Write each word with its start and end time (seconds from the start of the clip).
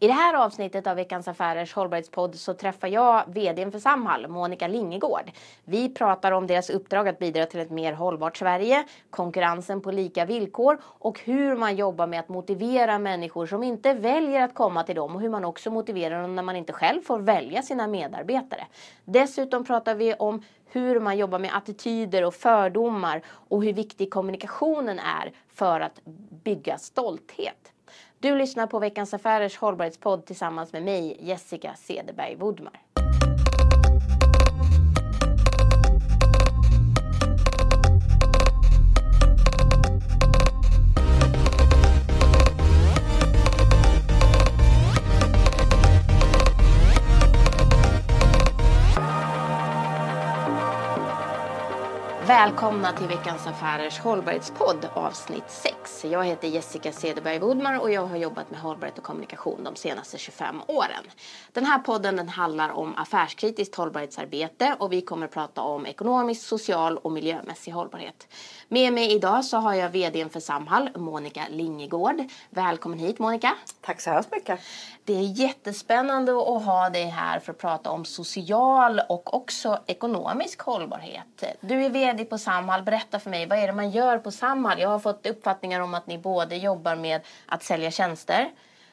I 0.00 0.06
det 0.06 0.12
här 0.12 0.34
avsnittet 0.34 0.86
av 0.86 0.96
Veckans 0.96 1.28
Affärers 1.28 1.74
hållbarhetspodd 1.74 2.34
så 2.34 2.54
träffar 2.54 2.88
jag 2.88 3.24
VDn 3.26 3.72
för 3.72 3.78
Samhall, 3.78 4.28
Monica 4.28 4.68
Lingegård. 4.68 5.30
Vi 5.64 5.88
pratar 5.94 6.32
om 6.32 6.46
deras 6.46 6.70
uppdrag 6.70 7.08
att 7.08 7.18
bidra 7.18 7.46
till 7.46 7.60
ett 7.60 7.70
mer 7.70 7.92
hållbart 7.92 8.36
Sverige, 8.36 8.84
konkurrensen 9.10 9.80
på 9.80 9.90
lika 9.90 10.24
villkor 10.24 10.80
och 10.84 11.20
hur 11.20 11.56
man 11.56 11.76
jobbar 11.76 12.06
med 12.06 12.20
att 12.20 12.28
motivera 12.28 12.98
människor 12.98 13.46
som 13.46 13.62
inte 13.62 13.94
väljer 13.94 14.42
att 14.42 14.54
komma 14.54 14.82
till 14.82 14.96
dem 14.96 15.14
och 15.14 15.20
hur 15.20 15.28
man 15.28 15.44
också 15.44 15.70
motiverar 15.70 16.22
dem 16.22 16.34
när 16.36 16.42
man 16.42 16.56
inte 16.56 16.72
själv 16.72 17.02
får 17.02 17.18
välja 17.18 17.62
sina 17.62 17.86
medarbetare. 17.86 18.66
Dessutom 19.04 19.64
pratar 19.64 19.94
vi 19.94 20.14
om 20.14 20.42
hur 20.66 21.00
man 21.00 21.18
jobbar 21.18 21.38
med 21.38 21.56
attityder 21.56 22.24
och 22.24 22.34
fördomar 22.34 23.22
och 23.26 23.64
hur 23.64 23.72
viktig 23.72 24.10
kommunikationen 24.10 24.98
är 24.98 25.32
för 25.48 25.80
att 25.80 26.00
bygga 26.44 26.78
stolthet. 26.78 27.72
Du 28.20 28.36
lyssnar 28.36 28.66
på 28.66 28.78
Veckans 28.78 29.14
Affärers 29.14 29.56
hållbarhetspodd 29.56 30.26
tillsammans 30.26 30.72
med 30.72 30.82
mig, 30.82 31.16
Jessica 31.20 31.74
Cederberg 31.74 32.36
Woodmar. 32.36 32.80
Välkomna 52.38 52.92
till 52.92 53.06
veckans 53.06 53.46
Affärers 53.46 53.98
hållbarhetspodd 53.98 54.88
avsnitt 54.94 55.44
6. 55.48 56.04
Jag 56.04 56.24
heter 56.24 56.48
Jessica 56.48 56.92
Cederberg 56.92 57.38
Woodmar 57.38 57.80
och 57.80 57.90
jag 57.90 58.06
har 58.06 58.16
jobbat 58.16 58.50
med 58.50 58.60
hållbarhet 58.60 58.98
och 58.98 59.04
kommunikation 59.04 59.64
de 59.64 59.76
senaste 59.76 60.18
25 60.18 60.62
åren. 60.66 61.04
Den 61.52 61.64
här 61.64 61.78
podden 61.78 62.16
den 62.16 62.28
handlar 62.28 62.70
om 62.70 62.94
affärskritiskt 62.96 63.74
hållbarhetsarbete 63.74 64.76
och 64.78 64.92
vi 64.92 65.00
kommer 65.00 65.26
att 65.26 65.32
prata 65.32 65.62
om 65.62 65.86
ekonomisk, 65.86 66.42
social 66.42 66.98
och 66.98 67.12
miljömässig 67.12 67.72
hållbarhet. 67.72 68.28
Med 68.70 68.92
mig 68.92 69.12
idag 69.12 69.44
så 69.44 69.56
har 69.56 69.74
jag 69.74 69.88
VDn 69.90 70.28
för 70.30 70.40
Samhall, 70.40 70.90
Monica 70.96 71.42
Lingegård. 71.50 72.24
Välkommen 72.50 72.98
hit 72.98 73.18
Monica. 73.18 73.54
Tack 73.80 74.00
så 74.00 74.10
hemskt 74.10 74.32
mycket. 74.32 74.60
Det 75.04 75.12
är 75.12 75.22
jättespännande 75.22 76.32
att 76.32 76.64
ha 76.64 76.90
dig 76.90 77.04
här 77.04 77.40
för 77.40 77.52
att 77.52 77.58
prata 77.58 77.90
om 77.90 78.04
social 78.04 79.00
och 79.08 79.34
också 79.34 79.78
ekonomisk 79.86 80.60
hållbarhet. 80.60 81.44
Du 81.60 81.84
är 81.84 81.90
VD 81.90 82.24
på 82.24 82.38
Samhall. 82.38 82.82
Berätta 82.82 83.20
för 83.20 83.30
mig, 83.30 83.46
vad 83.46 83.58
är 83.58 83.66
det 83.66 83.72
man 83.72 83.90
gör 83.90 84.18
på 84.18 84.30
Samhall? 84.30 84.80
Jag 84.80 84.88
har 84.88 84.98
fått 84.98 85.26
uppfattningar 85.26 85.80
om 85.80 85.94
att 85.94 86.06
ni 86.06 86.18
både 86.18 86.56
jobbar 86.56 86.96
med 86.96 87.20
att 87.46 87.62
sälja 87.62 87.90
tjänster 87.90 88.50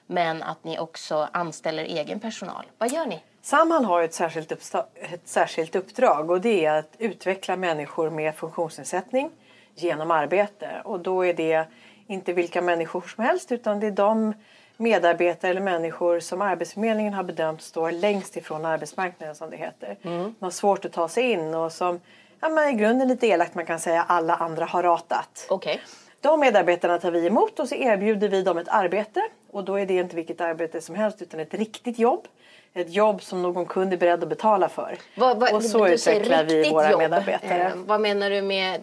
men 0.08 0.44
att 0.44 0.64
ni 0.64 0.80
också 0.80 1.28
anställer 1.32 1.84
egen 1.84 2.20
personal. 2.20 2.66
Vad 2.78 2.92
gör 2.92 3.06
ni? 3.06 3.24
Samhall 3.42 3.86
har 3.86 4.02
ett 4.02 4.14
särskilt, 4.14 4.52
ett 4.52 5.28
särskilt 5.28 5.76
uppdrag 5.76 6.32
och 6.32 6.42
det 6.42 6.66
är 6.66 6.80
att 6.80 6.96
utveckla 6.98 7.56
människor 7.56 8.10
med 8.10 8.36
funktionsnedsättning 8.36 9.32
genom 9.76 10.12
arbete. 10.12 10.82
Och 10.84 11.00
då 11.00 11.26
är 11.26 11.34
det 11.34 11.66
inte 12.08 12.34
vilka 12.34 12.62
människor 12.62 13.02
som 13.02 13.24
helst 13.24 13.52
utan 13.52 13.80
det 13.80 13.88
är 13.88 13.92
de 13.92 14.34
medarbetare 14.78 15.52
eller 15.52 15.62
människor 15.62 16.20
som 16.20 16.42
Arbetsförmedlingen 16.42 17.14
har 17.14 17.24
bedömt 17.24 17.62
står 17.62 17.92
längst 17.92 18.38
ifrån 18.38 18.66
arbetsmarknaden 18.66 19.36
som 19.36 19.50
det 19.50 19.58
heter. 19.58 19.98
Mm. 20.02 20.36
De 20.40 20.46
har 20.46 20.52
svårt 20.52 20.86
att 20.86 20.92
ta 20.92 21.08
sig 21.08 21.32
in 21.32 21.54
och 21.54 21.72
som 21.72 22.00
ja, 22.40 22.50
men 22.50 22.70
i 22.70 22.74
grunden 22.74 23.08
lite 23.08 23.28
elakt 23.28 23.56
man 23.56 23.66
kan 23.66 23.80
säga 23.80 24.04
alla 24.04 24.36
andra 24.36 24.66
har 24.66 24.84
ratat. 24.84 25.48
Okay. 25.50 25.78
De 26.26 26.40
medarbetarna 26.40 26.98
tar 26.98 27.12
vi 27.12 27.28
emot 27.28 27.60
och 27.60 27.68
så 27.68 27.76
erbjuder 27.76 28.30
vi 28.30 28.42
dem 28.42 28.58
ett 28.58 28.68
arbete 28.68 29.22
och 29.52 29.64
då 29.64 29.80
är 29.80 29.86
det 29.86 29.94
inte 29.94 30.16
vilket 30.16 30.42
arbete 30.42 30.82
som 30.82 30.96
helst 30.96 31.22
utan 31.22 31.40
ett 31.40 31.54
riktigt 31.54 32.00
jobb 32.00 32.28
ett 32.78 32.94
jobb 32.94 33.24
som 33.24 33.42
någon 33.42 33.66
kund 33.66 33.94
är 33.94 33.98
beredd 33.98 34.24
att 34.24 34.30
betala 34.30 34.70
för. 34.70 34.98
Vad, 35.16 35.40
vad, 35.40 35.54
och 35.54 35.64
så 35.64 35.88
utvecklar 35.88 36.44
vi 36.44 36.70
våra 36.70 36.92
jobb. 36.92 37.02
medarbetare. 37.02 37.64
Eh, 37.64 37.72
vad 37.76 38.02
menar 38.02 38.30
du 38.30 38.42
med... 38.42 38.82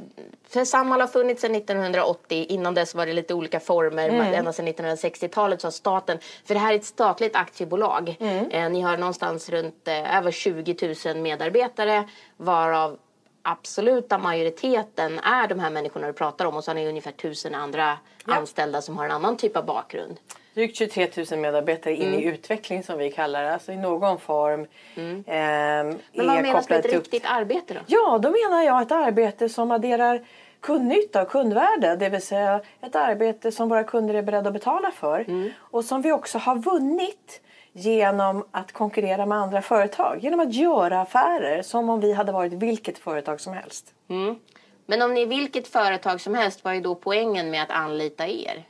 För 0.49 0.65
Samhall 0.65 1.01
har 1.01 1.09
funnits 1.09 1.41
sedan 1.41 1.55
1980. 1.55 2.47
Innan 2.49 2.75
dess 2.75 2.95
var 2.95 3.07
det 3.07 3.13
lite 3.13 3.35
olika 3.35 3.61
former. 3.61 4.09
Mm. 4.09 4.35
Ända 4.35 4.53
sedan 4.53 4.69
1960-talet 4.69 5.61
så 5.61 5.67
har 5.67 5.73
staten... 5.73 6.19
För 6.45 6.55
det 6.55 6.61
här 6.61 6.73
är 6.73 6.77
ett 6.77 6.85
statligt 6.85 7.37
aktiebolag. 7.37 8.17
Mm. 8.21 8.51
Eh, 8.51 8.71
ni 8.71 8.81
har 8.81 8.97
någonstans 8.97 9.49
runt 9.49 9.89
eh, 9.89 10.17
över 10.17 10.31
20 10.31 10.95
000 11.07 11.17
medarbetare 11.23 12.09
varav 12.37 12.99
absoluta 13.43 14.19
majoriteten 14.19 15.19
är 15.19 15.49
de 15.49 15.61
här 15.61 15.71
människorna 15.71 16.07
du 16.07 16.13
pratar 16.13 16.45
om 16.45 16.57
och 16.57 16.65
så 16.65 16.71
har 16.71 16.75
ni 16.75 16.89
ungefär 16.89 17.13
tusen 17.13 17.55
andra 17.55 17.99
ja. 18.27 18.35
anställda 18.35 18.83
som 18.83 18.99
har 18.99 19.05
en 19.05 19.11
annan 19.11 19.37
typ 19.37 19.57
av 19.57 19.65
bakgrund. 19.67 20.17
Drygt 20.55 20.77
23 20.77 21.09
000 21.31 21.41
medarbetare 21.41 21.95
mm. 21.95 22.15
in 22.15 22.21
i 22.21 22.25
utveckling 22.25 22.83
som 22.83 22.99
vi 22.99 23.11
kallar 23.11 23.43
det, 23.43 23.53
alltså 23.53 23.73
i 23.73 23.77
någon 23.77 24.19
form. 24.19 24.67
Mm. 24.95 25.17
Eh, 25.27 25.99
Men 26.13 26.27
vad 26.27 26.43
menas 26.43 26.69
med 26.69 26.79
ett 26.79 26.93
riktigt 26.93 27.25
arbete 27.27 27.75
då? 27.75 27.81
Ja, 27.87 28.19
då 28.23 28.31
menar 28.31 28.63
jag 28.63 28.83
ett 28.83 28.93
arbete 28.93 29.49
som 29.49 29.71
adderar 29.71 30.27
kundnytta 30.61 31.23
och 31.23 31.29
kundvärde. 31.29 31.97
Det 31.97 32.09
vill 32.09 32.23
säga 32.23 32.61
ett 32.81 32.97
arbete 32.97 33.53
som 33.53 33.69
våra 33.69 33.85
kunder 33.85 34.15
är 34.15 34.23
beredda 34.23 34.49
att 34.49 34.55
betala 34.55 34.91
för. 34.91 35.21
Mm. 35.21 35.51
Och 35.59 35.85
som 35.85 36.03
vi 36.03 36.13
också 36.13 36.39
har 36.39 36.57
vunnit 36.57 37.41
genom 37.73 38.45
att 38.51 38.73
konkurrera 38.73 39.27
med 39.27 39.39
andra 39.39 39.63
företag. 39.63 40.19
Genom 40.21 40.41
att 40.41 40.55
göra 40.55 41.01
affärer 41.01 41.63
som 41.63 41.91
om 41.91 42.01
vi 42.01 42.13
hade 42.13 42.33
varit 42.33 42.53
vilket 42.53 42.99
företag 42.99 43.41
som 43.41 43.53
helst. 43.53 43.95
Mm. 44.09 44.39
Men 44.87 45.03
om 45.03 45.15
ni 45.15 45.23
är 45.23 45.27
vilket 45.27 45.69
företag 45.69 46.21
som 46.21 46.35
helst, 46.35 46.65
vad 46.65 46.77
är 46.77 46.81
då 46.81 46.95
poängen 46.95 47.51
med 47.51 47.63
att 47.63 47.71
anlita 47.71 48.27
er? 48.27 48.65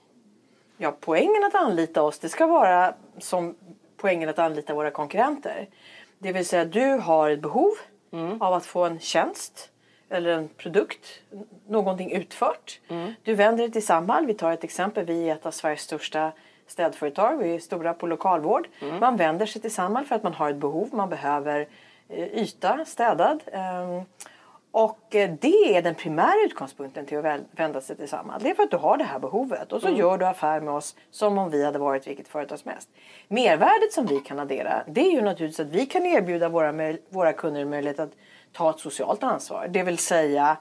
Ja, 0.77 0.97
poängen 1.01 1.45
att 1.45 1.55
anlita 1.55 2.03
oss, 2.03 2.19
det 2.19 2.29
ska 2.29 2.47
vara 2.47 2.95
som 3.19 3.55
poängen 3.97 4.29
att 4.29 4.39
anlita 4.39 4.75
våra 4.75 4.91
konkurrenter. 4.91 5.69
Det 6.19 6.33
vill 6.33 6.47
säga, 6.47 6.65
du 6.65 6.87
har 6.87 7.31
ett 7.31 7.41
behov 7.41 7.73
mm. 8.13 8.43
av 8.43 8.55
att 8.55 8.67
få 8.67 8.85
en 8.85 9.01
tjänst 9.01 9.71
eller 10.09 10.31
en 10.31 10.49
produkt, 10.49 11.21
någonting 11.69 12.13
utfört. 12.13 12.81
Mm. 12.89 13.15
Du 13.23 13.35
vänder 13.35 13.65
dig 13.65 13.73
till 13.73 13.87
Samhall. 13.87 14.27
Vi 14.27 14.35
tar 14.35 14.53
ett 14.53 14.65
exempel. 14.65 15.05
Vi 15.05 15.29
är 15.29 15.35
ett 15.35 15.47
av 15.47 15.51
Sveriges 15.51 15.81
största 15.81 16.33
städföretag. 16.67 17.37
Vi 17.37 17.55
är 17.55 17.59
stora 17.59 17.95
på 17.95 18.07
lokalvård. 18.07 18.69
Mm. 18.81 19.01
Man 19.01 19.17
vänder 19.17 19.47
sig 19.47 19.63
till 19.63 19.75
Samhall 19.75 20.05
för 20.05 20.15
att 20.15 20.23
man 20.23 20.35
har 20.35 20.51
ett 20.51 20.57
behov. 20.57 20.89
Man 20.93 21.09
behöver 21.09 21.69
eh, 22.09 22.43
yta 22.43 22.85
städad. 22.85 23.43
Um, 23.53 24.05
och 24.73 25.15
eh, 25.15 25.31
det 25.41 25.77
är 25.77 25.83
den 25.83 25.95
primära 25.95 26.45
utgångspunkten 26.47 27.07
till 27.07 27.19
att 27.19 27.41
vända 27.51 27.81
sig 27.81 27.97
till 27.97 28.09
Samhall. 28.09 28.41
Det 28.43 28.51
är 28.51 28.55
för 28.55 28.63
att 28.63 28.71
du 28.71 28.77
har 28.77 28.97
det 28.97 29.05
här 29.05 29.19
behovet 29.19 29.73
och 29.73 29.81
så 29.81 29.87
mm. 29.87 30.01
gör 30.01 30.19
du 30.19 30.27
affär 30.27 30.61
med 30.61 30.75
oss 30.75 30.97
som 31.11 31.39
om 31.39 31.51
vi 31.51 31.65
hade 31.65 31.79
varit 31.79 32.07
vilket 32.07 32.29
företag 32.29 32.59
som 32.59 32.71
helst. 32.71 32.89
Mervärdet 33.29 33.93
som 33.93 34.07
vi 34.07 34.21
kan 34.21 34.39
addera 34.39 34.83
det 34.87 35.01
är 35.01 35.11
ju 35.13 35.21
naturligtvis 35.21 35.61
att 35.61 35.73
vi 35.73 35.87
kan 35.87 36.07
erbjuda 36.07 36.49
våra, 36.49 36.95
våra 37.09 37.33
kunder 37.33 37.65
möjlighet 37.65 38.01
att 38.01 38.13
ta 38.53 38.71
ett 38.71 38.79
socialt 38.79 39.23
ansvar. 39.23 39.69
Det 39.69 39.83
vill 39.83 39.99
säga 39.99 40.57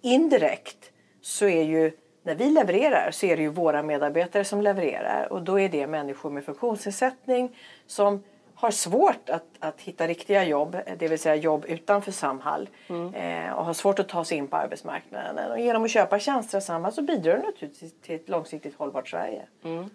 indirekt 0.00 0.90
så 1.20 1.46
är 1.46 1.62
ju 1.62 1.92
när 2.22 2.34
vi 2.34 2.50
levererar 2.50 3.10
så 3.10 3.26
är 3.26 3.36
det 3.36 3.42
ju 3.42 3.48
våra 3.48 3.82
medarbetare 3.82 4.44
som 4.44 4.62
levererar 4.62 5.32
och 5.32 5.42
då 5.42 5.60
är 5.60 5.68
det 5.68 5.86
människor 5.86 6.30
med 6.30 6.44
funktionsnedsättning 6.44 7.56
som 7.86 8.22
har 8.54 8.70
svårt 8.70 9.30
att, 9.30 9.44
att 9.58 9.80
hitta 9.80 10.06
riktiga 10.06 10.44
jobb, 10.44 10.76
det 10.98 11.08
vill 11.08 11.18
säga 11.18 11.34
jobb 11.34 11.64
utanför 11.68 12.12
Samhall 12.12 12.68
mm. 12.88 13.14
eh, 13.14 13.52
och 13.52 13.64
har 13.64 13.74
svårt 13.74 13.98
att 13.98 14.08
ta 14.08 14.24
sig 14.24 14.38
in 14.38 14.48
på 14.48 14.56
arbetsmarknaden. 14.56 15.50
Och 15.50 15.60
genom 15.60 15.84
att 15.84 15.90
köpa 15.90 16.18
tjänster 16.18 16.58
av 16.58 16.60
Samhall 16.60 16.92
så 16.92 17.02
bidrar 17.02 17.36
det 17.36 17.42
naturligtvis 17.42 17.94
till 18.02 18.14
ett 18.14 18.28
långsiktigt 18.28 18.74
hållbart 18.74 19.08
Sverige. 19.08 19.42
Mm. 19.64 19.90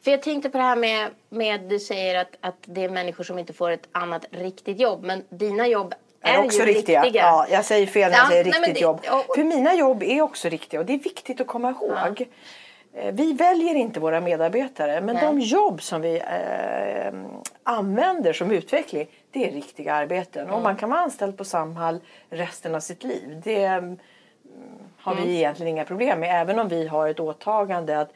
För 0.00 0.10
jag 0.10 0.22
tänkte 0.22 0.50
på 0.50 0.58
det 0.58 0.64
här 0.64 0.76
med, 0.76 1.10
med 1.28 1.60
du 1.60 1.78
säger 1.78 2.20
att, 2.20 2.36
att 2.40 2.56
det 2.64 2.84
är 2.84 2.88
människor 2.88 3.24
som 3.24 3.38
inte 3.38 3.52
får 3.52 3.70
ett 3.70 3.88
annat 3.92 4.26
riktigt 4.30 4.80
jobb 4.80 5.04
men 5.04 5.24
dina 5.28 5.66
jobb 5.66 5.94
är, 6.22 6.34
är 6.34 6.44
också 6.44 6.62
riktiga. 6.62 7.02
riktiga. 7.02 7.22
Ja, 7.22 7.46
jag 7.50 7.64
säger 7.64 7.86
fel 7.86 8.10
när 8.10 8.18
jag 8.18 8.28
säger 8.28 8.44
nej, 8.44 8.52
riktigt 8.52 8.74
det, 8.74 8.80
jobb. 8.80 9.00
Och, 9.10 9.34
För 9.34 9.44
mina 9.44 9.74
jobb 9.74 10.02
är 10.02 10.22
också 10.22 10.48
riktiga 10.48 10.80
och 10.80 10.86
det 10.86 10.92
är 10.92 10.98
viktigt 10.98 11.40
att 11.40 11.46
komma 11.46 11.70
ihåg. 11.70 12.26
Ja. 12.92 13.00
Eh, 13.00 13.12
vi 13.12 13.32
väljer 13.32 13.74
inte 13.74 14.00
våra 14.00 14.20
medarbetare 14.20 15.00
men 15.00 15.14
Nej. 15.14 15.24
de 15.24 15.40
jobb 15.40 15.82
som 15.82 16.00
vi 16.00 16.16
eh, 16.16 17.12
använder 17.62 18.32
som 18.32 18.50
utveckling 18.50 19.06
det 19.30 19.48
är 19.48 19.52
riktiga 19.52 19.94
arbeten. 19.94 20.42
Mm. 20.42 20.54
Och 20.54 20.62
man 20.62 20.76
kan 20.76 20.90
vara 20.90 21.00
anställd 21.00 21.36
på 21.36 21.44
Samhall 21.44 22.00
resten 22.30 22.74
av 22.74 22.80
sitt 22.80 23.04
liv. 23.04 23.40
Det 23.44 23.64
mm, 23.64 23.98
har 24.98 25.14
vi 25.14 25.22
mm. 25.22 25.34
egentligen 25.34 25.68
inga 25.68 25.84
problem 25.84 26.20
med 26.20 26.40
även 26.40 26.58
om 26.58 26.68
vi 26.68 26.86
har 26.86 27.08
ett 27.08 27.20
åtagande 27.20 28.00
att 28.00 28.12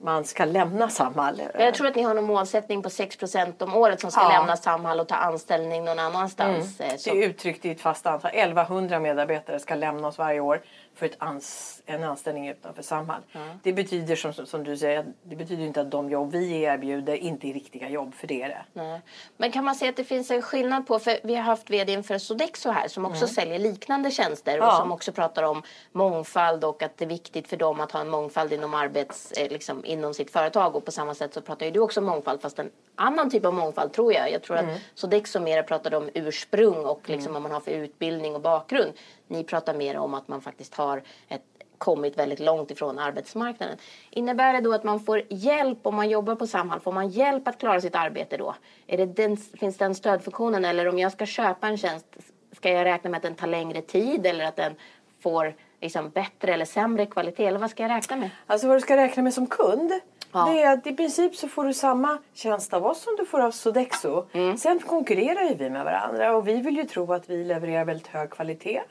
man 0.00 0.24
ska 0.24 0.44
lämna 0.44 0.88
Samhall. 0.88 1.42
Jag 1.58 1.74
tror 1.74 1.86
att 1.86 1.94
ni 1.94 2.02
har 2.02 2.16
en 2.16 2.24
målsättning 2.24 2.82
på 2.82 2.88
6% 2.88 3.62
om 3.62 3.74
året 3.74 4.00
som 4.00 4.10
ska 4.10 4.22
ja. 4.22 4.28
lämna 4.28 4.56
Samhall 4.56 5.00
och 5.00 5.08
ta 5.08 5.14
anställning 5.14 5.84
någon 5.84 5.98
annanstans. 5.98 6.80
Mm. 6.80 6.92
Eh, 6.92 6.98
det 7.04 7.10
är 7.10 7.28
uttryckt 7.28 7.64
i 7.64 7.70
ett 7.70 7.80
fast 7.80 8.06
antal. 8.06 8.30
1100 8.34 9.00
medarbetare 9.00 9.58
ska 9.58 9.74
lämna 9.74 10.08
oss 10.08 10.18
varje 10.18 10.40
år 10.40 10.60
för 10.96 11.10
ans 11.18 11.82
en 11.86 12.04
anställning 12.04 12.48
utanför 12.48 12.82
Samhall. 12.82 13.22
Mm. 13.32 13.48
Det 13.62 13.72
betyder 13.72 14.16
som, 14.16 14.32
som 14.32 14.64
du 14.64 14.76
säger, 14.76 15.06
det 15.22 15.36
betyder 15.36 15.64
inte 15.64 15.80
att 15.80 15.90
de 15.90 16.10
jobb 16.10 16.32
vi 16.32 16.62
erbjuder 16.62 17.16
inte 17.16 17.48
är 17.48 17.54
riktiga 17.54 17.88
jobb, 17.88 18.14
för 18.14 18.26
det 18.26 18.42
är 18.42 18.48
det. 18.48 18.64
Nej. 18.72 19.00
Men 19.36 19.52
kan 19.52 19.64
man 19.64 19.74
säga 19.74 19.88
att 19.88 19.96
det 19.96 20.04
finns 20.04 20.30
en 20.30 20.42
skillnad 20.42 20.86
på, 20.86 20.98
för 20.98 21.18
vi 21.22 21.34
har 21.34 21.42
haft 21.42 21.70
vd 21.70 22.02
för 22.02 22.18
Sodexo 22.18 22.70
här 22.70 22.88
som 22.88 23.04
också 23.04 23.24
mm. 23.24 23.28
säljer 23.28 23.58
liknande 23.58 24.10
tjänster 24.10 24.58
ja. 24.58 24.66
och 24.66 24.72
som 24.72 24.92
också 24.92 25.12
pratar 25.12 25.42
om 25.42 25.62
mångfald 25.92 26.64
och 26.64 26.82
att 26.82 26.96
det 26.96 27.04
är 27.04 27.08
viktigt 27.08 27.48
för 27.48 27.56
dem 27.56 27.80
att 27.80 27.92
ha 27.92 28.00
en 28.00 28.08
mångfald 28.08 28.52
inom 28.52 28.74
arbets, 28.74 29.32
eh, 29.32 29.50
liksom, 29.50 29.84
inom 29.84 30.14
sitt 30.14 30.30
företag 30.30 30.76
och 30.76 30.84
på 30.84 30.92
samma 30.92 31.14
sätt 31.14 31.34
så 31.34 31.40
pratar 31.40 31.66
ju 31.66 31.72
du 31.72 31.80
också 31.80 32.00
om 32.00 32.06
mångfald 32.06 32.40
fast 32.40 32.58
en 32.58 32.70
annan 32.94 33.30
typ 33.30 33.44
av 33.44 33.54
mångfald 33.54 33.92
tror 33.92 34.12
jag. 34.12 34.32
Jag 34.32 34.42
tror 34.42 34.56
mm. 34.56 34.74
att 34.74 34.80
Sodexo 34.94 35.40
mer 35.40 35.62
pratade 35.62 35.96
om 35.96 36.10
ursprung 36.14 36.84
och 36.84 37.00
liksom 37.08 37.30
mm. 37.30 37.32
vad 37.32 37.42
man 37.42 37.52
har 37.52 37.60
för 37.60 37.70
utbildning 37.70 38.34
och 38.34 38.40
bakgrund. 38.40 38.92
Ni 39.28 39.44
pratar 39.44 39.74
mer 39.74 39.96
om 39.96 40.14
att 40.14 40.28
man 40.28 40.40
faktiskt 40.40 40.74
har 40.74 41.02
ett 41.28 41.42
kommit 41.78 42.18
väldigt 42.18 42.40
långt 42.40 42.70
ifrån 42.70 42.98
arbetsmarknaden. 42.98 43.76
Innebär 44.10 44.52
det 44.52 44.60
då 44.60 44.72
att 44.72 44.84
man 44.84 45.00
får 45.00 45.22
hjälp 45.28 45.78
om 45.82 45.94
man 45.94 46.08
jobbar 46.08 46.34
på 46.34 46.46
Samhall? 46.46 46.80
Får 46.80 46.92
man 46.92 47.08
hjälp 47.08 47.48
att 47.48 47.58
klara 47.58 47.80
sitt 47.80 47.94
arbete 47.94 48.36
då? 48.36 48.54
Är 48.86 48.96
det 48.96 49.06
den, 49.06 49.36
finns 49.36 49.76
den 49.76 49.94
stödfunktionen 49.94 50.64
eller 50.64 50.88
om 50.88 50.98
jag 50.98 51.12
ska 51.12 51.26
köpa 51.26 51.68
en 51.68 51.78
tjänst 51.78 52.06
ska 52.52 52.70
jag 52.70 52.84
räkna 52.84 53.10
med 53.10 53.16
att 53.16 53.22
den 53.22 53.34
tar 53.34 53.46
längre 53.46 53.82
tid 53.82 54.26
eller 54.26 54.44
att 54.44 54.56
den 54.56 54.74
får 55.22 55.54
liksom 55.80 56.10
bättre 56.10 56.54
eller 56.54 56.64
sämre 56.64 57.06
kvalitet? 57.06 57.46
Eller 57.46 57.58
vad 57.58 57.70
ska 57.70 57.82
jag 57.82 57.90
räkna 57.90 58.16
med? 58.16 58.30
Alltså 58.46 58.66
vad 58.66 58.76
du 58.76 58.80
ska 58.80 58.96
räkna 58.96 59.22
med 59.22 59.34
som 59.34 59.46
kund 59.46 59.92
ja. 60.32 60.52
det 60.52 60.62
är 60.62 60.72
att 60.72 60.86
i 60.86 60.92
princip 60.92 61.36
så 61.36 61.48
får 61.48 61.64
du 61.64 61.74
samma 61.74 62.18
tjänst 62.34 62.74
av 62.74 62.86
oss 62.86 63.02
som 63.02 63.16
du 63.18 63.24
får 63.24 63.40
av 63.40 63.50
Sodexo. 63.50 64.26
Mm. 64.32 64.56
Sen 64.56 64.78
konkurrerar 64.78 65.42
ju 65.42 65.54
vi 65.54 65.70
med 65.70 65.84
varandra 65.84 66.36
och 66.36 66.48
vi 66.48 66.60
vill 66.60 66.76
ju 66.76 66.84
tro 66.84 67.12
att 67.12 67.30
vi 67.30 67.44
levererar 67.44 67.84
väldigt 67.84 68.06
hög 68.06 68.30
kvalitet. 68.30 68.82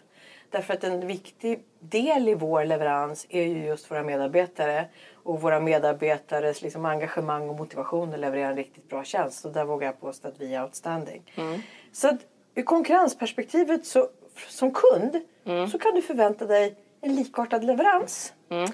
Därför 0.55 0.73
att 0.73 0.83
en 0.83 1.07
viktig 1.07 1.63
del 1.79 2.29
i 2.29 2.33
vår 2.33 2.65
leverans 2.65 3.25
är 3.29 3.43
ju 3.43 3.65
just 3.65 3.91
våra 3.91 4.03
medarbetare. 4.03 4.85
Och 5.13 5.41
våra 5.41 5.59
medarbetares 5.59 6.61
liksom 6.61 6.85
engagemang 6.85 7.49
och 7.49 7.55
motivation 7.55 8.13
att 8.13 8.19
leverera 8.19 8.49
en 8.49 8.55
riktigt 8.55 8.89
bra 8.89 9.03
tjänst. 9.03 9.45
Och 9.45 9.51
där 9.51 9.65
vågar 9.65 9.87
jag 9.87 10.01
påstå 10.01 10.27
att 10.27 10.41
vi 10.41 10.55
är 10.55 10.63
outstanding. 10.63 11.31
Mm. 11.35 11.61
Så 11.91 12.07
att 12.07 12.19
ur 12.55 12.63
konkurrensperspektivet 12.63 13.85
så, 13.85 14.07
som 14.49 14.71
kund 14.71 15.21
mm. 15.45 15.67
så 15.67 15.79
kan 15.79 15.95
du 15.95 16.01
förvänta 16.01 16.45
dig 16.45 16.75
en 17.01 17.15
likartad 17.15 17.63
leverans. 17.63 18.33
Mm. 18.49 18.69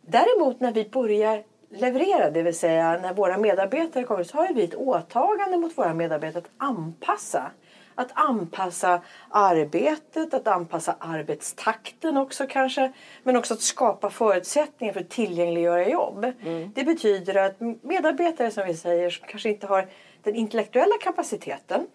Däremot 0.00 0.60
när 0.60 0.72
vi 0.72 0.88
börjar 0.88 1.42
leverera, 1.70 2.30
det 2.30 2.42
vill 2.42 2.58
säga 2.58 2.98
när 3.02 3.14
våra 3.14 3.38
medarbetare 3.38 4.04
kommer 4.04 4.24
så 4.24 4.36
har 4.36 4.54
vi 4.54 4.64
ett 4.64 4.74
åtagande 4.74 5.58
mot 5.58 5.78
våra 5.78 5.94
medarbetare 5.94 6.42
att 6.42 6.68
anpassa 6.68 7.50
att 7.94 8.10
anpassa 8.14 9.00
arbetet, 9.30 10.34
att 10.34 10.46
anpassa 10.46 10.96
arbetstakten 10.98 12.16
också 12.16 12.46
kanske. 12.46 12.92
Men 13.22 13.36
också 13.36 13.54
att 13.54 13.60
skapa 13.60 14.10
förutsättningar 14.10 14.92
för 14.92 15.00
att 15.00 15.10
tillgängliggöra 15.10 15.88
jobb. 15.88 16.24
Mm. 16.24 16.72
Det 16.74 16.84
betyder 16.84 17.34
att 17.34 17.60
medarbetare 17.82 18.50
som 18.50 18.66
vi 18.66 18.74
säger 18.74 19.10
som 19.10 19.26
kanske 19.28 19.48
inte 19.48 19.66
har 19.66 19.88
den 20.22 20.34
intellektuella 20.34 20.94
kapaciteten 21.00 21.86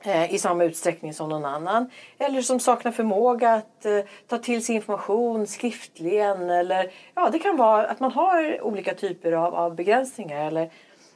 eh, 0.00 0.34
i 0.34 0.38
samma 0.38 0.64
utsträckning 0.64 1.14
som 1.14 1.28
någon 1.28 1.44
annan. 1.44 1.90
Eller 2.18 2.42
som 2.42 2.60
saknar 2.60 2.92
förmåga 2.92 3.52
att 3.52 3.86
eh, 3.86 4.00
ta 4.26 4.38
till 4.38 4.64
sig 4.64 4.74
information 4.74 5.46
skriftligen. 5.46 6.50
Eller 6.50 6.92
ja, 7.14 7.28
det 7.32 7.38
kan 7.38 7.56
vara 7.56 7.86
att 7.86 8.00
man 8.00 8.12
har 8.12 8.62
olika 8.62 8.94
typer 8.94 9.32
av, 9.32 9.54
av 9.54 9.74
begränsningar. 9.74 10.46
Eller, 10.46 10.70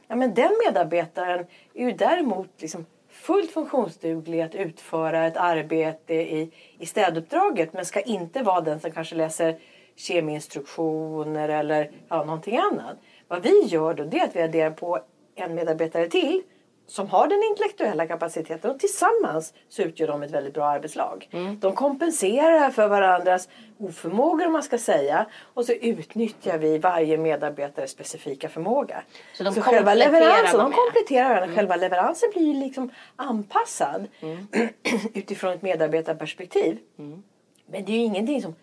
ja, 0.07 0.15
men 0.15 0.33
den 0.33 0.51
medarbetaren 0.65 1.45
är 1.73 1.85
ju 1.85 1.91
däremot 1.91 2.61
liksom 2.61 2.85
fullt 3.23 3.51
funktionsduglig 3.51 4.41
att 4.41 4.55
utföra 4.55 5.27
ett 5.27 5.37
arbete 5.37 6.13
i, 6.13 6.51
i 6.79 6.85
städuppdraget 6.85 7.73
men 7.73 7.85
ska 7.85 8.01
inte 8.01 8.43
vara 8.43 8.61
den 8.61 8.79
som 8.79 8.91
kanske 8.91 9.15
läser 9.15 9.57
kemiinstruktioner 9.95 11.49
eller 11.49 11.91
ja, 12.09 12.23
någonting 12.23 12.57
annat. 12.57 12.97
Vad 13.27 13.43
vi 13.43 13.61
gör 13.61 13.93
då 13.93 14.03
det 14.03 14.19
är 14.19 14.23
att 14.23 14.35
vi 14.35 14.41
adderar 14.41 14.71
på 14.71 14.99
en 15.35 15.55
medarbetare 15.55 16.07
till 16.07 16.41
som 16.87 17.09
har 17.09 17.27
den 17.27 17.43
intellektuella 17.43 18.07
kapaciteten 18.07 18.71
och 18.71 18.79
tillsammans 18.79 19.53
så 19.69 19.81
utgör 19.81 20.07
de 20.07 20.23
ett 20.23 20.31
väldigt 20.31 20.53
bra 20.53 20.65
arbetslag. 20.65 21.29
Mm. 21.31 21.59
De 21.59 21.75
kompenserar 21.75 22.69
för 22.69 22.87
varandras 22.87 23.49
oförmågor 23.77 24.45
om 24.45 24.53
man 24.53 24.63
ska 24.63 24.77
säga 24.77 25.25
och 25.53 25.65
så 25.65 25.73
utnyttjar 25.73 26.57
vi 26.57 26.77
varje 26.77 27.17
medarbetares 27.17 27.91
specifika 27.91 28.49
förmåga. 28.49 29.03
Så 29.33 29.43
de 29.43 29.53
så 29.53 29.61
själva 29.61 29.93
leveransen, 29.93 30.59
de 30.59 30.71
kompletterar 30.71 31.23
varandra. 31.23 31.43
Mm. 31.43 31.55
Själva 31.55 31.75
leveransen 31.75 32.29
blir 32.35 32.53
liksom 32.53 32.91
anpassad 33.15 34.07
mm. 34.21 34.47
utifrån 35.13 35.53
ett 35.53 35.61
medarbetarperspektiv. 35.61 36.79
Mm. 36.99 37.23
Men 37.65 37.85
det 37.85 37.91
är 37.91 37.97
ju 37.97 38.03
ingenting 38.03 38.41
som 38.41 38.55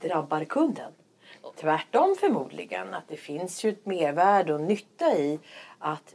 drabbar 0.00 0.44
kunden. 0.44 0.92
Tvärtom 1.60 2.16
förmodligen 2.20 2.94
att 2.94 3.08
det 3.08 3.16
finns 3.16 3.64
ju 3.64 3.70
ett 3.70 3.86
mervärde 3.86 4.54
och 4.54 4.60
nytta 4.60 5.16
i 5.16 5.40
att 5.78 6.14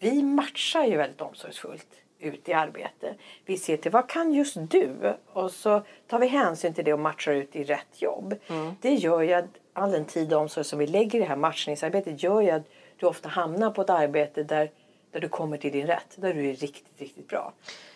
vi 0.00 0.22
matchar 0.22 0.84
ju 0.84 0.96
väldigt 0.96 1.20
omsorgsfullt 1.20 1.86
ut 2.18 2.48
i 2.48 2.52
arbete. 2.52 3.14
Vi 3.44 3.56
ser 3.56 3.76
till 3.76 3.90
vad 3.90 4.08
kan 4.08 4.32
just 4.32 4.56
du? 4.70 5.14
Och 5.32 5.50
så 5.50 5.82
tar 6.06 6.18
vi 6.18 6.26
hänsyn 6.26 6.74
till 6.74 6.84
det 6.84 6.92
och 6.92 7.00
matchar 7.00 7.32
ut 7.32 7.56
i 7.56 7.64
rätt 7.64 8.02
jobb. 8.02 8.34
Mm. 8.46 8.74
Det 8.80 8.94
gör 8.94 9.20
ju 9.20 9.32
att 9.32 9.44
all 9.72 9.90
den 9.90 10.04
tid 10.04 10.32
och 10.32 10.40
omsorg 10.40 10.64
som 10.64 10.78
vi 10.78 10.86
lägger 10.86 11.18
i 11.18 11.22
det 11.22 11.28
här 11.28 11.36
matchningsarbetet 11.36 12.22
gör 12.22 12.40
ju 12.40 12.50
att 12.50 12.62
du 12.96 13.06
ofta 13.06 13.28
hamnar 13.28 13.70
på 13.70 13.82
ett 13.82 13.90
arbete 13.90 14.42
där, 14.42 14.70
där 15.10 15.20
du 15.20 15.28
kommer 15.28 15.56
till 15.56 15.72
din 15.72 15.86
rätt. 15.86 16.16
Där 16.16 16.34
du 16.34 16.50
är 16.50 16.54
riktigt, 16.54 17.00
riktigt 17.00 17.28
bra. 17.28 17.52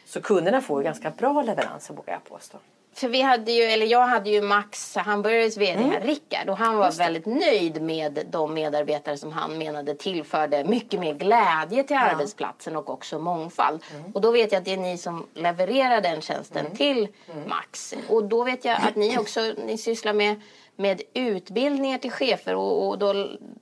Så 0.06 0.20
kunderna 0.20 0.60
får 0.60 0.82
ganska 0.82 1.10
bra 1.10 1.42
leveranser 1.42 1.94
vågar 1.94 2.12
jag 2.12 2.24
påstå 2.24 2.58
för 2.94 3.08
vi 3.08 3.22
hade 3.22 3.52
ju, 3.52 3.62
eller 3.62 3.86
jag 3.86 4.06
hade 4.06 4.30
ju 4.30 4.42
Max 4.42 4.96
Hamburgers 4.96 5.56
VD 5.56 5.82
mm. 5.82 6.02
Rickard, 6.02 6.48
och 6.48 6.56
han 6.56 6.76
var 6.76 6.92
väldigt 6.92 7.26
nöjd 7.26 7.82
med 7.82 8.26
de 8.30 8.54
medarbetare 8.54 9.16
som 9.16 9.32
han 9.32 9.58
menade 9.58 9.94
tillförde 9.94 10.64
mycket 10.64 11.00
mer 11.00 11.14
glädje 11.14 11.82
till 11.82 11.96
ja. 11.96 12.00
arbetsplatsen 12.00 12.76
och 12.76 12.90
också 12.90 13.18
mångfald. 13.18 13.82
Mm. 13.94 14.12
Och 14.12 14.20
då 14.20 14.30
vet 14.30 14.52
jag 14.52 14.58
att 14.58 14.64
det 14.64 14.72
är 14.72 14.76
ni 14.76 14.98
som 14.98 15.26
levererar 15.34 16.00
den 16.00 16.20
tjänsten 16.20 16.66
mm. 16.66 16.76
till 16.76 17.08
mm. 17.32 17.48
Max. 17.48 17.94
Och 18.08 18.24
då 18.24 18.44
vet 18.44 18.64
jag 18.64 18.76
att 18.76 18.96
ni 18.96 19.18
också 19.18 19.40
ni 19.66 19.78
sysslar 19.78 20.12
med, 20.12 20.40
med 20.76 21.02
utbildningar 21.14 21.98
till 21.98 22.10
chefer 22.10 22.54
och, 22.54 22.88
och 22.88 22.98
då, 22.98 23.12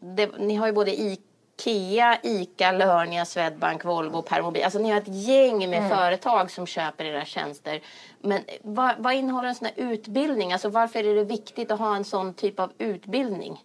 det, 0.00 0.30
ni 0.38 0.54
har 0.54 0.66
ju 0.66 0.72
både 0.72 1.00
IK 1.00 1.20
IKEA, 1.66 2.18
ICA, 2.22 2.72
Lörnia, 2.72 3.24
Swedbank, 3.24 3.84
Volvo, 3.84 4.22
Permobil. 4.22 4.64
Alltså 4.64 4.78
ni 4.78 4.90
har 4.90 4.98
ett 4.98 5.08
gäng 5.08 5.70
med 5.70 5.78
mm. 5.78 5.90
företag 5.90 6.50
som 6.50 6.66
köper 6.66 7.04
era 7.04 7.24
tjänster. 7.24 7.80
Men 8.20 8.40
vad, 8.62 8.94
vad 8.98 9.14
innehåller 9.14 9.48
en 9.48 9.54
sån 9.54 9.66
här 9.66 9.92
utbildning? 9.92 10.52
Alltså 10.52 10.68
varför 10.68 11.04
är 11.04 11.14
det 11.14 11.24
viktigt 11.24 11.70
att 11.70 11.78
ha 11.78 11.96
en 11.96 12.04
sån 12.04 12.34
typ 12.34 12.60
av 12.60 12.72
utbildning? 12.78 13.64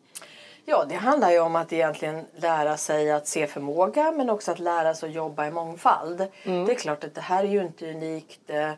Ja, 0.65 0.85
det 0.89 0.95
handlar 0.95 1.31
ju 1.31 1.39
om 1.39 1.55
att 1.55 1.73
egentligen 1.73 2.25
lära 2.35 2.77
sig 2.77 3.11
att 3.11 3.27
se 3.27 3.47
förmåga 3.47 4.11
men 4.11 4.29
också 4.29 4.51
att 4.51 4.59
lära 4.59 4.93
sig 4.93 5.09
att 5.09 5.15
jobba 5.15 5.47
i 5.47 5.51
mångfald. 5.51 6.27
Mm. 6.43 6.65
Det 6.65 6.71
är 6.71 6.75
klart 6.75 7.03
att 7.03 7.15
det 7.15 7.21
här 7.21 7.43
är 7.43 7.47
ju 7.47 7.61
inte 7.61 7.91
unikt 7.91 8.49
Eh, 8.49 8.71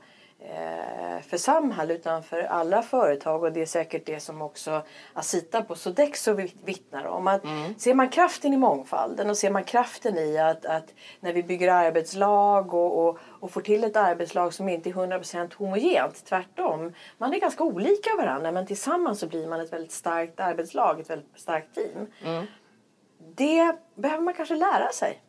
för 1.30 1.38
Samhall 1.38 1.92
utan 1.92 2.24
för 2.24 2.42
alla 2.42 2.82
företag 2.82 3.44
och 3.44 3.52
det 3.52 3.62
är 3.62 3.66
säkert 3.66 4.06
det 4.06 4.20
som 4.20 4.42
också 4.42 4.82
Asita 5.14 5.62
på 5.62 5.76
Sodexo 5.76 6.34
vittnar 6.64 7.06
om. 7.06 7.28
Att 7.28 7.44
mm. 7.44 7.76
Ser 7.78 7.94
man 7.94 8.10
kraften 8.10 8.54
i 8.54 8.58
mångfalden 8.58 9.30
och 9.30 9.38
ser 9.38 9.50
man 9.52 9.64
kraften 9.64 10.18
i 10.18 10.38
att, 10.38 10.66
att 10.66 10.94
när 11.20 11.34
vi 11.34 11.44
bygger 11.44 11.72
arbetslag 11.72 12.74
och, 12.74 13.08
och, 13.08 13.18
och, 13.40 13.52
får 13.52 13.62
till 13.62 13.84
ett 13.84 13.96
arbetslag 13.96 14.54
som 14.54 14.70
inte 14.70 14.90
är 14.90 14.94
100% 14.94 15.56
homogent, 15.56 16.26
tvärtom. 16.26 16.94
Man 17.18 17.34
är 17.34 17.40
ganska 17.40 17.64
olika 17.64 18.10
varandra 18.18 18.52
men 18.52 18.68
tillsammans 18.68 19.20
så 19.20 19.28
blir 19.28 19.48
man 19.48 19.62
ett 19.62 19.74
väldigt 19.74 19.92
starkt 19.92 20.40
arbetslag, 20.40 21.00
ett 21.00 21.10
väldigt 21.10 21.40
starkt 21.40 21.76
team. 21.76 22.08
Mm. 22.26 22.46
Det 23.36 23.76
behöver 23.96 24.24
man 24.24 24.34
kanske 24.34 24.56
lära 24.56 24.92
sig. 24.92 25.22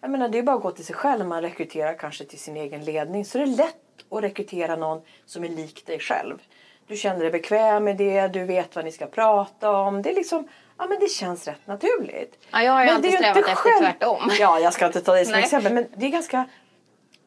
Jag 0.00 0.10
menar, 0.10 0.28
det 0.28 0.38
är 0.38 0.42
bara 0.42 0.56
att 0.56 0.62
gå 0.62 0.70
till 0.70 0.84
sig 0.84 0.94
själv. 0.94 1.26
Man 1.26 1.42
rekryterar 1.42 1.98
kanske 1.98 2.24
till 2.24 2.38
sin 2.38 2.56
egen 2.56 2.84
ledning. 2.84 3.24
Så 3.24 3.38
det 3.38 3.44
är 3.44 3.46
lätt 3.46 3.89
att 4.10 4.22
rekrytera 4.22 4.76
någon 4.76 5.02
som 5.26 5.44
är 5.44 5.48
lik 5.48 5.86
dig 5.86 5.98
själv. 5.98 6.38
Du 6.86 6.96
känner 6.96 7.20
dig 7.20 7.30
bekväm 7.30 7.84
med 7.84 7.96
det, 7.96 8.28
du 8.28 8.44
vet 8.44 8.76
vad 8.76 8.84
ni 8.84 8.92
ska 8.92 9.06
prata 9.06 9.70
om. 9.70 10.02
Det 10.02 10.10
är 10.10 10.14
liksom, 10.14 10.48
ja 10.78 10.86
men 10.86 11.00
det 11.00 11.08
känns 11.08 11.48
rätt 11.48 11.66
naturligt. 11.66 12.38
Ja, 12.50 12.62
jag 12.62 12.72
har 12.72 12.80
ju 12.80 12.86
men 12.86 12.96
alltid 12.96 13.12
strävat 13.12 13.36
efter 13.36 13.54
själv... 13.54 13.78
tvärtom. 13.78 14.30
Ja, 14.40 14.60
jag 14.60 14.72
ska 14.72 14.86
inte 14.86 15.00
ta 15.00 15.14
det 15.14 15.24
som 15.24 15.34
exempel. 15.34 15.72
Men 15.72 15.86
det 15.96 16.06
är 16.06 16.10
ganska... 16.10 16.48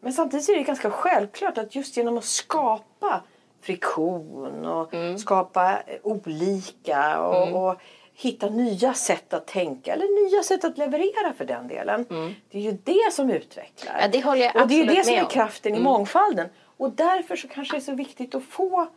Men 0.02 0.14
samtidigt 0.14 0.50
är 0.50 0.56
det 0.56 0.64
ganska 0.64 0.92
självklart 0.92 1.58
att 1.58 1.76
just 1.76 1.98
genom 1.98 2.18
att 2.18 2.26
skapa 2.26 3.24
friktion 3.62 4.66
och 4.66 4.94
mm. 4.94 5.18
skapa 5.18 5.80
olika 6.04 7.20
och, 7.20 7.48
mm. 7.48 7.56
och 7.56 7.82
hitta 8.14 8.50
nya 8.50 8.94
sätt 8.94 9.34
att 9.34 9.48
tänka 9.48 9.94
eller 9.94 10.30
nya 10.30 10.44
sätt 10.44 10.64
att 10.64 10.78
leverera 10.78 11.34
för 11.38 11.46
den 11.46 11.68
delen. 11.68 12.06
Mm. 12.10 12.34
Det 12.52 12.58
är 12.58 12.62
ju 12.62 12.78
det 12.84 13.14
som 13.14 13.30
utvecklar. 13.30 14.00
Ja, 14.02 14.08
det 14.08 14.22
håller 14.22 14.42
jag 14.42 14.56
och 14.62 14.68
det 14.68 14.74
är 14.74 14.78
ju 14.78 14.86
det 14.86 15.04
som 15.04 15.14
är 15.14 15.30
kraften 15.30 15.72
mm. 15.72 15.82
i 15.82 15.84
mångfalden. 15.84 16.50
Och 16.78 16.92
därför 16.92 17.36
så 17.36 17.48
kanske 17.48 17.76
det 17.76 17.80
är 17.80 17.86
så 17.86 17.96
viktigt 17.96 18.36
att 18.36 18.44
få 18.44 18.88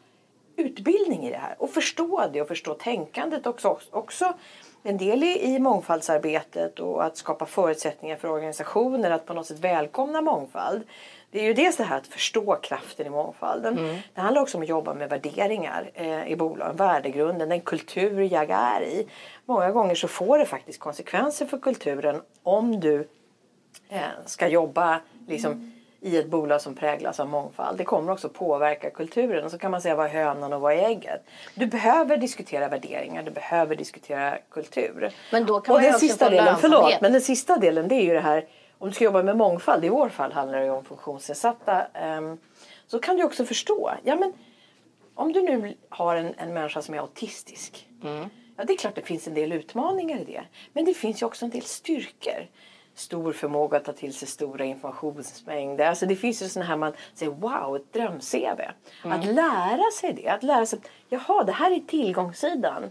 utbildning 0.57 1.27
i 1.27 1.31
det 1.31 1.37
här 1.37 1.55
och 1.59 1.71
förstå 1.71 2.29
det 2.33 2.43
och 2.43 2.49
förstå 2.49 2.75
tänkandet 2.75 3.47
också. 3.47 3.79
också 3.91 4.35
en 4.83 4.97
del 4.97 5.25
i 5.25 5.59
mångfaldsarbetet 5.59 6.81
och 6.81 7.05
att 7.05 7.17
skapa 7.17 7.47
förutsättningar 7.47 8.17
för 8.17 8.29
organisationer 8.29 9.11
att 9.11 9.27
på 9.27 9.35
något 9.35 9.47
sätt 9.47 9.59
välkomna 9.59 10.21
mångfald. 10.21 10.83
Det 11.31 11.41
är 11.41 11.45
ju 11.45 11.55
dels 11.55 11.77
det 11.77 11.85
här 11.85 11.97
att 11.97 12.07
förstå 12.07 12.57
kraften 12.63 13.07
i 13.07 13.11
mångfalden. 13.11 13.79
Mm. 13.79 13.97
Det 14.15 14.21
handlar 14.21 14.43
också 14.43 14.59
om 14.59 14.63
att 14.63 14.69
jobba 14.69 14.95
med 14.95 15.11
värderingar 15.11 15.91
eh, 15.95 16.29
i 16.29 16.37
bolagen, 16.37 16.77
värdegrunden, 16.77 17.49
den 17.49 17.61
kultur 17.61 18.21
jag 18.21 18.51
är 18.51 18.83
i. 18.83 19.09
Många 19.45 19.71
gånger 19.71 19.95
så 19.95 20.09
får 20.09 20.39
det 20.39 20.47
faktiskt 20.47 20.81
konsekvenser 20.81 21.47
för 21.47 21.59
kulturen 21.59 22.23
om 22.43 22.81
du 22.81 23.09
eh, 23.89 24.01
ska 24.27 24.49
jobba 24.49 25.01
liksom, 25.27 25.53
mm 25.53 25.76
i 26.07 26.17
ett 26.17 26.29
bolag 26.29 26.61
som 26.61 26.75
präglas 26.75 27.21
av 27.21 27.29
mångfald. 27.29 27.79
Det 27.79 27.85
kommer 27.85 28.13
också 28.13 28.29
påverka 28.29 28.91
kulturen. 28.91 29.45
Och 29.45 29.51
så 29.51 29.59
kan 29.59 29.71
man 29.71 29.81
säga 29.81 29.95
vad 29.95 30.07
är 30.07 30.11
hönan 30.11 30.53
och 30.53 30.61
vad 30.61 30.73
är 30.73 30.89
ägget? 30.89 31.21
Du 31.55 31.67
behöver 31.67 32.17
diskutera 32.17 32.69
värderingar, 32.69 33.23
du 33.23 33.31
behöver 33.31 33.77
diskutera 33.77 34.39
kultur. 34.51 35.13
Men 35.33 35.47
då 35.47 35.61
kan 35.61 35.75
och 35.75 35.83
man 35.83 35.91
den 35.91 36.01
sista 36.01 36.31
delen, 36.31 36.57
förlåt, 36.61 37.01
men 37.01 37.13
den 37.13 37.21
sista 37.21 37.57
delen 37.57 37.89
det 37.89 37.95
är 37.95 38.03
ju 38.03 38.13
det 38.13 38.21
här 38.21 38.47
om 38.79 38.89
du 38.89 38.95
ska 38.95 39.05
jobba 39.05 39.23
med 39.23 39.37
mångfald, 39.37 39.85
i 39.85 39.89
vår 39.89 40.09
fall 40.09 40.33
handlar 40.33 40.59
det 40.59 40.65
ju 40.65 40.71
om 40.71 40.85
funktionsnedsatta. 40.85 41.87
ehm, 41.95 42.39
så 42.87 42.99
kan 42.99 43.17
du 43.17 43.25
också 43.25 43.45
förstå, 43.45 43.93
ja 44.05 44.17
men 44.17 44.33
om 45.15 45.33
du 45.33 45.43
nu 45.43 45.77
har 45.89 46.17
en, 46.17 46.35
en 46.39 46.55
människa 46.55 46.83
som 46.83 46.95
är 46.95 46.99
autistisk. 46.99 47.89
Ja, 48.57 48.65
det 48.65 48.73
är 48.73 48.77
klart 48.77 48.95
det 48.95 49.03
finns 49.03 49.27
en 49.27 49.35
del 49.35 49.53
utmaningar 49.53 50.19
i 50.19 50.25
det. 50.25 50.43
Men 50.73 50.85
det 50.85 50.95
finns 50.95 51.23
ju 51.23 51.27
också 51.27 51.45
en 51.45 51.51
del 51.51 51.63
styrkor. 51.63 52.47
Stor 52.97 53.33
förmåga 53.33 53.77
att 53.77 53.85
ta 53.85 53.93
till 53.93 54.15
sig 54.15 54.29
stora 54.29 54.65
informationsmängder. 54.65 55.87
Alltså 55.87 56.07
det 56.07 56.17
finns 56.17 56.43
ju 56.43 56.49
sådana 56.49 56.69
här 56.69 56.77
man 56.77 56.93
säger 57.15 57.33
wow, 57.33 57.77
ett 57.77 57.93
dröm-CV. 57.93 58.61
Att 59.03 59.25
lära 59.25 59.91
sig 60.01 60.13
det. 60.13 60.29
Att 60.29 60.43
lära 60.43 60.67
sig, 60.67 60.79
jaha 61.09 61.45
det 61.45 61.53
här 61.53 61.71
är 61.71 61.81
tillgångssidan. 61.81 62.83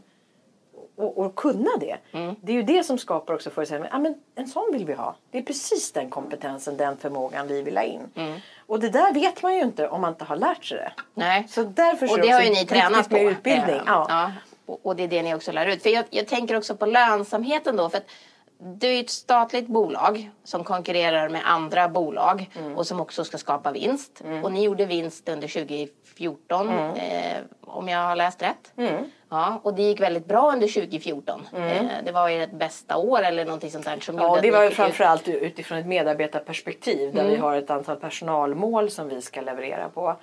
Och, 0.95 1.17
och 1.17 1.35
kunna 1.35 1.69
det. 1.79 1.97
Det 2.41 2.51
är 2.51 2.55
ju 2.55 2.63
det 2.63 2.83
som 2.83 2.97
skapar 2.97 3.33
också 3.33 3.50
förutsättningar. 3.50 3.89
Ja, 3.93 4.00
men 4.00 4.15
en 4.35 4.47
sån 4.47 4.69
vill 4.74 4.85
vi 4.85 4.93
ha. 4.93 5.15
Det 5.31 5.38
är 5.38 5.41
precis 5.41 5.91
den 5.91 6.09
kompetensen, 6.09 6.77
den 6.77 6.97
förmågan 6.97 7.47
vi 7.47 7.62
vill 7.62 7.77
ha 7.77 7.83
in. 7.83 8.41
Och 8.67 8.79
det 8.79 8.89
där 8.89 9.13
vet 9.13 9.43
man 9.43 9.55
ju 9.55 9.62
inte 9.62 9.88
om 9.88 10.01
man 10.01 10.13
inte 10.13 10.25
har 10.25 10.35
lärt 10.35 10.65
sig 10.65 10.77
det. 10.77 10.91
Nej. 11.13 11.47
Så 11.50 11.63
därför 11.63 12.12
och 12.12 12.19
det 12.19 12.29
har 12.29 12.41
ju 12.41 12.50
ni 12.50 12.65
tränat 12.65 13.09
på. 13.09 13.17
utbildning. 13.17 13.81
Ja. 13.85 14.31
Och, 14.65 14.79
och 14.83 14.95
det 14.95 15.03
är 15.03 15.07
det 15.07 15.21
ni 15.21 15.35
också 15.35 15.51
lär 15.51 15.65
ut. 15.65 15.83
För 15.83 15.89
jag, 15.89 16.05
jag 16.09 16.27
tänker 16.27 16.57
också 16.57 16.75
på 16.75 16.85
lönsamheten 16.85 17.75
då. 17.75 17.89
För 17.89 17.97
att 17.97 18.07
det 18.57 18.88
är 18.88 19.00
ett 19.00 19.09
statligt 19.09 19.67
bolag 19.67 20.29
som 20.43 20.63
konkurrerar 20.63 21.29
med 21.29 21.41
andra 21.45 21.89
bolag 21.89 22.50
Mm. 22.59 22.77
och 22.77 22.88
som 22.88 23.00
också 23.00 23.24
ska 23.24 23.38
skapa 23.38 23.71
vinst. 23.71 24.24
Och 24.43 24.51
ni 24.51 24.63
gjorde 24.63 24.85
vinst 24.85 25.29
under 25.29 25.47
2014 25.47 26.69
Mm. 26.69 26.91
eh, 26.95 27.38
om 27.62 27.88
jag 27.89 28.00
har 28.00 28.15
läst 28.15 28.41
rätt. 28.41 28.74
Ja, 29.29 29.59
och 29.63 29.74
det 29.74 29.81
gick 29.83 30.00
väldigt 30.01 30.25
bra 30.25 30.51
under 30.51 30.67
2014. 30.67 31.47
Eh, 31.55 31.83
det 32.05 32.12
var 32.12 32.29
ert 32.29 32.51
bästa 32.51 32.97
år 32.97 33.21
eller 33.24 33.45
någonting 33.45 33.71
sånt 33.71 33.85
där 33.85 34.00
som 34.00 34.17
Ja, 34.17 34.39
det 34.41 34.51
var 34.51 34.63
ju 34.63 34.69
fick 34.69 34.71
ut- 34.71 34.75
framförallt 34.77 35.27
utifrån 35.27 35.77
ett 35.77 35.85
medarbetarperspektiv 35.88 37.13
där 37.15 37.27
vi 37.27 37.35
har 37.35 37.55
ett 37.55 37.69
antal 37.69 37.95
personalmål 37.95 38.89
som 38.91 39.09
vi 39.09 39.21
ska 39.21 39.41
leverera 39.41 39.89
på. 39.89 40.15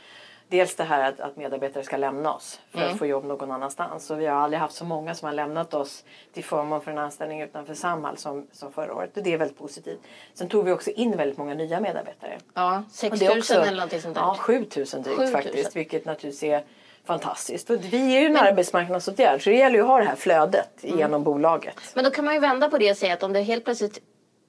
Dels 0.53 0.75
det 0.77 0.85
här 0.85 1.09
att, 1.09 1.21
att 1.21 1.37
medarbetare 1.37 1.85
ska 1.85 1.97
lämna 1.97 2.33
oss 2.35 2.61
för 2.71 2.81
att 2.83 2.99
få 2.99 3.07
jobb 3.07 3.25
någon 3.25 3.51
annanstans. 3.51 4.11
Och 4.11 4.21
vi 4.21 4.27
har 4.27 4.37
aldrig 4.37 4.61
haft 4.61 4.75
så 4.75 4.85
många 4.85 5.15
som 5.15 5.27
har 5.27 5.33
lämnat 5.33 5.75
oss 5.75 6.05
till 6.33 6.45
förmån 6.45 6.81
för 6.81 6.91
en 6.91 6.99
anställning 6.99 7.41
utanför 7.43 7.75
Samhall 7.75 8.17
som, 8.17 8.47
som 8.53 8.73
förra 8.73 8.95
året. 8.95 9.17
Och 9.17 9.23
det 9.23 9.33
är 9.33 9.39
väldigt 9.39 9.59
positivt. 9.59 10.01
Sen 10.35 10.49
tog 10.49 10.65
vi 10.65 10.73
också 10.73 10.91
in 10.91 11.17
väldigt 11.17 11.39
många 11.39 11.55
nya 11.55 11.81
medarbetare. 11.81 12.39
Ja, 12.55 12.83
6 12.93 13.13
Och 13.13 13.19
000 13.19 13.19
det 13.29 13.35
är 13.35 13.39
också- 13.39 13.55
eller 13.55 13.73
någonting 13.73 14.01
sånt 14.01 14.15
där. 14.15 14.23
Ja, 14.23 14.37
7000 14.39 15.03
drygt 15.03 15.17
7000. 15.19 15.43
faktiskt. 15.43 15.77
Vilket 15.77 16.05
naturligtvis 16.05 16.43
är 16.43 16.65
fantastiskt. 17.05 17.71
Och 17.71 17.85
vi 17.85 18.17
är 18.17 18.21
ju 18.21 18.27
en 18.27 18.37
arbetsmarknadsåtgärd 18.37 19.45
så 19.45 19.51
det 19.51 19.57
gäller 19.57 19.77
ju 19.77 19.83
att 19.83 19.89
ha 19.89 19.99
det 19.99 20.05
här 20.05 20.17
flödet 20.17 20.71
genom 20.81 21.23
bolaget. 21.25 21.77
Men 21.95 22.05
då 22.05 22.11
kan 22.11 22.25
man 22.25 22.35
ju 22.35 22.41
vända 22.41 22.71
på 22.71 22.79
det 22.79 22.91
och 22.91 22.97
säga 22.97 23.15
att 23.15 23.23
om 23.23 23.33
det 23.33 23.41
helt 23.41 23.65
plötsligt 23.65 23.99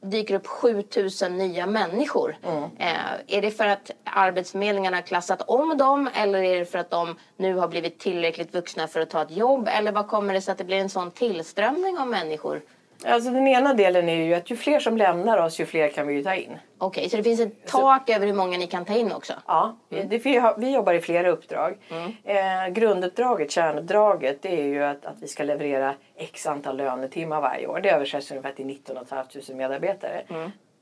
dyker 0.03 0.36
upp 0.36 0.48
7000 0.48 1.38
nya 1.38 1.65
människor. 1.65 2.38
Mm. 2.43 2.63
Eh, 2.63 3.38
är 3.38 3.41
det 3.41 3.51
för 3.51 3.67
att 3.67 3.91
Arbetsförmedlingen 4.03 4.93
har 4.93 5.01
klassat 5.01 5.41
om 5.41 5.77
dem 5.77 6.10
eller 6.15 6.43
är 6.43 6.60
det 6.60 6.65
för 6.65 6.79
att 6.79 6.89
de 6.89 7.15
nu 7.38 7.55
har 7.55 7.67
blivit 7.67 8.00
tillräckligt 8.00 8.53
vuxna 8.53 8.88
för 8.88 9.00
att 9.00 9.10
ta 9.10 9.22
ett 9.22 9.31
jobb? 9.31 9.69
Eller 9.72 9.91
vad 9.91 10.07
kommer 10.07 10.33
det 10.33 10.41
sig 10.41 10.51
att 10.51 10.57
det 10.57 10.63
blir 10.63 10.77
en 10.77 10.89
sån 10.89 11.12
tillströmning 11.12 11.98
av 11.98 12.07
människor? 12.07 12.62
Alltså 13.05 13.29
den 13.31 13.48
ena 13.48 13.74
delen 13.74 14.10
är 14.10 14.24
ju 14.25 14.33
att 14.33 14.50
ju 14.51 14.55
fler 14.55 14.79
som 14.79 14.98
lämnar 14.98 15.38
oss 15.38 15.60
ju 15.60 15.65
fler 15.65 15.89
kan 15.89 16.07
vi 16.07 16.13
ju 16.13 16.24
ta 16.24 16.36
in. 16.36 16.57
Okej, 16.77 17.10
så 17.10 17.17
det 17.17 17.24
finns 17.24 17.39
ett 17.39 17.67
tak 17.67 18.10
över 18.10 18.25
hur 18.27 18.33
många 18.33 18.57
ni 18.57 18.67
kan 18.67 18.86
ta 18.86 18.93
in 18.93 19.12
också? 19.12 19.33
Ja, 19.48 19.75
det, 19.89 20.25
vi, 20.25 20.38
har, 20.38 20.55
vi 20.57 20.74
jobbar 20.74 20.93
i 20.93 21.01
flera 21.01 21.29
uppdrag. 21.29 21.77
Eh, 22.24 22.67
grunduppdraget, 22.72 23.51
kärnuppdraget, 23.51 24.41
det 24.41 24.62
är 24.62 24.65
ju 24.65 24.83
att, 24.83 25.05
att 25.05 25.15
vi 25.19 25.27
ska 25.27 25.43
leverera 25.43 25.93
x 26.15 26.48
antal 26.48 26.77
lönetimmar 26.77 27.41
varje 27.41 27.67
år. 27.67 27.79
Det 27.83 27.89
översätts 27.89 28.31
ungefär 28.31 28.51
till 28.51 28.65
19 28.65 29.05
500 29.05 29.27
medarbetare. 29.55 30.24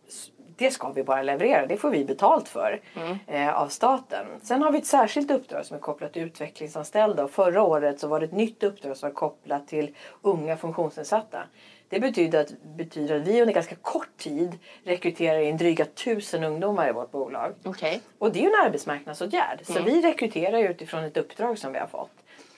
S- 0.07 0.27
Det 0.57 0.71
ska 0.71 0.89
vi 0.91 1.03
bara 1.03 1.21
leverera, 1.21 1.65
det 1.65 1.77
får 1.77 1.89
vi 1.89 2.05
betalt 2.05 2.47
för 2.49 2.81
eh, 3.27 3.61
av 3.61 3.67
staten. 3.67 4.25
Sen 4.43 4.61
har 4.61 4.71
vi 4.71 4.77
ett 4.77 4.85
särskilt 4.85 5.31
uppdrag 5.31 5.65
som 5.65 5.75
är 5.77 5.81
kopplat 5.81 6.13
till 6.13 6.21
utvecklingsanställda 6.21 7.23
och 7.23 7.31
förra 7.31 7.63
året 7.63 7.99
så 7.99 8.07
var 8.07 8.19
det 8.19 8.25
ett 8.25 8.31
nytt 8.31 8.63
uppdrag 8.63 8.97
som 8.97 9.09
var 9.09 9.13
kopplat 9.15 9.67
till 9.67 9.95
unga 10.21 10.57
funktionsnedsatta. 10.57 11.43
Det 11.91 11.99
betyder 11.99 12.41
att, 12.41 12.63
betyder 12.63 13.15
att 13.15 13.27
vi 13.27 13.41
under 13.41 13.53
ganska 13.53 13.75
kort 13.75 14.17
tid 14.17 14.57
rekryterar 14.83 15.39
in 15.39 15.57
dryga 15.57 15.85
tusen 15.85 16.43
ungdomar 16.43 16.89
i 16.89 16.91
vårt 16.91 17.11
bolag. 17.11 17.53
Okej. 17.63 18.01
Och 18.17 18.31
det 18.31 18.39
är 18.39 18.41
ju 18.41 18.47
en 18.47 18.65
arbetsmarknadsåtgärd. 18.65 19.59
Så 19.63 19.83
vi 19.83 20.01
rekryterar 20.01 20.59
utifrån 20.59 21.03
ett 21.03 21.17
uppdrag 21.17 21.57
som 21.57 21.73
vi 21.73 21.79
har 21.79 21.87
fått. 21.87 22.11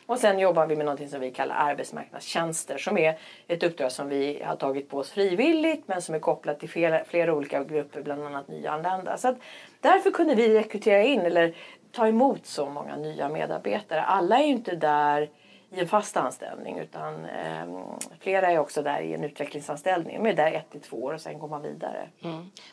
Och 0.05 0.19
sen 0.19 0.39
jobbar 0.39 0.67
vi 0.67 0.75
med 0.75 0.85
något 0.85 1.09
som 1.09 1.19
vi 1.19 1.31
kallar 1.31 1.55
arbetsmarknadstjänster 1.55 2.77
som 2.77 2.97
är 2.97 3.17
ett 3.47 3.63
uppdrag 3.63 3.91
som 3.91 4.09
vi 4.09 4.43
har 4.43 4.55
tagit 4.55 4.89
på 4.89 4.97
oss 4.97 5.11
frivilligt 5.11 5.87
men 5.87 6.01
som 6.01 6.15
är 6.15 6.19
kopplat 6.19 6.59
till 6.59 6.69
flera, 6.69 7.03
flera 7.03 7.33
olika 7.33 7.63
grupper, 7.63 8.01
bland 8.01 8.25
annat 8.25 8.47
nyanlända. 8.47 9.17
Så 9.17 9.35
därför 9.81 10.11
kunde 10.11 10.35
vi 10.35 10.59
rekrytera 10.59 11.03
in 11.03 11.21
eller 11.21 11.55
ta 11.91 12.07
emot 12.07 12.45
så 12.45 12.69
många 12.69 12.95
nya 12.95 13.29
medarbetare. 13.29 14.01
Alla 14.01 14.37
är 14.39 14.43
ju 14.43 14.51
inte 14.51 14.75
där 14.75 15.29
i 15.73 15.79
en 15.79 15.87
fast 15.87 16.17
anställning 16.17 16.79
utan 16.79 17.25
ehm, 17.25 17.75
flera 18.19 18.51
är 18.51 18.57
också 18.59 18.81
där 18.81 19.01
i 19.01 19.13
en 19.13 19.23
utvecklingsanställning. 19.23 20.23
De 20.23 20.29
är 20.29 20.33
där 20.33 20.51
ett 20.51 20.71
till 20.71 20.81
två 20.81 20.97
år 21.03 21.13
och 21.13 21.21
sen 21.21 21.39
går 21.39 21.47
man 21.47 21.61
vidare. 21.61 22.09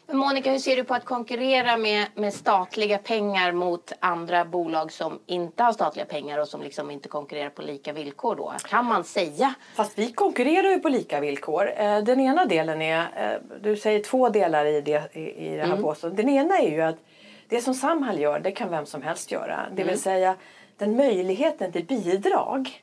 Men 0.07 0.17
Monica, 0.17 0.51
hur 0.51 0.59
ser 0.59 0.77
du 0.77 0.85
på 0.85 0.95
att 0.95 1.05
konkurrera 1.05 1.77
med, 1.77 2.07
med 2.15 2.35
statliga 2.35 2.99
pengar 2.99 3.53
mot 3.53 3.93
andra 4.01 4.45
bolag 4.45 4.93
som 4.93 5.19
inte 5.27 5.63
har 5.63 5.73
statliga 5.73 6.07
pengar 6.07 6.39
och 6.39 6.49
som 6.49 6.63
liksom 6.63 6.91
inte 6.91 7.09
konkurrerar 7.09 7.51
på 7.51 7.63
lika 7.63 7.93
villkor 7.93 8.37
då? 8.37 8.53
Kan 8.69 8.85
man 8.85 9.05
säga? 9.05 9.55
Fast 9.75 9.99
vi 9.99 10.13
konkurrerar 10.13 10.71
ju 10.71 10.79
på 10.81 10.89
lika 10.89 11.21
villkor. 11.21 11.73
Eh, 11.77 11.99
Den 11.99 12.21
ena 12.21 12.45
delen 12.45 12.83
är, 12.83 13.01
eh, 13.01 13.61
du 13.61 13.77
säger 13.77 14.03
två 14.03 14.29
delar 14.29 14.65
i 14.67 14.81
det, 14.81 15.17
i, 15.17 15.47
i 15.47 15.57
det 15.57 15.67
här 15.67 15.77
påståendet. 15.77 16.17
Den 16.27 16.29
ena 16.35 16.59
är 16.59 16.71
ju 16.71 16.81
att 16.81 16.97
det 17.49 17.61
som 17.61 17.75
Samhall 17.75 18.19
gör, 18.19 18.41
det 18.41 18.53
kan 18.53 18.71
vem 18.71 18.87
som 18.87 19.03
helst 19.03 19.33
göra. 19.33 19.67
Det 19.73 19.85
vill 19.85 20.01
säga 20.01 20.37
den 20.81 20.97
möjligheten 20.97 21.73
till 21.73 21.85
bidrag 21.85 22.83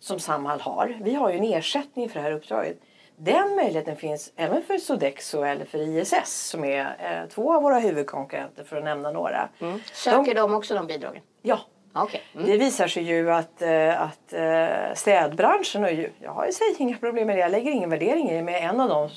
som 0.00 0.18
Samhall 0.18 0.60
har. 0.60 0.96
Vi 1.00 1.14
har 1.14 1.30
ju 1.30 1.38
en 1.38 1.44
ersättning 1.44 2.08
för 2.08 2.14
det 2.14 2.22
här 2.22 2.32
uppdraget. 2.32 2.78
Den 3.16 3.56
möjligheten 3.56 3.96
finns 3.96 4.32
även 4.36 4.62
för 4.62 4.78
Sodexo 4.78 5.42
eller 5.42 5.64
för 5.64 5.78
ISS 5.78 6.48
som 6.50 6.64
är 6.64 6.80
eh, 6.80 7.28
två 7.28 7.54
av 7.54 7.62
våra 7.62 7.78
huvudkonkurrenter 7.78 8.64
för 8.64 8.76
att 8.76 8.84
nämna 8.84 9.10
några. 9.10 9.48
Söker 9.92 10.34
de 10.34 10.54
också 10.54 10.74
de 10.74 10.86
bidragen? 10.86 11.22
Ja, 11.42 11.60
Okej. 11.92 12.22
Mm. 12.34 12.46
det 12.46 12.56
visar 12.56 12.88
sig 12.88 13.02
ju 13.02 13.32
att, 13.32 13.62
eh, 13.62 14.02
att 14.02 14.32
eh, 14.32 14.94
städbranschen, 14.94 15.84
och 15.84 15.92
ju, 15.92 16.10
jag 16.22 16.30
har 16.30 16.50
sig 16.50 16.74
inga 16.78 16.96
problem 16.96 17.26
med 17.26 17.36
det, 17.36 17.40
jag 17.40 17.50
lägger 17.50 17.70
ingen 17.70 17.90
värdering 17.90 18.30
i 18.30 18.34
det, 18.34 18.42
men 18.42 18.54
en 18.54 18.80
av 18.80 18.88
de, 18.88 19.08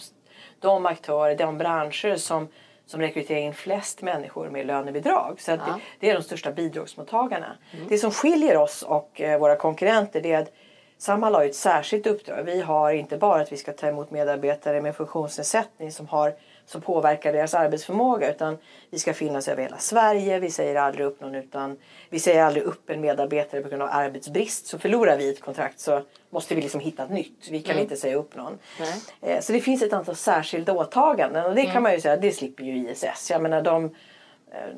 de 0.60 0.86
aktörer, 0.86 1.36
de 1.36 1.58
branscher 1.58 2.16
som, 2.16 2.48
som 2.90 3.02
rekryterar 3.02 3.40
in 3.40 3.54
flest 3.54 4.02
människor 4.02 4.50
med 4.50 4.66
lönebidrag. 4.66 5.42
Så 5.42 5.52
Ja. 5.52 5.58
det, 5.58 5.74
det 6.00 6.10
är 6.10 6.14
de 6.14 6.24
största 6.24 6.52
bidragsmottagarna. 6.52 7.58
Det 7.90 7.98
som 7.98 8.12
skiljer 8.12 8.58
oss 8.58 8.82
och 8.82 9.22
eh, 9.22 9.40
våra 9.40 9.56
konkurrenter 9.56 10.26
är 10.26 10.38
att 10.40 10.52
Samhall 10.98 11.36
har 11.36 11.46
ett 11.46 11.56
särskilt 11.56 12.08
uppdrag. 12.08 12.44
Vi 12.44 12.62
har 12.62 12.92
inte 12.92 13.18
bara 13.18 13.42
att 13.42 13.52
vi 13.52 13.58
ska 13.58 13.72
ta 13.74 13.88
emot 13.88 14.12
medarbetare 14.12 14.82
med 14.82 14.96
funktionsnedsättning 14.96 15.92
som, 15.92 16.08
har, 16.08 16.34
som 16.70 16.82
påverkar 16.82 17.34
deras 17.34 17.54
arbetsförmåga 17.54 18.32
utan 18.32 18.58
vi 18.90 19.00
ska 19.00 19.14
finnas 19.14 19.48
över 19.48 19.64
hela 19.64 19.78
Sverige. 19.78 20.40
Vi 20.40 20.52
säger 20.52 20.76
aldrig 20.76 21.06
upp 21.06 21.22
någon 21.22 21.36
utan 21.36 21.78
vi 22.10 22.20
säger 22.20 22.44
aldrig 22.44 22.64
upp 22.64 22.90
en 22.90 23.02
medarbetare 23.02 23.62
på 23.62 23.70
grund 23.70 23.82
av 23.82 23.90
arbetsbrist. 23.92 24.68
Så 24.68 24.80
förlorar 24.80 25.18
vi 25.18 25.30
ett 25.30 25.42
kontrakt 25.42 25.80
så 25.80 26.02
måste 26.30 26.56
vi 26.56 26.62
liksom 26.62 26.80
hitta 26.80 27.04
ett 27.04 27.10
nytt. 27.10 27.48
Vi 27.52 27.62
kan 27.62 27.80
inte 27.80 27.96
säga 27.96 28.16
upp 28.16 28.36
någon. 28.36 28.58
Nej. 28.80 28.94
Eh, 29.22 29.40
Så 29.42 29.54
det 29.54 29.60
finns 29.62 29.82
ett 29.82 29.94
antal 29.94 30.16
särskilda 30.16 30.74
åtaganden 30.74 31.46
och 31.46 31.56
det 31.56 31.66
kan 31.66 31.84
man 31.84 31.94
ju 31.94 32.02
säga, 32.02 32.18
det 32.18 32.32
slipper 32.32 32.64
ju 32.64 32.90
ISS. 32.92 33.30
Jag 33.32 33.42
menar 33.42 33.62
de, 33.62 33.96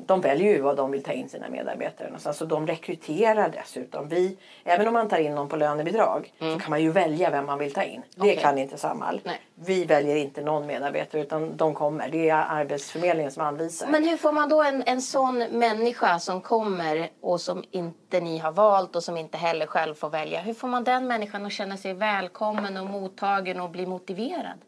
de 0.06 0.20
väljer 0.20 0.52
ju 0.52 0.60
vad 0.60 0.76
de 0.76 0.90
vill 0.90 1.02
ta 1.02 1.12
in 1.12 1.28
sina 1.28 1.48
medarbetare 1.48 2.06
någonstans. 2.08 2.36
Så 2.36 2.44
de 2.44 2.66
rekryterar 2.66 3.48
dessutom. 3.48 4.08
Vi, 4.08 4.36
även 4.64 4.86
om 4.88 4.92
man 4.92 5.08
tar 5.08 5.18
in 5.18 5.34
någon 5.34 5.48
på 5.48 5.56
lönebidrag 5.56 6.32
så 6.38 6.58
kan 6.58 6.70
man 6.70 6.82
ju 6.82 6.90
välja 6.90 7.30
vem 7.30 7.46
man 7.46 7.58
vill 7.58 7.72
ta 7.72 7.82
in. 7.82 8.02
Det 8.14 8.20
Okej. 8.20 8.36
kan 8.36 8.58
inte 8.58 8.78
Samhall. 8.78 9.20
Nej. 9.24 9.40
Vi 9.54 9.84
väljer 9.84 10.16
inte 10.16 10.42
någon 10.42 10.66
medarbetare 10.66 11.22
utan 11.22 11.56
de 11.56 11.74
kommer. 11.74 12.08
Det 12.08 12.28
är 12.30 12.44
Arbetsförmedlingen 12.48 13.32
som 13.32 13.42
anvisar. 13.42 13.88
Men 13.88 14.08
hur 14.08 14.16
får 14.16 14.32
man 14.32 14.48
då 14.48 14.62
en, 14.62 14.82
en 14.86 15.02
sån 15.02 15.38
människa 15.38 16.18
som 16.18 16.40
kommer 16.40 17.10
och 17.20 17.40
som 17.40 17.64
inte 17.70 18.20
ni 18.20 18.38
har 18.38 18.52
valt 18.52 18.96
och 18.96 19.02
som 19.04 19.16
inte 19.16 19.38
heller 19.38 19.66
själv 19.66 19.94
får 19.94 20.10
välja. 20.10 20.40
Hur 20.40 20.54
får 20.54 20.68
man 20.68 20.84
den 20.84 21.06
människan 21.06 21.46
att 21.46 21.52
känna 21.52 21.76
sig 21.76 21.94
välkommen 21.94 22.76
och 22.76 22.86
mottagen 22.86 23.60
och 23.60 23.70
bli 23.70 23.86
motiverad? 23.86 24.58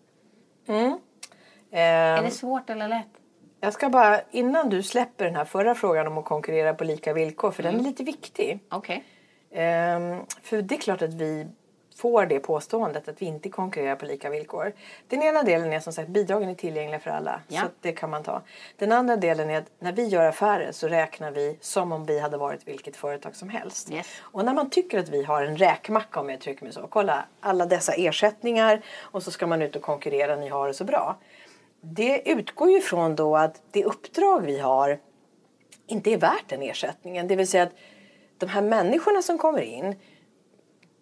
Eh, 0.68 1.80
Är 1.80 2.22
det 2.22 2.30
svårt 2.30 2.70
eller 2.70 2.88
lätt? 2.88 3.06
Jag 3.64 3.72
ska 3.72 3.88
bara, 3.88 4.20
innan 4.30 4.68
du 4.68 4.82
släpper 4.82 5.24
den 5.24 5.36
här 5.36 5.44
förra 5.44 5.74
frågan 5.74 6.06
om 6.06 6.18
att 6.18 6.24
konkurrera 6.24 6.74
på 6.74 6.84
lika 6.84 7.12
villkor, 7.12 7.50
för 7.50 7.62
den 7.62 7.74
är 7.74 7.82
lite 7.82 8.04
viktig. 8.04 8.58
Okej. 8.68 9.04
Ehm, 9.52 10.20
för 10.42 10.62
det 10.62 10.74
är 10.74 10.78
klart 10.78 11.02
att 11.02 11.14
vi 11.14 11.46
får 11.96 12.26
det 12.26 12.40
påståendet 12.40 13.08
att 13.08 13.22
vi 13.22 13.26
inte 13.26 13.48
konkurrerar 13.48 13.96
på 13.96 14.06
lika 14.06 14.30
villkor. 14.30 14.72
Den 15.08 15.22
ena 15.22 15.42
delen 15.42 15.72
är 15.72 15.80
som 15.80 15.92
sagt 15.92 16.08
bidragen 16.08 16.48
är 16.48 16.54
tillgängliga 16.54 17.00
för 17.00 17.10
alla. 17.10 17.40
Ja. 17.48 17.60
Så 17.60 17.66
det 17.80 17.92
kan 17.92 18.10
man 18.10 18.22
ta. 18.22 18.42
Den 18.76 18.92
andra 18.92 19.16
delen 19.16 19.50
är 19.50 19.58
att 19.58 19.70
när 19.78 19.92
vi 19.92 20.06
gör 20.06 20.24
affärer 20.24 20.72
så 20.72 20.88
räknar 20.88 21.30
vi 21.30 21.58
som 21.60 21.92
om 21.92 22.06
vi 22.06 22.20
hade 22.20 22.36
varit 22.36 22.68
vilket 22.68 22.96
företag 22.96 23.36
som 23.36 23.48
helst. 23.48 23.92
Yes. 23.92 24.06
Och 24.20 24.44
när 24.44 24.54
man 24.54 24.70
tycker 24.70 24.98
att 24.98 25.08
vi 25.08 25.22
har 25.22 25.42
en 25.42 25.56
räkmacka 25.56 26.20
om 26.20 26.28
jag 26.28 26.36
uttrycker 26.36 26.64
mig 26.64 26.72
så. 26.72 26.86
Kolla 26.86 27.24
alla 27.40 27.66
dessa 27.66 27.92
ersättningar 27.92 28.82
och 29.00 29.22
så 29.22 29.30
ska 29.30 29.46
man 29.46 29.62
ut 29.62 29.76
och 29.76 29.82
konkurrera. 29.82 30.36
Ni 30.36 30.48
har 30.48 30.68
det 30.68 30.74
så 30.74 30.84
bra. 30.84 31.16
Det 31.86 32.22
utgår 32.30 32.70
ju 32.70 32.80
från 32.80 33.16
då 33.16 33.36
att 33.36 33.62
det 33.70 33.84
uppdrag 33.84 34.40
vi 34.40 34.58
har 34.58 34.98
inte 35.86 36.12
är 36.12 36.18
värt 36.18 36.48
den 36.48 36.62
ersättningen. 36.62 37.28
Det 37.28 37.36
vill 37.36 37.48
säga 37.48 37.62
att 37.62 37.74
de 38.38 38.46
här 38.46 38.62
människorna 38.62 39.22
som 39.22 39.38
kommer 39.38 39.60
in 39.60 39.96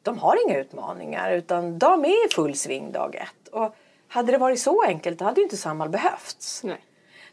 de 0.02 0.18
har 0.18 0.46
inga 0.46 0.58
utmaningar 0.58 1.32
utan 1.32 1.78
de 1.78 2.04
är 2.04 2.26
i 2.26 2.28
full 2.34 2.54
sving 2.54 2.92
dag 2.92 3.14
ett. 3.14 3.48
Och 3.48 3.76
hade 4.08 4.32
det 4.32 4.38
varit 4.38 4.60
så 4.60 4.82
enkelt 4.82 5.18
då 5.18 5.24
hade 5.24 5.40
ju 5.40 5.44
inte 5.44 5.56
Samhall 5.56 5.88
behövts. 5.88 6.64
Nej. 6.64 6.84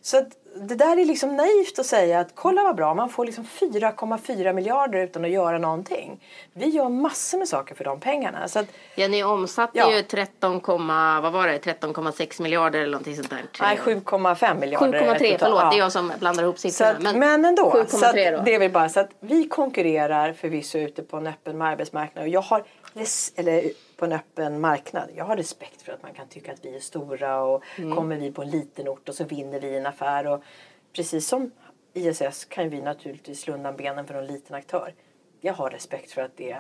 Så 0.01 0.25
det 0.55 0.75
där 0.75 0.97
är 0.99 1.05
liksom 1.05 1.35
naivt 1.35 1.79
att 1.79 1.85
säga 1.85 2.19
att 2.19 2.29
kolla 2.35 2.63
vad 2.63 2.75
bra, 2.75 2.93
man 2.93 3.09
får 3.09 3.25
liksom 3.25 3.43
4,4 3.43 4.53
miljarder 4.53 4.99
utan 5.03 5.25
att 5.25 5.31
göra 5.31 5.57
någonting. 5.57 6.23
Vi 6.53 6.65
gör 6.69 6.89
massor 6.89 7.37
med 7.37 7.47
saker 7.47 7.75
för 7.75 7.83
de 7.83 7.99
pengarna. 7.99 8.47
Så 8.47 8.59
att, 8.59 8.65
Ja, 8.95 9.07
ni 9.07 9.23
omsatte 9.23 9.77
Ja. 9.77 9.91
ju 9.95 10.01
13, 10.01 10.61
vad 11.21 11.31
var 11.33 11.47
det, 11.47 11.57
13,6 11.59 12.41
miljarder 12.41 12.79
eller 12.79 12.91
någonting 12.91 13.15
sånt 13.15 13.29
där. 13.29 13.39
nej, 13.61 13.77
7,5 13.77 14.59
miljarder. 14.59 14.87
7,3 14.99 15.17
totalt. 15.17 15.39
förlåt, 15.39 15.61
Ja. 15.63 15.69
det 15.69 15.75
är 15.75 15.79
jag 15.79 15.91
som 15.91 16.11
blandar 16.19 16.43
ihop 16.43 16.59
siffrorna. 16.59 17.09
att, 17.09 17.15
men, 17.15 17.45
ändå. 17.45 17.71
7,3 17.71 17.85
Så 17.97 18.05
att, 18.05 18.45
det 18.45 18.55
är 18.55 18.59
väl 18.59 18.71
bara 18.71 18.89
så 18.89 18.99
att 18.99 19.09
vi 19.19 19.47
konkurrerar 19.47 20.33
förvisso 20.33 20.77
ute 20.77 21.01
på 21.03 21.17
en 21.17 21.27
öppen 21.27 21.61
arbetsmarknad. 21.61 22.23
Och 22.23 22.29
jag 22.29 22.41
har, 22.41 22.63
eller 23.35 23.71
på 23.97 24.05
en 24.05 24.11
öppen 24.11 24.61
marknad. 24.61 25.09
Jag 25.15 25.25
har 25.25 25.37
respekt 25.37 25.81
för 25.81 25.91
att 25.91 26.03
man 26.03 26.13
kan 26.13 26.27
tycka 26.27 26.53
att 26.53 26.65
vi 26.65 26.75
är 26.75 26.79
stora 26.79 27.43
och 27.43 27.63
Mm. 27.77 27.95
kommer 27.95 28.17
vi 28.17 28.31
på 28.31 28.41
en 28.41 28.49
liten 28.49 28.87
ort 28.87 29.09
och 29.09 29.15
så 29.15 29.23
vinner 29.23 29.59
vi 29.59 29.77
en 29.77 29.85
affär. 29.85 30.27
Och 30.27 30.43
precis 30.93 31.27
som 31.27 31.51
ISS 31.93 32.45
kan 32.45 32.69
vi 32.69 32.81
naturligtvis 32.81 33.41
slå 33.41 33.53
undan 33.53 33.75
benen 33.75 34.07
för 34.07 34.13
en 34.13 34.25
liten 34.27 34.55
aktör. 34.55 34.93
Jag 35.41 35.53
har 35.53 35.69
respekt 35.69 36.11
för 36.11 36.21
att 36.21 36.37
det 36.37 36.57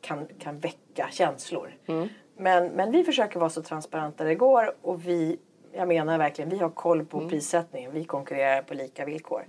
kan, 0.00 0.26
kan 0.38 0.58
väcka 0.58 1.08
känslor. 1.12 1.74
Mm. 1.86 2.08
Men, 2.36 2.68
men 2.68 2.92
vi 2.92 3.04
försöker 3.04 3.40
vara 3.40 3.50
så 3.50 3.62
transparenta 3.62 4.24
det 4.24 4.34
går 4.34 4.76
och 4.82 5.08
vi, 5.08 5.38
jag 5.76 5.88
menar 5.88 6.18
verkligen, 6.18 6.50
vi 6.50 6.58
har 6.58 6.68
koll 6.70 7.04
på 7.04 7.16
Mm. 7.18 7.30
prissättningen. 7.30 7.90
Vi 7.94 8.04
konkurrerar 8.04 8.62
på 8.62 8.74
lika 8.74 9.04
villkor. 9.04 9.44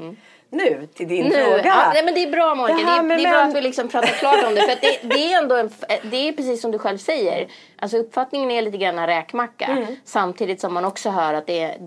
Nu 0.50 0.88
till 0.94 1.08
din 1.08 1.26
Nu, 1.26 1.32
fråga. 1.32 1.62
ja, 1.66 1.92
nej, 1.94 2.06
men 2.06 2.14
det 2.14 2.24
är 2.24 2.32
bra 2.32 2.56
Monica, 2.56 2.78
Det 2.78 2.84
det, 3.08 3.14
är, 3.14 3.18
det 3.18 3.24
är 3.24 3.32
bra 3.32 3.40
att 3.44 3.56
vi 3.56 3.62
liksom 3.62 3.88
pratar 3.90 4.08
klart 4.08 4.44
om 4.48 4.56
det. 4.56 4.62
För 4.62 4.78
det, 4.82 5.16
det 5.16 5.34
är 5.34 5.38
ändå 5.44 5.56
en, 5.56 5.70
det 6.12 6.18
är 6.28 6.32
precis 6.34 6.62
som 6.62 6.72
du 6.72 6.80
själv 6.80 6.98
säger. 6.98 7.48
Alltså 7.80 7.98
uppfattningen 7.98 8.52
är 8.52 8.62
lite 8.62 8.78
grann 8.78 9.00
en 9.00 9.08
räkmacka. 9.08 9.66
Mm. 9.66 9.86
Samtidigt 10.06 10.62
som 10.62 10.74
man 10.74 10.86
också 10.86 11.10
hör 11.10 11.34
att 11.34 11.48
det 11.48 11.60
är 11.62 11.78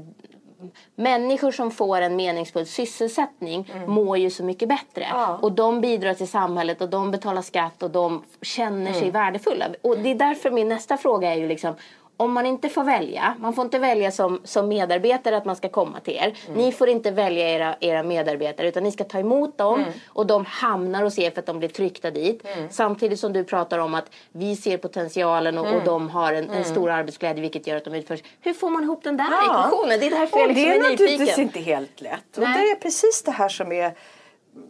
Människor 0.95 1.51
som 1.53 1.71
får 1.71 2.01
en 2.01 2.17
meningsfull 2.17 2.67
sysselsättning 2.67 3.73
mår 3.87 4.19
ju 4.19 4.31
så 4.31 4.45
mycket 4.45 4.69
bättre. 4.69 5.05
Mm. 5.05 5.21
Ja. 5.21 5.39
Och 5.43 5.53
de 5.53 5.81
bidrar 5.81 6.15
till 6.15 6.29
samhället 6.29 6.81
och 6.81 6.89
de 6.91 7.11
betalar 7.11 7.43
skatt 7.43 7.83
och 7.83 7.91
de 7.91 8.25
känner 8.43 8.87
Mm. 8.91 9.01
sig 9.01 9.11
värdefulla. 9.11 9.67
Och 9.83 9.99
det 9.99 10.11
är 10.11 10.15
därför 10.15 10.51
min 10.51 10.69
nästa 10.69 10.97
fråga 10.97 11.33
är 11.35 11.39
ju 11.39 11.49
liksom 11.49 11.75
om 12.21 12.33
man 12.33 12.47
inte 12.47 12.69
får 12.69 12.85
välja, 12.85 13.35
man 13.41 13.53
får 13.53 13.65
inte 13.65 13.79
välja 13.79 14.11
som, 14.13 14.41
som 14.45 14.69
medarbetare 14.69 15.37
att 15.37 15.45
man 15.45 15.57
ska 15.57 15.69
komma 15.69 16.01
till 16.01 16.15
er. 16.15 16.35
Mm. 16.49 16.59
Ni 16.59 16.73
får 16.73 16.89
inte 16.89 17.11
välja 17.11 17.49
era, 17.51 17.77
era 17.81 18.03
medarbetare 18.03 18.69
utan 18.69 18.83
ni 18.83 18.93
ska 18.93 19.05
ta 19.05 19.19
emot 19.19 19.59
dem 19.59 19.81
Mm. 19.81 19.93
och 20.09 20.27
de 20.27 20.45
hamnar 20.45 21.03
hos 21.03 21.19
er 21.19 21.31
för 21.31 21.39
att 21.41 21.47
de 21.47 21.59
blir 21.59 21.69
tryckta 21.69 22.11
dit. 22.11 22.47
Samtidigt 22.71 23.21
som 23.21 23.33
du 23.33 23.45
pratar 23.45 23.79
om 23.79 23.95
att 23.95 24.11
vi 24.33 24.57
ser 24.57 24.77
potentialen 24.79 25.59
och, 25.59 25.67
Mm. 25.67 25.79
och 25.79 25.85
de 25.85 26.09
har 26.11 26.33
en, 26.33 26.51
en 26.51 26.65
stor 26.65 26.91
arbetsglädje 26.91 27.41
vilket 27.43 27.67
gör 27.67 27.77
att 27.77 27.85
de 27.85 27.95
utförs. 27.95 28.21
Hur 28.41 28.53
får 28.53 28.71
man 28.71 28.83
ihop 28.85 29.05
den 29.05 29.17
där 29.17 29.27
Ja. 29.31 29.43
ekvationen? 29.45 30.01
Det 30.01 30.07
är 30.07 30.11
därför 30.11 30.37
Och 30.37 30.43
jag 30.43 30.49
liksom 30.49 30.65
det 30.65 30.71
är, 30.71 30.75
är, 30.79 30.91
naturligtvis 30.91 31.19
nyfiken. 31.21 31.43
inte 31.45 31.61
helt 31.61 32.01
lätt. 32.01 32.37
Och 32.37 32.43
Nej. 32.43 32.65
det 32.65 32.71
är 32.71 32.75
precis 32.75 33.23
det 33.23 33.31
här 33.31 33.49
som 33.49 33.73
är, 33.73 33.93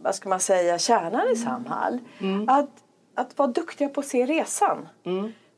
vad 0.02 0.14
ska 0.14 0.28
man 0.28 0.40
säga, 0.40 0.78
kärnan 0.78 1.28
i 1.32 1.36
Samhall. 1.36 1.98
Mm. 2.20 2.48
Att, 2.48 2.70
att 3.14 3.38
vara 3.38 3.48
duktiga 3.48 3.88
på 3.88 4.00
att 4.00 4.06
se 4.06 4.26
resan. 4.26 4.88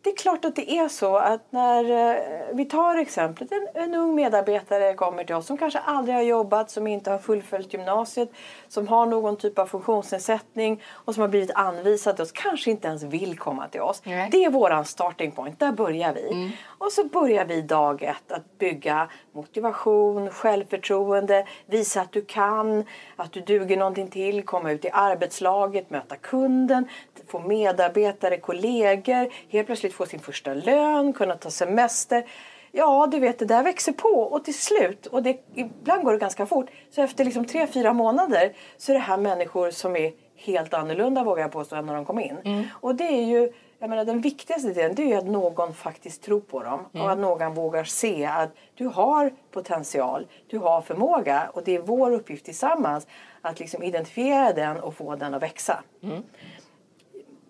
Det 0.02 0.11
är 0.11 0.16
klart 0.16 0.44
att 0.44 0.56
det 0.56 0.71
är 0.71 0.88
så 0.88 1.16
att 1.16 1.52
när 1.52 1.90
eh, 1.90 2.23
vi 2.52 2.64
tar 2.64 2.97
exemplet 2.97 3.52
en, 3.52 3.68
en 3.82 3.94
ung 3.94 4.14
medarbetare 4.14 4.94
kommer 4.94 5.25
till 5.25 5.35
oss 5.35 5.47
som 5.47 5.59
kanske 5.59 5.78
aldrig 5.78 6.14
har 6.14 6.23
jobbat, 6.23 6.71
som 6.71 6.87
inte 6.87 7.11
har 7.11 7.18
fullföljt 7.18 7.73
gymnasiet, 7.73 8.30
som 8.68 8.88
har 8.88 9.06
någon 9.06 9.36
typ 9.36 9.58
av 9.58 9.67
funktionsnedsättning 9.67 10.82
och 10.88 11.15
som 11.15 11.21
har 11.21 11.28
blivit 11.28 11.50
anvisad 11.54 12.17
till 12.17 12.23
oss, 12.23 12.32
kanske 12.32 12.71
inte 12.71 12.88
ens 12.88 13.02
vill 13.02 13.38
komma 13.38 13.69
till 13.69 13.80
oss. 13.80 14.02
Nej. 14.04 14.28
Det 14.32 14.45
är 14.45 14.50
våran 14.50 14.84
starting 14.84 15.30
point, 15.30 15.60
där 15.60 15.73
börjar 15.73 16.12
vi. 16.12 16.52
Och 16.82 16.92
så 16.92 17.04
börjar 17.04 17.45
vi 17.45 17.62
dag 17.62 18.02
ett 18.02 18.32
att 18.32 18.58
bygga 18.58 19.08
motivation, 19.32 20.30
självförtroende, 20.30 21.47
visa 21.66 22.00
att 22.00 22.12
du 22.12 22.25
kan, 22.25 22.84
att 23.16 23.32
du 23.32 23.40
duger 23.40 23.76
någonting 23.76 24.08
till, 24.08 24.42
komma 24.45 24.73
ut 24.73 24.84
i 24.84 24.90
arbetslaget, 24.92 25.90
möta 25.90 26.16
kunden, 26.16 26.88
få 27.26 27.38
medarbetare, 27.38 28.36
kollegor, 28.36 29.32
helt 29.52 29.66
plötsligt 29.66 29.95
få 29.95 30.06
sin 30.06 30.21
första 30.21 30.54
lön, 30.54 31.12
kunna 31.12 31.34
ta 31.34 31.50
semester. 31.50 32.26
Ja, 32.73 33.08
du 33.10 33.18
vet, 33.18 33.38
det 33.38 33.45
där 33.45 33.62
växer 33.62 33.92
på 33.92 34.08
och 34.08 34.45
till 34.45 34.58
slut, 34.58 35.06
och 35.06 35.23
det, 35.23 35.40
ibland 35.54 36.04
går 36.04 36.12
det 36.12 36.18
ganska 36.18 36.47
fort, 36.47 36.71
så 36.90 37.02
efter 37.02 37.25
liksom 37.25 37.45
tre, 37.45 37.66
fyra 37.66 37.92
månader 37.92 38.52
så 38.76 38.92
är 38.92 38.95
det 38.95 39.00
här 39.02 39.16
människor 39.16 39.71
som 39.71 39.97
är 39.97 40.12
helt 40.36 40.75
annorlunda 40.75 41.25
vågar 41.25 41.42
jag 41.42 41.52
påstå 41.52 41.76
än 41.76 41.86
när 41.86 41.95
de 41.95 42.04
kom 42.04 42.18
in. 42.18 42.68
Och 42.80 42.95
det 42.95 43.04
är 43.04 43.25
ju, 43.25 43.52
jag 43.82 43.90
menar 43.90 44.04
den 44.04 44.21
viktigaste 44.21 44.73
delen 44.73 44.95
det 44.95 45.12
är 45.12 45.18
att 45.18 45.26
någon 45.26 45.75
faktiskt 45.75 46.23
tror 46.23 46.40
på 46.40 46.62
dem 46.62 46.86
och 46.92 47.10
att 47.10 47.18
någon 47.18 47.54
vågar 47.54 47.84
se 47.84 48.25
att 48.25 48.50
du 48.75 48.86
har 48.86 49.32
potential, 49.50 50.26
du 50.47 50.58
har 50.58 50.80
förmåga 50.80 51.50
och 51.54 51.64
det 51.64 51.76
är 51.76 51.80
vår 51.80 52.10
uppgift 52.10 52.45
tillsammans 52.45 53.06
att 53.40 53.60
liksom 53.60 53.82
identifiera 53.82 54.52
den 54.52 54.80
och 54.80 54.95
få 54.95 55.16
den 55.16 55.34
att 55.34 55.42
växa. 55.42 55.82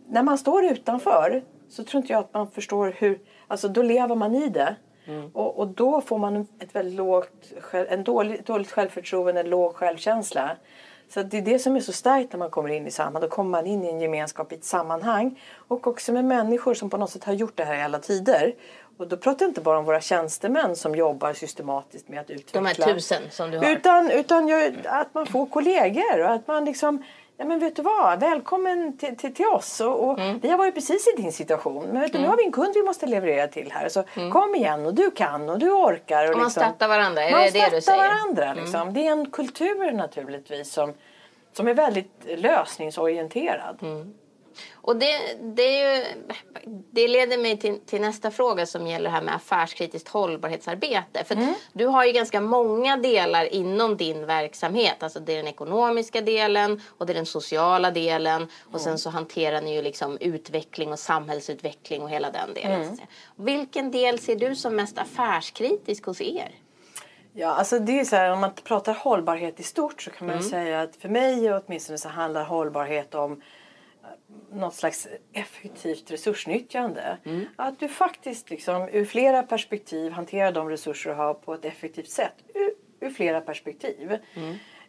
När 0.08 0.22
man 0.22 0.38
står 0.38 0.64
utanför 0.64 1.42
så 1.68 1.84
tror 1.84 2.00
inte 2.00 2.12
jag 2.12 2.20
att 2.20 2.34
man 2.34 2.50
förstår 2.50 2.94
hur, 2.98 3.18
alltså 3.48 3.68
då 3.68 3.82
lever 3.82 4.14
man 4.14 4.34
i 4.34 4.48
det. 4.48 4.76
Och, 5.32 5.58
och 5.58 5.68
då 5.68 6.00
får 6.00 6.18
man 6.18 6.46
ett 6.58 6.74
väldigt 6.74 6.94
lågt, 6.94 7.52
en 7.72 8.04
dålig, 8.04 8.44
dåligt 8.44 8.70
självförtroende, 8.70 9.40
en 9.40 9.50
låg 9.50 9.74
självkänsla. 9.74 10.56
Så 11.14 11.22
det 11.22 11.38
är 11.38 11.42
det 11.42 11.58
som 11.58 11.76
är 11.76 11.80
så 11.80 11.92
starkt 11.92 12.32
när 12.32 12.38
man 12.38 12.50
kommer 12.50 12.68
in 12.68 12.86
i 12.86 12.90
Samhall. 12.90 13.22
Då 13.22 13.28
kommer 13.28 13.50
man 13.50 13.66
in 13.66 13.84
i 13.84 13.88
en 13.88 14.00
gemenskap, 14.00 14.52
i 14.52 14.54
ett 14.54 14.64
sammanhang. 14.64 15.40
Och 15.54 15.86
också 15.86 16.12
med 16.12 16.24
människor 16.24 16.74
som 16.74 16.90
på 16.90 16.96
något 16.96 17.10
sätt 17.10 17.24
har 17.24 17.32
gjort 17.32 17.56
det 17.56 17.64
här 17.64 17.74
i 17.74 17.82
alla 17.82 17.98
tider. 17.98 18.54
Och 18.96 19.08
då 19.08 19.16
pratar 19.16 19.44
jag 19.44 19.50
inte 19.50 19.60
bara 19.60 19.78
om 19.78 19.84
våra 19.84 20.00
tjänstemän 20.00 20.76
som 20.76 20.94
jobbar 20.94 21.32
systematiskt 21.32 22.08
med 22.08 22.20
att 22.20 22.30
utveckla. 22.30 22.60
De 22.60 22.66
här 22.66 22.94
tusen 22.94 23.22
som 23.30 23.50
du 23.50 23.58
har. 23.58 23.70
Utan, 23.70 24.10
utan 24.10 24.48
ju 24.48 24.74
att 24.84 25.14
man 25.14 25.26
får 25.26 25.46
kollegor 25.46 26.20
och 26.20 26.32
att 26.32 26.46
man 26.46 26.64
liksom 26.64 27.02
Ja 27.36 27.44
men 27.44 27.58
vet 27.58 27.76
du 27.76 27.82
vad, 27.82 28.20
välkommen 28.20 28.96
till, 28.98 29.16
till, 29.16 29.34
till 29.34 29.46
oss. 29.46 29.80
Och, 29.80 30.08
och 30.08 30.18
Mm. 30.18 30.38
Vi 30.38 30.48
har 30.48 30.58
varit 30.58 30.74
precis 30.74 31.08
i 31.08 31.22
din 31.22 31.32
situation. 31.32 31.84
Men 31.84 32.00
vet 32.00 32.12
du, 32.12 32.18
nu 32.18 32.28
har 32.28 32.36
vi 32.36 32.44
en 32.44 32.52
kund 32.52 32.74
vi 32.74 32.82
måste 32.82 33.06
leverera 33.06 33.48
till 33.48 33.72
här. 33.72 33.88
Så 33.88 34.04
kom 34.32 34.54
igen 34.54 34.86
och 34.86 34.94
du 34.94 35.10
kan 35.10 35.48
och 35.48 35.58
du 35.58 35.70
orkar. 35.70 36.24
Och, 36.24 36.30
Och 36.30 36.36
man 36.36 36.46
liksom, 36.46 36.62
stöttar 36.62 36.88
varandra, 36.88 37.22
är 37.22 37.30
man 37.30 37.40
det 37.40 37.50
det 37.50 37.76
du 37.76 37.80
säger? 37.82 37.98
Mm. 37.98 38.10
varandra. 38.10 38.54
Liksom. 38.62 38.94
Det 38.94 39.06
är 39.06 39.12
en 39.12 39.30
kultur 39.30 39.92
naturligtvis 39.92 40.72
som, 40.72 40.92
som 41.52 41.68
är 41.68 41.74
väldigt 41.74 42.12
lösningsorienterad. 42.36 43.78
Mm. 44.52 44.80
Och 44.80 44.96
det, 44.96 45.16
det, 45.42 45.80
ju, 45.80 46.04
det 46.90 47.08
leder 47.08 47.38
mig 47.38 47.56
till, 47.56 47.80
till 47.80 48.00
nästa 48.00 48.30
fråga 48.30 48.66
som 48.66 48.86
gäller 48.86 49.04
det 49.10 49.14
här 49.16 49.22
med 49.22 49.34
affärskritiskt 49.34 50.08
hållbarhetsarbete. 50.08 51.24
För 51.24 51.34
Mm. 51.34 51.54
du 51.72 51.86
har 51.86 52.04
ju 52.04 52.12
ganska 52.12 52.40
många 52.40 52.96
delar 52.96 53.54
inom 53.54 53.96
din 53.96 54.26
verksamhet. 54.26 55.02
Alltså 55.02 55.20
det 55.20 55.32
är 55.32 55.36
den 55.36 55.48
ekonomiska 55.48 56.20
delen 56.20 56.80
och 56.98 57.06
det 57.06 57.12
är 57.12 57.14
den 57.14 57.26
sociala 57.26 57.90
delen. 57.90 58.48
Och 58.72 58.80
sen 58.80 58.98
så 58.98 59.10
hanterar 59.10 59.60
ni 59.60 59.74
ju 59.74 59.82
liksom 59.82 60.18
utveckling 60.20 60.92
och 60.92 60.98
samhällsutveckling 60.98 62.02
och 62.02 62.10
hela 62.10 62.30
den 62.30 62.54
delen. 62.54 62.82
Mm. 62.82 62.96
Vilken 63.36 63.90
del 63.90 64.18
ser 64.18 64.36
du 64.36 64.56
som 64.56 64.76
mest 64.76 64.98
affärskritisk 64.98 66.04
hos 66.06 66.20
er? 66.20 66.50
Ja, 67.34 67.48
alltså 67.48 67.78
det 67.78 68.00
är 68.00 68.04
så 68.04 68.16
här, 68.16 68.30
om 68.32 68.40
man 68.40 68.50
pratar 68.64 68.94
hållbarhet 68.94 69.60
i 69.60 69.62
stort 69.62 70.02
så 70.02 70.10
kan 70.10 70.26
man 70.26 70.36
ju 70.36 70.42
säga 70.42 70.80
att 70.80 70.96
för 70.96 71.08
mig 71.08 71.52
åtminstone 71.54 71.98
så 71.98 72.08
handlar 72.08 72.44
hållbarhet 72.44 73.14
om 73.14 73.42
något 74.52 74.74
slags 74.74 75.08
effektivt 75.32 76.10
resursnyttjande. 76.10 77.16
Att 77.56 77.78
du 77.80 77.88
faktiskt 77.88 78.50
liksom 78.50 78.88
ur 78.92 79.04
flera 79.04 79.42
perspektiv 79.42 80.12
hanterar 80.12 80.52
de 80.52 80.68
resurser 80.68 81.10
du 81.10 81.16
har 81.16 81.34
på 81.34 81.54
ett 81.54 81.64
effektivt 81.64 82.08
sätt. 82.10 82.34
Ur, 82.54 82.70
ur 83.00 83.10
flera 83.10 83.40
perspektiv. 83.40 84.18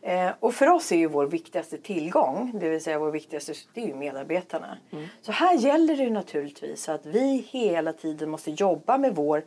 Eh, 0.01 0.32
och 0.39 0.53
för 0.53 0.69
oss 0.69 0.91
är 0.91 0.95
ju 0.97 1.08
vår 1.08 1.25
viktigaste 1.25 1.77
tillgång, 1.77 2.51
det 2.60 2.69
vill 2.69 2.84
säga 2.84 2.99
vår 2.99 3.12
viktigaste, 3.12 3.53
det 3.73 3.82
är 3.82 3.88
ju 3.88 3.95
medarbetarna. 3.95 4.77
Så 5.21 5.32
här 5.32 5.58
gäller 5.58 5.97
det 5.97 6.10
naturligtvis 6.10 6.89
att 6.89 7.06
vi 7.06 7.47
hela 7.49 7.93
tiden 7.93 8.29
måste 8.29 8.51
jobba 8.51 8.97
med 8.97 9.15
vår 9.15 9.43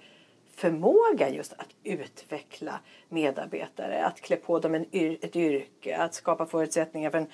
förmåga 0.54 1.28
just 1.28 1.52
att 1.52 1.68
utveckla 1.84 2.80
medarbetare, 3.08 4.04
att 4.04 4.20
klä 4.20 4.36
på 4.36 4.58
dem 4.58 4.74
en 4.74 4.86
yr- 4.86 5.18
ett 5.22 5.36
yrke, 5.36 5.96
att 5.96 6.14
skapa 6.14 6.46
förutsättningar 6.46 7.10
för 7.10 7.18
en 7.18 7.26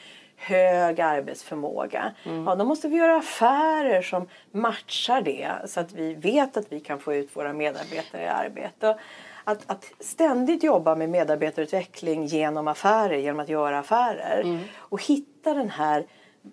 hög 0.42 1.00
arbetsförmåga. 1.00 2.12
Mm. 2.24 2.44
Ja, 2.44 2.54
då 2.54 2.64
måste 2.64 2.88
vi 2.88 2.96
göra 2.96 3.16
affärer 3.16 4.02
som 4.02 4.28
matchar 4.50 5.22
det 5.22 5.50
så 5.66 5.80
att 5.80 5.92
vi 5.92 6.14
vet 6.14 6.56
att 6.56 6.72
vi 6.72 6.80
kan 6.80 6.98
få 6.98 7.14
ut 7.14 7.36
våra 7.36 7.52
medarbetare 7.52 8.22
i 8.22 8.28
arbete. 8.28 8.98
Att, 9.44 9.70
att 9.70 9.92
ständigt 10.00 10.62
jobba 10.62 10.94
med 10.94 11.10
medarbetarutveckling 11.10 12.26
genom 12.26 12.68
affärer, 12.68 13.16
genom 13.16 13.40
att 13.40 13.48
göra 13.48 13.78
affärer 13.78 14.40
mm. 14.40 14.60
och 14.76 15.02
hitta 15.02 15.54
den 15.54 15.70
här 15.70 16.06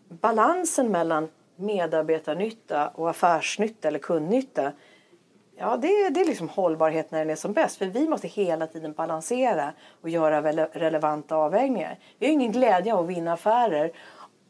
balansen 0.10 0.92
mellan 0.92 1.28
medarbetarnytta 1.56 2.88
och 2.88 3.10
affärsnytta 3.10 3.88
eller 3.88 4.00
kundnytta 4.00 4.72
Ja, 5.60 5.78
det, 5.78 6.10
det 6.10 6.22
är 6.22 6.26
liksom 6.26 6.50
hållbarhet 6.50 7.12
när 7.12 7.20
den 7.20 7.30
är 7.30 7.36
som 7.36 7.54
bäst. 7.54 7.78
För 7.78 7.86
vi 7.86 8.08
måste 8.08 8.28
hela 8.28 8.68
tiden 8.68 8.94
balansera 8.94 9.74
och 10.02 10.10
göra 10.10 10.42
relevanta 10.74 11.36
avvägningar. 11.36 12.00
Vi 12.20 12.26
har 12.26 12.34
ingen 12.34 12.52
glädje 12.52 12.94
av 12.94 13.00
att 13.00 13.10
vinna 13.10 13.34
affärer 13.34 13.92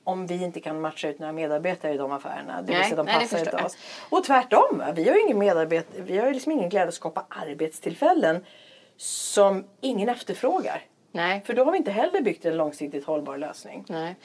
om 0.03 0.27
vi 0.27 0.43
inte 0.43 0.59
kan 0.59 0.81
matcha 0.81 1.07
ut 1.07 1.19
några 1.19 1.33
medarbetare 1.33 1.93
i 1.93 1.97
de 1.97 2.11
affärerna. 2.11 2.61
Det 2.61 2.73
vill 2.73 2.83
säga 2.83 2.95
de 2.95 3.05
passar 3.05 3.39
inte 3.39 3.63
oss. 3.63 3.77
Och 4.09 4.23
tvärtom, 4.23 4.83
vi 4.95 5.09
har 5.09 5.25
ingen 5.25 5.37
medarbetare, 5.37 6.01
vi 6.01 6.17
har 6.17 6.33
liksom 6.33 6.51
ingen 6.51 6.69
glädje 6.69 6.87
att 6.87 6.93
skapa 6.93 7.25
arbetstillfällen 7.29 8.45
som 8.97 9.65
ingen 9.81 10.09
efterfrågar. 10.09 10.83
Nej. 11.11 11.41
För 11.45 11.53
då 11.53 11.65
har 11.65 11.71
vi 11.71 11.77
inte 11.77 11.91
heller 11.91 12.21
byggt 12.21 12.45
en 12.45 12.57
långsiktigt 12.57 13.05
hållbar 13.05 13.37
lösning. 13.37 13.85
Nej. 13.89 14.15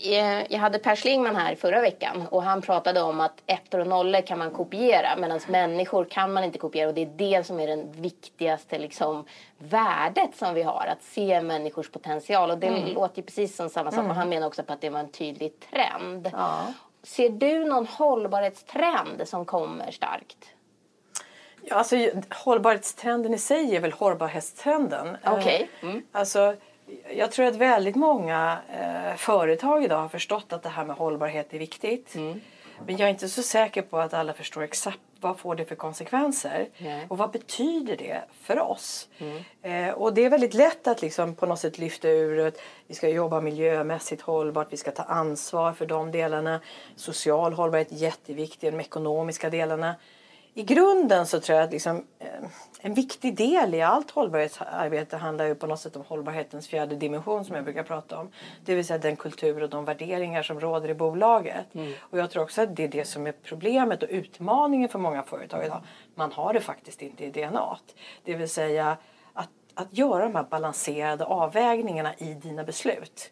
Eh, 0.00 0.52
jag 0.52 0.58
hade 0.58 0.78
Per 0.78 0.96
Schlingman 0.96 1.36
här 1.36 1.54
förra 1.54 1.80
veckan 1.80 2.26
och 2.30 2.42
han 2.42 2.62
pratade 2.62 3.02
om 3.02 3.20
att 3.20 3.42
ettor 3.46 3.78
och 3.78 3.86
nollor 3.86 4.20
kan 4.20 4.38
man 4.38 4.50
kopiera 4.50 5.16
medan 5.16 5.40
människor 5.48 6.04
kan 6.04 6.32
man 6.32 6.44
inte 6.44 6.58
kopiera 6.58 6.88
och 6.88 6.94
det 6.94 7.02
är 7.02 7.12
det 7.16 7.46
som 7.46 7.60
är 7.60 7.66
det 7.66 7.84
viktigaste 8.00 8.78
liksom, 8.78 9.24
värdet 9.58 10.36
som 10.36 10.54
vi 10.54 10.62
har, 10.62 10.86
att 10.86 11.02
se 11.02 11.42
människors 11.42 11.90
potential 11.90 12.50
och 12.50 12.58
det 12.58 12.66
mm. 12.66 12.94
låter 12.94 13.22
precis 13.22 13.56
som 13.56 13.68
samma 13.68 13.90
sak 13.90 13.98
mm. 13.98 14.10
och 14.10 14.16
han 14.16 14.28
menar 14.28 14.46
också 14.46 14.62
på 14.62 14.72
att 14.72 14.80
det 14.80 14.90
var 14.90 15.00
en 15.00 15.10
tydlig 15.10 15.52
trend. 15.70 16.30
Ja. 16.32 16.66
Ser 17.02 17.28
du 17.28 17.64
någon 17.64 17.86
hållbarhetstrend 17.86 19.28
som 19.28 19.44
kommer 19.44 19.90
starkt? 19.90 20.54
Ja, 21.66 21.76
alltså, 21.76 21.96
hållbarhetstrenden 22.30 23.34
i 23.34 23.38
sig 23.38 23.76
är 23.76 23.80
väl 23.80 23.92
hållbarhetstrenden. 23.92 25.16
Okej. 25.24 25.38
Okay. 25.38 25.68
Eh, 25.80 25.88
mm. 25.88 26.02
Alltså, 26.12 26.56
jag 27.16 27.32
tror 27.32 27.46
att 27.46 27.56
väldigt 27.56 27.96
många 27.96 28.58
eh, 28.80 29.16
företag 29.16 29.84
idag 29.84 29.98
har 29.98 30.08
förstått 30.08 30.52
att 30.52 30.62
det 30.62 30.68
här 30.68 30.84
med 30.84 30.96
hållbarhet 30.96 31.54
är 31.54 31.58
viktigt. 31.58 32.14
Mm. 32.14 32.40
Men 32.86 32.96
jag 32.96 33.06
är 33.06 33.10
inte 33.10 33.28
så 33.28 33.42
säker 33.42 33.82
på 33.82 33.98
att 33.98 34.14
alla 34.14 34.32
förstår 34.32 34.62
exakt 34.62 34.98
vad 35.20 35.38
får 35.38 35.54
det 35.54 35.64
för 35.64 35.74
konsekvenser 35.74 36.68
Nej. 36.78 37.06
och 37.08 37.18
vad 37.18 37.30
betyder 37.30 37.96
det 37.96 38.22
för 38.42 38.60
oss. 38.60 39.08
Mm. 39.18 39.42
Eh, 39.62 39.94
och 39.94 40.14
det 40.14 40.24
är 40.24 40.30
väldigt 40.30 40.54
lätt 40.54 40.86
att 40.86 41.02
liksom 41.02 41.34
på 41.34 41.46
något 41.46 41.58
sätt 41.58 41.78
lyfta 41.78 42.08
ur 42.08 42.46
att 42.46 42.60
vi 42.86 42.94
ska 42.94 43.08
jobba 43.08 43.40
miljömässigt 43.40 44.22
hållbart, 44.22 44.66
vi 44.70 44.76
ska 44.76 44.90
ta 44.90 45.02
ansvar 45.02 45.72
för 45.72 45.86
de 45.86 46.12
delarna. 46.12 46.60
Social 46.96 47.52
hållbarhet 47.52 47.92
är 47.92 47.96
jätteviktig, 47.96 48.72
de 48.72 48.80
ekonomiska 48.80 49.50
delarna 49.50 49.94
i 50.54 50.62
grunden 50.62 51.26
så 51.26 51.40
tror 51.40 51.58
jag 51.58 51.64
att 51.64 51.72
liksom, 51.72 52.04
eh, 52.18 52.28
en 52.80 52.94
viktig 52.94 53.36
del 53.36 53.74
i 53.74 53.82
allt 53.82 54.10
hållbarhetsarbete 54.10 55.16
handlar 55.16 55.44
ju 55.44 55.54
på 55.54 55.66
något 55.66 55.80
sätt 55.80 55.96
om 55.96 56.02
hållbarhetens 56.08 56.68
fjärde 56.68 56.96
dimension 56.96 57.44
som 57.44 57.56
jag 57.56 57.64
brukar 57.64 57.82
prata 57.82 58.18
om. 58.18 58.30
Det 58.64 58.74
vill 58.74 58.86
säga 58.86 58.98
den 58.98 59.16
kultur 59.16 59.62
och 59.62 59.68
de 59.68 59.84
värderingar 59.84 60.42
som 60.42 60.60
råder 60.60 60.88
i 60.88 60.94
bolaget. 60.94 61.74
Mm. 61.74 61.92
Och 62.00 62.18
jag 62.18 62.30
tror 62.30 62.42
också 62.42 62.62
att 62.62 62.76
det 62.76 62.84
är 62.84 62.88
det 62.88 63.04
som 63.04 63.26
är 63.26 63.32
problemet 63.32 64.02
och 64.02 64.08
utmaningen 64.12 64.88
för 64.88 64.98
många 64.98 65.22
företag 65.22 65.64
idag. 65.64 65.82
Man 66.14 66.32
har 66.32 66.52
det 66.52 66.60
faktiskt 66.60 67.02
inte 67.02 67.24
i 67.24 67.30
DNA. 67.30 67.78
Det 68.24 68.34
vill 68.34 68.48
säga 68.48 68.96
att, 69.32 69.50
att 69.74 69.98
göra 69.98 70.24
de 70.24 70.34
här 70.34 70.44
balanserade 70.50 71.24
avvägningarna 71.24 72.14
i 72.18 72.34
dina 72.34 72.64
beslut. 72.64 73.30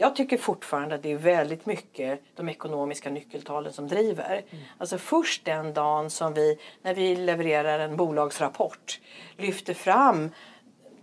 Jag 0.00 0.16
tycker 0.16 0.38
fortfarande 0.38 0.94
att 0.94 1.02
det 1.02 1.12
är 1.12 1.16
väldigt 1.16 1.66
mycket 1.66 2.20
de 2.36 2.48
ekonomiska 2.48 3.10
nyckeltalen 3.10 3.72
som 3.72 3.88
driver. 3.88 4.42
Mm. 4.50 4.64
Alltså 4.78 4.98
först 4.98 5.44
den 5.44 5.72
dagen 5.72 6.10
som 6.10 6.34
vi, 6.34 6.58
när 6.82 6.94
vi 6.94 7.16
levererar 7.16 7.78
en 7.78 7.96
bolagsrapport, 7.96 9.00
lyfter 9.36 9.74
fram 9.74 10.30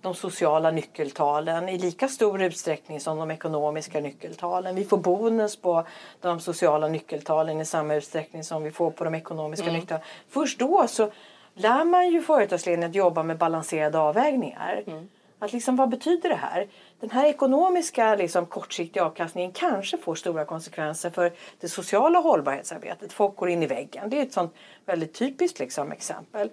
de 0.02 0.16
sociala 0.16 0.72
nyckeltalen 0.72 1.70
i 1.70 1.78
lika 1.78 2.08
stor 2.08 2.42
utsträckning 2.42 3.00
som 3.00 3.18
de 3.18 3.32
ekonomiska 3.32 4.00
nyckeltalen. 4.00 4.76
Vi 4.76 4.86
får 4.86 4.98
bonus 4.98 5.56
på 5.56 5.88
de 6.22 6.40
sociala 6.40 6.88
nyckeltalen 6.88 7.62
i 7.62 7.66
samma 7.66 7.96
utsträckning 7.96 8.44
som 8.44 8.64
vi 8.64 8.72
får 8.72 8.92
på 8.92 9.04
de 9.04 9.16
ekonomiska 9.16 9.64
mm. 9.64 9.74
nyckeltalen. 9.74 10.06
Först 10.30 10.60
då 10.60 10.88
så 10.88 11.12
lär 11.54 11.86
man 11.86 12.10
ju 12.10 12.22
företagsledningen 12.22 12.90
att 12.90 12.96
jobba 12.96 13.24
med 13.24 13.38
balanserade 13.38 14.00
avvägningar. 14.00 14.84
Mm. 14.88 15.10
Att 15.46 15.54
liksom, 15.54 15.76
vad 15.76 15.90
betyder 15.90 16.30
det 16.30 16.36
här? 16.36 16.68
Den 17.00 17.10
här 17.10 17.26
ekonomiska 17.26 18.16
liksom, 18.16 18.46
kortsiktiga 18.46 19.06
avkastningen 19.06 19.52
kanske 19.52 19.98
får 19.98 20.16
stora 20.16 20.46
konsekvenser 20.46 21.10
för 21.10 21.34
det 21.60 21.70
sociala 21.70 22.20
hållbarhetsarbetet. 22.20 23.14
Folk 23.14 23.36
går 23.36 23.50
in 23.50 23.64
i 23.64 23.68
väggen. 23.68 24.10
Det 24.10 24.20
är 24.20 24.24
ett 24.24 24.34
sånt 24.34 24.54
väldigt 24.86 25.14
typiskt 25.14 25.60
liksom, 25.60 25.92
exempel. 25.92 26.50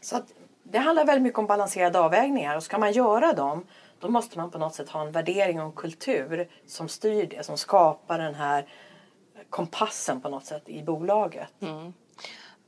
Så 0.00 0.16
att, 0.16 0.24
det 0.62 0.78
handlar 0.78 1.04
väldigt 1.04 1.22
mycket 1.22 1.38
om 1.38 1.46
balanserade 1.46 2.00
avvägningar 2.00 2.56
och 2.56 2.62
ska 2.62 2.78
man 2.78 2.92
göra 2.92 3.32
dem 3.32 3.66
då 4.00 4.08
måste 4.08 4.38
man 4.38 4.50
på 4.50 4.58
något 4.58 4.74
sätt 4.74 4.88
ha 4.88 5.02
en 5.02 5.12
värdering 5.12 5.60
och 5.60 5.66
en 5.66 5.72
kultur 5.72 6.48
som 6.66 6.88
styr 6.88 7.26
det, 7.26 7.46
som 7.46 7.58
skapar 7.58 8.18
den 8.18 8.34
här 8.34 8.66
kompassen 9.50 10.20
på 10.20 10.28
något 10.28 10.46
sätt 10.46 10.68
i 10.68 10.82
bolaget. 10.82 11.52
Mm. 11.60 11.92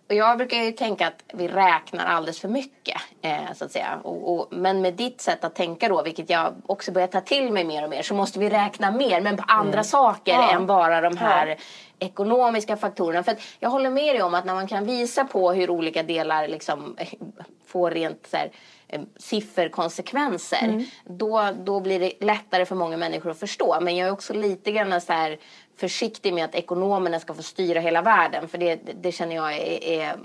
Och 0.09 0.15
jag 0.15 0.39
brukar 0.39 0.57
ju 0.57 0.73
tänka 0.73 1.07
att 1.07 1.25
vi 1.33 1.49
räknar 1.49 2.07
alldeles 2.07 2.41
för 2.41 2.49
mycket. 2.49 2.97
Eh, 3.23 3.53
så 3.55 3.65
att 3.65 3.73
säga. 3.73 4.01
Och, 4.03 4.35
och, 4.35 4.49
men 4.51 4.83
med 4.83 4.95
ditt 4.95 5.21
sätt 5.21 5.45
att 5.45 5.55
tänka 5.55 5.89
då, 5.89 6.03
vilket 6.03 6.31
jag 6.31 6.55
också 6.67 6.93
börjar 6.93 7.09
ta 7.09 7.21
till 7.21 7.53
mig 7.53 7.65
mer 7.65 7.85
och 7.85 7.91
mer, 7.91 8.03
så 8.03 8.15
måste 8.15 8.39
vi 8.39 8.51
räkna 8.51 8.91
mer, 8.91 9.21
men 9.21 9.37
på 9.37 9.45
andra 9.47 9.73
mm. 9.73 9.85
saker 9.85 10.33
ja. 10.33 10.51
än 10.51 10.67
bara 10.67 11.01
de 11.01 11.17
här 11.17 11.47
ja. 11.47 11.57
ekonomiska 11.99 12.77
faktorerna. 12.77 13.23
För 13.23 13.37
jag 13.59 13.71
håller 13.71 13.91
med 13.91 14.15
dig 14.15 14.23
om 14.23 14.35
att 14.35 14.45
när 14.45 14.55
man 14.55 14.67
kan 14.67 14.85
visa 14.85 15.25
på 15.25 15.53
hur 15.53 15.71
olika 15.71 16.03
delar 16.03 16.49
liksom 16.49 16.97
får 17.67 17.91
rent 17.91 18.27
så 18.27 18.37
här, 18.37 18.51
eh, 18.89 19.01
sifferkonsekvenser, 19.17 20.65
mm. 20.65 20.85
då, 21.05 21.51
då 21.65 21.81
blir 21.81 22.01
det 22.01 22.13
lättare 22.21 22.65
för 22.65 22.75
många 22.75 22.97
människor 22.97 23.31
att 23.31 23.41
förstå. 23.41 23.79
Men 23.81 23.97
jag 23.97 24.09
är 24.09 24.13
också 24.13 24.35
lite 24.35 24.73
grann 24.73 25.01
så 25.01 25.13
här, 25.13 25.39
försiktig 25.77 26.35
med 26.35 26.45
att 26.45 26.55
ekonomerna 26.55 27.21
ska 27.21 27.35
få 27.35 27.43
styra 27.43 27.81
hela 27.81 28.03
världen. 28.03 28.49
För 28.49 28.59
det, 28.59 28.77
det 28.77 29.13
känner 29.13 29.37
jag 29.37 29.53
är, 29.53 29.85
är 29.85 30.19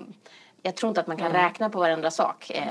jag 0.62 0.76
tror 0.76 0.90
inte 0.90 1.02
att 1.02 1.08
man 1.08 1.18
kan 1.18 1.32
mm. 1.32 1.42
räkna 1.42 1.70
på 1.70 1.80
varenda 1.80 2.12
sak. 2.12 2.50
Eh, 2.50 2.64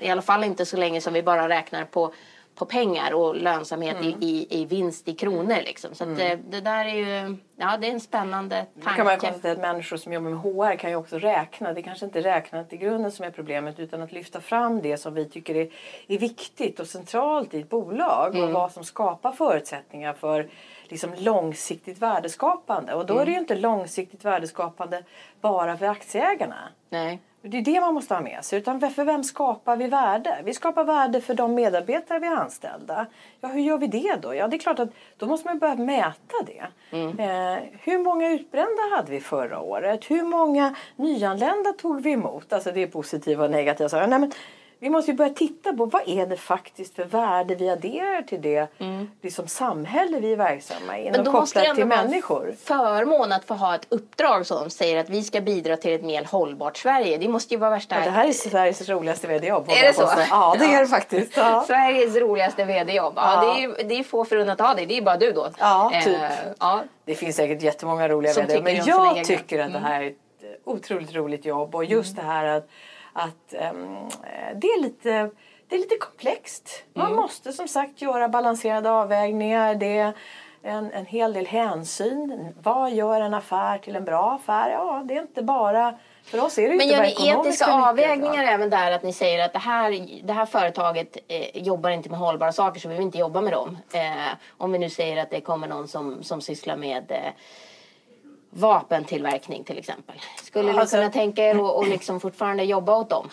I 0.00 0.10
alla 0.10 0.22
fall 0.22 0.44
inte 0.44 0.66
så 0.66 0.76
länge 0.76 1.00
som 1.00 1.12
vi 1.12 1.22
bara 1.22 1.48
räknar 1.48 1.84
på, 1.84 2.12
på 2.54 2.64
pengar 2.64 3.14
och 3.14 3.36
lönsamhet 3.36 3.96
mm. 3.96 4.08
i, 4.20 4.26
i, 4.26 4.60
i, 4.60 4.64
vinst 4.64 5.08
i 5.08 5.14
kronor. 5.14 5.56
Liksom. 5.64 5.94
Så 5.94 6.04
mm. 6.04 6.16
det, 6.16 6.38
det, 6.50 6.60
där 6.60 6.84
är 6.84 6.94
ju 6.94 7.36
ja, 7.56 7.76
det 7.76 7.86
är 7.86 7.92
en 7.92 8.00
spännande 8.00 8.56
tanke. 8.56 8.90
Då 8.90 8.90
kan 8.90 9.04
man 9.04 9.18
konstatera 9.18 9.52
att 9.52 9.58
människor 9.58 9.96
som 9.96 10.12
jobbar 10.12 10.30
med 10.30 10.40
HR 10.40 10.76
kan 10.76 10.90
ju 10.90 10.96
också 10.96 11.18
räkna. 11.18 11.72
Det 11.72 11.80
är 11.80 11.82
kanske 11.82 12.04
inte 12.04 12.20
räknat 12.20 12.72
i 12.72 12.76
grunden 12.76 13.12
som 13.12 13.24
är 13.24 13.30
problemet 13.30 13.78
utan 13.78 14.02
att 14.02 14.12
lyfta 14.12 14.40
fram 14.40 14.82
det 14.82 14.96
som 14.96 15.14
vi 15.14 15.24
tycker 15.28 15.54
är, 15.54 15.68
är 16.08 16.18
viktigt 16.18 16.80
och 16.80 16.86
centralt 16.86 17.54
i 17.54 17.60
ett 17.60 17.68
bolag 17.68 18.28
och 18.28 18.36
mm. 18.36 18.52
vad 18.52 18.72
som 18.72 18.84
skapar 18.84 19.32
förutsättningar 19.32 20.12
för 20.12 20.48
liksom 20.92 21.14
långsiktigt 21.18 21.98
värdeskapande. 21.98 22.94
Och 22.94 23.06
då 23.06 23.18
är 23.18 23.24
det 23.24 23.30
ju 23.30 23.36
mm. 23.36 23.42
inte 23.42 23.54
långsiktigt 23.54 24.24
värdeskapande 24.24 25.02
bara 25.40 25.76
för 25.76 25.86
aktieägarna. 25.86 26.68
Nej. 26.90 27.20
Det 27.44 27.58
är 27.58 27.62
det 27.62 27.80
man 27.80 27.94
måste 27.94 28.14
ha 28.14 28.20
med 28.20 28.44
sig. 28.44 28.58
Utan 28.58 28.90
för 28.90 29.04
vem 29.04 29.24
skapar 29.24 29.76
vi 29.76 29.86
värde? 29.86 30.38
Vi 30.44 30.54
skapar 30.54 30.84
värde 30.84 31.20
för 31.20 31.34
de 31.34 31.54
medarbetare 31.54 32.18
vi 32.18 32.26
har 32.26 32.36
anställda. 32.36 33.06
Ja, 33.40 33.48
hur 33.48 33.60
gör 33.60 33.78
vi 33.78 33.86
det 33.86 34.16
då? 34.22 34.34
Ja, 34.34 34.48
det 34.48 34.56
är 34.56 34.58
klart 34.58 34.78
att 34.78 34.88
då 35.16 35.26
måste 35.26 35.48
man 35.48 35.58
börja 35.58 35.74
mäta 35.74 36.36
det. 36.46 36.64
Mm. 36.90 37.18
Eh, 37.18 37.62
hur 37.80 37.98
många 37.98 38.28
utbrända 38.28 38.82
hade 38.96 39.10
vi 39.10 39.20
förra 39.20 39.60
året? 39.60 40.10
Hur 40.10 40.22
många 40.22 40.74
nyanlända 40.96 41.72
tog 41.72 42.02
vi 42.02 42.10
emot? 42.12 42.52
Alltså 42.52 42.72
det 42.72 42.82
är 42.82 42.86
positiva 42.86 43.44
och 43.44 43.50
negativa 43.50 43.88
saker. 43.88 44.06
Nej, 44.06 44.18
men 44.18 44.32
vi 44.82 44.90
måste 44.90 45.10
ju 45.10 45.16
börja 45.16 45.34
titta 45.34 45.72
på 45.72 45.84
vad 45.84 46.02
är 46.06 46.26
det 46.26 46.36
faktiskt 46.36 46.94
för 46.94 47.04
värde 47.04 47.54
vi 47.54 47.70
adderar 47.70 48.22
till 48.22 48.42
det 48.42 48.68
mm. 48.78 49.10
liksom 49.22 49.48
samhälle 49.48 50.20
vi 50.20 50.32
är 50.32 50.36
verksamma 50.36 50.98
i. 50.98 51.10
Men 51.10 51.24
då 51.24 51.32
måste 51.32 51.60
det 51.60 51.66
ändå 51.66 51.86
vara 51.86 52.00
en 52.00 52.56
förmån 52.56 53.32
att 53.32 53.44
få 53.44 53.54
ha 53.54 53.74
ett 53.74 53.86
uppdrag 53.88 54.46
som 54.46 54.70
säger 54.70 55.00
att 55.00 55.08
vi 55.08 55.22
ska 55.22 55.40
bidra 55.40 55.76
till 55.76 55.92
ett 55.92 56.02
mer 56.02 56.24
hållbart 56.24 56.76
Sverige. 56.76 57.18
Det 57.18 57.28
måste 57.28 57.54
ju 57.54 57.60
vara 57.60 57.70
värsta... 57.70 57.94
Ja, 57.98 58.04
det 58.04 58.10
här 58.10 58.28
är 58.28 58.32
Sveriges 58.32 58.88
roligaste 58.88 59.26
vd-jobb. 59.26 59.68
Är 59.68 59.82
det 59.82 59.92
så? 59.92 60.08
Ja, 60.30 60.56
det 60.58 60.64
är 60.64 60.80
det 60.80 60.86
faktiskt. 60.86 61.36
Ja. 61.36 61.64
Sveriges 61.66 62.16
roligaste 62.16 62.64
vd-jobb. 62.64 63.12
Ja, 63.16 63.44
ja. 63.44 63.54
Det, 63.54 63.82
är, 63.82 63.88
det 63.88 63.94
är 63.94 64.02
få 64.02 64.24
förunnat 64.24 64.60
att 64.60 64.66
ha 64.66 64.74
det. 64.74 64.86
Det 64.86 64.98
är 64.98 65.02
bara 65.02 65.16
du 65.16 65.32
då. 65.32 65.48
Ja, 65.58 65.92
typ. 66.04 66.14
Eh, 66.16 66.30
ja. 66.58 66.82
Det 67.04 67.14
finns 67.14 67.36
säkert 67.36 67.62
jättemånga 67.62 68.08
roliga 68.08 68.32
vd 68.32 68.60
Men 68.62 68.84
jag 68.84 69.24
tycker 69.24 69.58
att 69.58 69.72
det 69.72 69.78
här 69.78 70.02
är 70.02 70.06
ett 70.06 70.16
otroligt 70.64 71.14
roligt 71.14 71.44
jobb. 71.44 71.74
Och 71.74 71.84
just 71.84 72.12
mm. 72.12 72.24
det 72.24 72.32
här 72.32 72.44
att 72.44 72.68
att 73.12 73.54
um, 73.72 74.08
det, 74.54 74.66
är 74.66 74.82
lite, 74.82 75.30
det 75.68 75.76
är 75.76 75.78
lite 75.78 75.96
komplext. 75.96 76.84
Man 76.94 77.06
mm. 77.06 77.16
måste 77.16 77.52
som 77.52 77.68
sagt 77.68 78.02
göra 78.02 78.28
balanserade 78.28 78.90
avvägningar. 78.90 79.74
Det 79.74 79.98
är 79.98 80.12
en, 80.62 80.92
en 80.92 81.06
hel 81.06 81.32
del 81.32 81.46
hänsyn. 81.46 82.48
Vad 82.62 82.92
gör 82.92 83.20
en 83.20 83.34
affär 83.34 83.78
till 83.78 83.96
en 83.96 84.04
bra 84.04 84.32
affär? 84.32 84.70
Ja, 84.70 85.02
det 85.04 85.16
är 85.16 85.22
inte 85.22 85.42
bara 85.42 85.94
För 86.24 86.44
oss 86.44 86.58
är 86.58 86.62
det 86.62 86.68
Men 86.68 86.80
inte 86.80 86.94
gör 86.94 87.02
ni 87.02 87.28
etiska 87.28 87.72
avvägningar 87.72 88.44
även 88.44 88.70
där 88.70 88.92
att 88.92 89.02
ni 89.02 89.12
säger 89.12 89.44
att 89.44 89.52
det 89.52 89.58
här, 89.58 90.20
det 90.22 90.32
här 90.32 90.46
företaget 90.46 91.16
eh, 91.28 91.62
jobbar 91.62 91.90
inte 91.90 92.10
med 92.10 92.18
hållbara 92.18 92.52
saker 92.52 92.80
så 92.80 92.88
vi 92.88 92.94
vill 92.94 93.04
inte 93.04 93.18
jobba 93.18 93.40
med 93.40 93.52
dem. 93.52 93.78
Eh, 93.92 94.34
om 94.58 94.72
vi 94.72 94.78
nu 94.78 94.90
säger 94.90 95.22
att 95.22 95.30
det 95.30 95.40
kommer 95.40 95.68
någon 95.68 95.88
som, 95.88 96.22
som 96.22 96.40
sysslar 96.40 96.76
med 96.76 97.10
eh, 97.10 97.32
vapentillverkning 98.54 99.64
till 99.64 99.78
exempel. 99.78 100.16
Skulle 100.42 100.72
ni 100.72 100.78
Alltså- 100.78 100.96
kunna 100.96 101.10
tänka 101.10 101.42
er 101.44 101.54
att 101.54 101.60
och 101.60 101.88
liksom 101.88 102.20
fortfarande 102.20 102.64
jobba 102.64 102.96
åt 102.96 103.10
dem? 103.10 103.28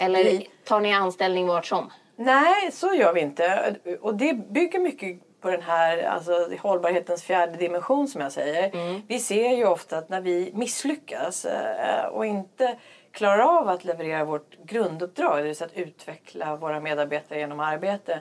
Eller 0.00 0.42
tar 0.64 0.80
ni 0.80 0.92
anställning 0.92 1.46
vart 1.46 1.66
som? 1.66 1.90
Nej, 2.16 2.72
så 2.72 2.94
gör 2.94 3.12
vi 3.12 3.20
inte. 3.20 3.76
Och 4.00 4.14
det 4.14 4.34
bygger 4.34 4.78
mycket 4.78 5.40
på 5.40 5.50
den 5.50 5.62
här 5.62 6.02
alltså, 6.02 6.48
hållbarhetens 6.60 7.22
fjärde 7.22 7.56
dimension 7.56 8.08
som 8.08 8.20
jag 8.20 8.32
säger. 8.32 8.70
Vi 9.08 9.18
ser 9.18 9.48
ju 9.56 9.66
ofta 9.66 9.98
att 9.98 10.08
när 10.08 10.20
vi 10.20 10.50
misslyckas 10.54 11.44
eh, 11.44 12.04
och 12.04 12.26
inte 12.26 12.76
klarar 13.12 13.58
av 13.58 13.68
att 13.68 13.84
leverera 13.84 14.24
vårt 14.24 14.56
grunduppdrag, 14.64 15.38
det 15.38 15.42
vill 15.42 15.56
säga 15.56 15.66
att 15.72 15.76
utveckla 15.78 16.56
våra 16.56 16.80
medarbetare 16.80 17.38
genom 17.38 17.60
arbete. 17.60 18.20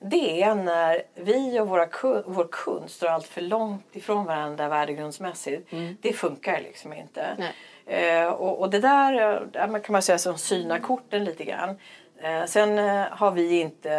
Det 0.00 0.42
är 0.42 0.54
när 0.54 1.02
vi 1.14 1.60
och 1.60 1.68
våra 1.68 1.88
vår 2.26 2.48
kund 2.52 2.90
står 2.90 3.06
allt 3.06 3.26
för 3.26 3.40
långt 3.40 3.96
ifrån 3.96 4.24
varandra 4.24 4.68
värdegrundsmässigt. 4.68 5.70
Det 6.00 6.12
funkar 6.12 6.60
liksom 6.60 6.92
inte. 6.92 7.52
Eh, 7.86 8.26
och, 8.28 8.60
och 8.60 8.70
det 8.70 8.78
där 8.80 9.12
eh, 9.12 9.40
där 9.52 9.78
kan 9.78 9.92
man 9.92 10.02
säga 10.02 10.18
som 10.18 10.38
synar 10.38 10.78
korten 10.78 11.24
lite 11.24 11.44
grann. 11.44 11.78
Eh, 12.22 12.44
sen 12.44 12.78
eh, 12.78 13.04
har 13.10 13.30
vi 13.30 13.60
inte, 13.60 13.92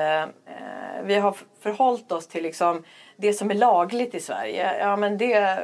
eh, 0.46 1.04
vi 1.04 1.16
har 1.16 1.36
förhållit 1.60 2.12
oss 2.12 2.28
till 2.28 2.44
liksom 2.44 2.84
det 3.16 3.34
som 3.34 3.52
är 3.52 3.56
lagligt 3.56 4.16
i 4.16 4.20
Sverige. 4.20 4.78
Ja 4.80 4.96
men 4.96 5.18
det 5.18 5.60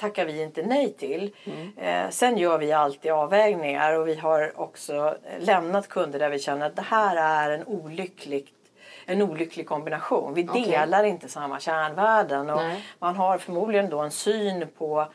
tackar 0.00 0.24
vi 0.24 0.42
inte 0.42 0.62
nej 0.62 0.92
till. 0.92 1.34
Eh, 1.76 2.10
sen 2.10 2.38
gör 2.38 2.58
vi 2.58 2.72
alltid 2.72 3.12
avvägningar 3.12 3.92
och 3.92 4.08
vi 4.08 4.14
har 4.14 4.60
också 4.60 5.16
lämnat 5.38 5.88
kunder 5.88 6.18
där 6.18 6.30
vi 6.30 6.38
känner 6.38 6.66
att 6.66 6.76
det 6.76 6.82
här 6.82 7.16
är 7.16 7.50
en 7.50 7.66
olycklig 7.66 8.53
en 9.06 9.22
olycklig 9.22 9.68
kombination. 9.68 10.34
Vi 10.34 10.48
Okej. 10.48 10.64
delar 10.64 11.04
inte 11.04 11.28
samma 11.28 11.60
kärnvärden 11.60 12.50
och 12.50 12.56
Nej. 12.62 12.84
man 12.98 13.16
har 13.16 13.38
förmodligen 13.38 13.90
då 13.90 14.00
en 14.00 14.10
syn 14.10 14.66
på 14.78 15.06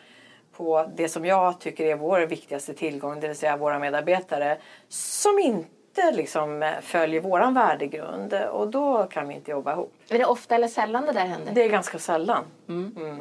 på 0.57 0.89
det 0.95 1.09
som 1.09 1.25
jag 1.25 1.59
tycker 1.59 1.85
är 1.85 1.95
vår 1.95 2.19
viktigaste 2.21 2.73
tillgång, 2.73 3.19
det 3.19 3.27
vill 3.27 3.37
säga 3.37 3.57
våra 3.57 3.79
medarbetare, 3.79 4.57
som 4.87 5.39
inte 5.39 6.11
liksom 6.11 6.73
följer 6.81 7.21
våran 7.21 7.53
värdegrund 7.53 8.33
och 8.33 8.67
då 8.67 9.03
kan 9.03 9.27
vi 9.27 9.33
inte 9.35 9.51
jobba 9.51 9.73
ihop. 9.73 9.93
Är 10.09 10.17
det 10.17 10.25
ofta 10.25 10.55
eller 10.55 10.67
sällan 10.67 11.05
det 11.05 11.11
där 11.11 11.25
händer? 11.25 11.51
Det 11.53 11.63
är 11.63 11.69
ganska 11.69 11.99
sällan. 11.99 12.43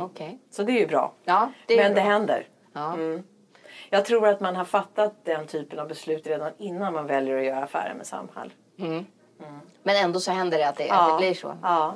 Okej. 0.00 0.38
Så 0.50 0.62
det 0.62 0.72
är 0.72 0.80
ju 0.80 0.86
bra. 0.86 1.12
Ja, 1.24 1.52
det 1.66 1.76
Men 1.76 1.94
bra. 1.94 2.02
det 2.02 2.10
händer. 2.10 2.46
Ja. 2.72 2.96
Jag 3.90 4.04
tror 4.04 4.28
att 4.28 4.40
man 4.40 4.56
har 4.56 4.64
fattat 4.64 5.14
den 5.24 5.46
typen 5.46 5.78
av 5.78 5.88
beslut 5.88 6.26
redan 6.26 6.52
innan 6.58 6.92
man 6.92 7.06
väljer 7.06 7.38
att 7.38 7.44
göra 7.44 7.64
affärer 7.64 7.94
med 7.94 8.06
Samhall. 8.06 8.52
Men 9.82 9.96
ändå 9.96 10.20
så 10.20 10.30
händer 10.30 10.58
det 10.58 10.68
att 10.68 10.76
det, 10.76 10.90
att 10.90 11.12
det 11.12 11.16
blir 11.26 11.34
så. 11.34 11.56
Ja. 11.62 11.94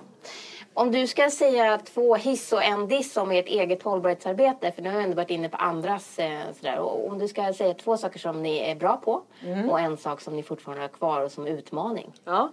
Om 0.74 0.92
du 0.92 1.06
ska 1.06 1.30
säga 1.30 1.78
två 1.78 2.14
hiss 2.14 2.52
och 2.52 2.64
en 2.64 2.88
diss 2.88 3.16
om 3.16 3.30
ert 3.30 3.46
eget 3.46 3.82
hållbarhetsarbete, 3.82 4.72
för 4.72 4.82
nu 4.82 4.88
har 4.88 4.96
jag 4.96 5.04
ändå 5.04 5.16
varit 5.16 5.30
inne 5.30 5.48
på 5.48 5.56
andras 5.56 6.18
eh, 6.18 6.40
sådär. 6.56 6.78
Och 6.78 7.08
om 7.08 7.18
du 7.18 7.28
ska 7.28 7.52
säga 7.52 7.74
två 7.74 7.96
saker 7.96 8.18
som 8.18 8.42
ni 8.42 8.58
är 8.58 8.74
bra 8.74 8.96
på 8.96 9.22
Mm. 9.44 9.70
och 9.70 9.80
en 9.80 9.96
sak 9.96 10.20
som 10.20 10.36
ni 10.36 10.42
fortfarande 10.42 10.82
har 10.82 10.88
kvar 10.88 11.20
och 11.20 11.32
som 11.32 11.46
utmaning. 11.46 12.12
Ja. 12.24 12.52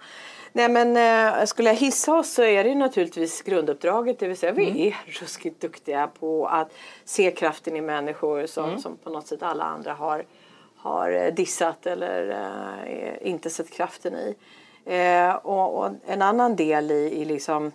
Nej 0.54 0.69
men 0.69 0.97
eh, 1.38 1.45
skulle 1.45 1.69
jag 1.69 1.75
hissa 1.75 2.15
oss 2.17 2.34
så 2.34 2.43
är 2.43 2.63
det 2.63 2.75
naturligtvis 2.75 3.41
grunduppdraget. 3.41 4.19
Det 4.19 4.28
vill 4.28 4.38
säga 4.38 4.52
vi 4.52 4.88
är 4.88 4.97
ruskigt 5.21 5.62
duktiga 5.62 6.08
på 6.19 6.47
att 6.47 6.73
se 7.06 7.32
kraften 7.32 7.75
i 7.75 7.82
människor 7.82 8.45
som, 8.45 8.80
som 8.80 8.97
på 8.97 9.10
något 9.10 9.28
sätt 9.28 9.43
alla 9.43 9.63
andra 9.63 9.93
har, 9.93 10.23
har 10.78 11.12
eh, 11.12 11.34
dissat 11.34 11.86
eller 11.86 12.30
eh, 12.30 13.30
inte 13.30 13.49
sett 13.49 13.71
kraften 13.71 14.15
i. 14.15 14.36
Eh, 14.86 15.36
och, 15.36 15.78
och 15.78 15.92
en 16.08 16.22
annan 16.22 16.56
del 16.56 16.92
i, 16.92 17.22
i, 17.22 17.26
liksom, 17.26 17.72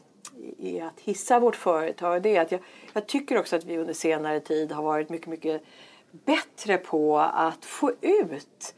i 0.59 0.81
att 0.81 1.01
hissa 1.01 1.38
vårt 1.38 1.57
företag 1.57 2.23
det 2.23 2.37
är 2.37 2.40
att 2.40 2.53
jag, 2.53 2.61
jag 2.93 3.07
tycker 3.07 3.38
också 3.38 3.57
att 3.57 3.64
vi 3.64 3.79
under 3.79 3.95
senare 3.95 4.40
tid 4.40 4.73
har 4.73 4.83
varit 4.83 5.09
mycket, 5.09 5.27
mycket 5.27 5.62
bättre 6.11 6.77
på 6.77 7.19
att 7.19 7.64
få 7.64 7.93
ut 8.01 8.75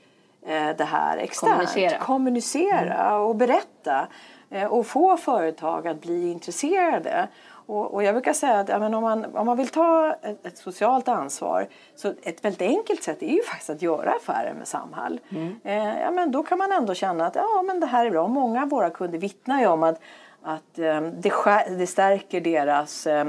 eh, 0.47 0.77
det 0.77 0.85
här 0.85 1.17
externt. 1.17 1.53
Kommunicera. 1.53 1.99
Kommunicera 1.99 3.19
och 3.19 3.37
berätta 3.37 4.09
eh, 4.51 4.65
och 4.65 4.87
få 4.87 5.17
företag 5.17 5.89
att 5.89 6.01
bli 6.01 6.33
intresserade. 6.33 7.29
Och, 7.67 7.95
och 7.95 8.03
jag 8.03 8.15
brukar 8.15 8.33
säga 8.33 8.59
att 8.59 8.69
ja, 8.69 8.79
men 8.79 8.95
om, 8.95 9.03
man, 9.03 9.37
om 9.37 9.47
man 9.47 9.57
vill 9.57 9.69
ta 9.69 10.17
ett, 10.23 10.47
ett 10.47 10.59
socialt 10.59 11.09
ansvar 11.09 11.69
så 11.95 12.15
ett 12.23 12.45
väldigt 12.45 12.63
enkelt 12.63 13.03
sätt 13.03 13.23
är 13.23 13.33
ju 13.33 13.43
faktiskt 13.43 13.71
att 13.71 13.83
göra 13.83 14.13
affärer 14.13 14.55
med 14.59 14.69
Samhall. 14.69 15.21
Eh, 15.65 16.01
ja, 16.01 16.11
men 16.11 16.33
då 16.33 16.43
kan 16.43 16.59
man 16.59 16.73
ändå 16.73 16.95
känna 16.95 17.27
att 17.27 17.35
ja, 17.35 17.63
men 17.67 17.81
det 17.81 17.87
här 17.87 18.07
är 18.07 18.11
bra. 18.11 18.29
Många 18.29 18.63
av 18.63 18.69
våra 18.69 18.91
kunder 18.91 19.19
vittnar 19.19 19.61
ju 19.61 19.67
om 19.67 19.83
att, 19.83 20.01
att 20.43 20.79
eh, 20.79 21.01
det, 21.01 21.31
skär, 21.31 21.79
det 21.79 21.87
stärker 21.87 22.41
deras 22.41 23.07
eh, 23.07 23.25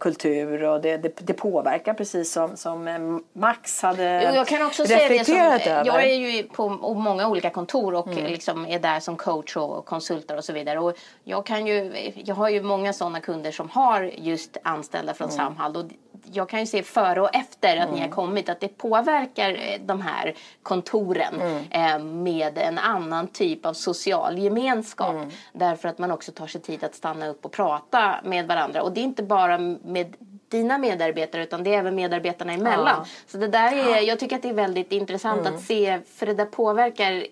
kultur 0.00 0.62
och 0.64 0.80
det, 0.80 0.96
det, 0.96 1.26
det 1.26 1.32
påverkar 1.32 1.94
precis 1.94 2.32
som, 2.32 2.56
som 2.56 2.88
eh, 2.88 2.98
Max 3.32 3.82
hade 3.82 4.22
jag 4.34 4.46
kan 4.46 4.66
också 4.66 4.84
säga 4.86 4.98
det 4.98 5.24
som, 5.24 5.34
reflekterat 5.34 5.66
över. 5.66 5.86
jag 5.86 6.04
är 6.04 6.14
ju 6.14 6.42
på 6.42 6.68
många 6.94 7.28
olika 7.28 7.50
kontor 7.50 7.94
och 7.94 8.06
Mm. 8.08 8.24
liksom 8.24 8.66
är 8.66 8.78
där 8.78 9.00
som 9.00 9.16
coach 9.16 9.56
och 9.56 9.86
konsultar 9.86 10.36
och 10.36 10.44
så 10.44 10.52
vidare. 10.52 10.78
Och 10.78 10.94
jag, 11.24 11.46
kan 11.46 11.66
ju, 11.66 11.92
jag 12.14 12.34
har 12.34 12.48
ju 12.48 12.62
många 12.62 12.92
sådana 12.92 13.20
kunder 13.20 13.50
som 13.52 13.68
har 13.70 14.02
just 14.02 14.56
anställda 14.62 15.14
från 15.14 15.28
Mm. 15.28 15.36
Samhall. 15.36 15.76
Och 15.76 15.84
jag 16.32 16.48
kan 16.48 16.60
ju 16.60 16.66
se 16.66 16.82
före 16.82 17.20
och 17.20 17.34
efter 17.34 17.76
att 17.76 17.92
ni 17.92 18.00
har 18.00 18.08
kommit 18.08 18.48
att 18.48 18.60
det 18.60 18.68
påverkar 18.68 19.50
eh, 19.50 19.80
de 19.80 20.00
här 20.00 20.34
kontoren 20.62 21.34
Mm. 21.40 21.64
eh, 21.70 21.98
med 22.04 22.58
en 22.58 22.78
annan 22.78 23.28
typ 23.28 23.66
av 23.66 23.72
social 23.72 24.38
gemenskap. 24.38 25.14
Mm. 25.14 25.30
Därför 25.52 25.88
att 25.88 25.98
man 25.98 26.10
också 26.10 26.32
tar 26.32 26.46
sig 26.46 26.60
tid 26.60 26.84
att 26.84 26.94
stanna 26.94 27.28
upp 27.28 27.44
och 27.44 27.52
prata 27.52 28.14
med 28.24 28.46
varandra. 28.46 28.82
Och 28.82 28.92
det 28.92 29.00
är 29.00 29.04
inte 29.04 29.22
bara 29.22 29.58
med 29.84 30.16
dina 30.48 30.78
medarbetare 30.78 31.42
utan 31.42 31.64
det 31.64 31.74
är 31.74 31.78
även 31.78 31.94
medarbetarna 31.94 32.52
emellan. 32.52 32.86
Ja. 32.86 32.94
Mm. 32.94 33.06
Så 33.26 33.38
det 33.38 33.48
där 33.48 33.72
är, 33.72 34.00
jag 34.00 34.18
tycker 34.18 34.36
att 34.36 34.42
det 34.42 34.48
är 34.48 34.54
väldigt 34.54 34.92
intressant 34.92 35.46
att 35.46 35.60
se 35.60 35.98
för 36.14 36.26
det 36.26 36.34
där 36.34 36.44
påverkar 36.44 37.26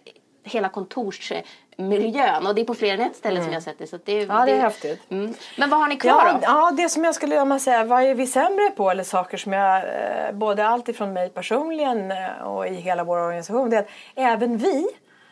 hela 0.44 0.68
kontorsmiljön 0.68 2.46
och 2.46 2.54
det 2.54 2.60
är 2.60 2.64
på 2.64 2.74
fler 2.74 2.94
än 2.94 3.00
ett 3.00 3.16
ställe 3.16 3.40
som 3.40 3.48
jag 3.48 3.56
har 3.56 3.60
sett 3.60 3.78
det. 3.78 3.86
Så 3.86 3.98
det, 4.04 4.22
Ja, 4.22 4.44
det 4.46 4.52
är 4.52 4.60
häftigt. 4.60 5.00
Mm. 5.10 5.34
Men 5.58 5.70
vad 5.70 5.80
har 5.80 5.88
ni 5.88 5.96
kvar 5.96 6.10
Ja, 6.10 6.32
då? 6.32 6.38
ja, 6.42 6.72
det 6.76 6.88
som 6.88 7.04
jag 7.04 7.14
skulle 7.14 7.40
om 7.40 7.48
man 7.48 7.60
säga, 7.60 7.84
vad 7.84 8.02
är 8.02 8.14
vi 8.14 8.26
sämre 8.26 8.70
på? 8.70 8.90
Eller 8.90 9.04
saker 9.04 9.36
som 9.36 9.52
jag, 9.52 9.76
eh, 9.76 10.32
både 10.32 10.66
allt 10.66 10.88
ifrån 10.88 11.12
mig 11.12 11.28
personligen 11.28 12.10
eh, 12.10 12.42
och 12.42 12.66
i 12.66 12.74
hela 12.74 13.04
vår 13.04 13.18
organisation, 13.18 13.70
det 13.70 13.76
är 13.76 13.80
att 13.80 13.88
även 14.14 14.56
vi 14.56 14.86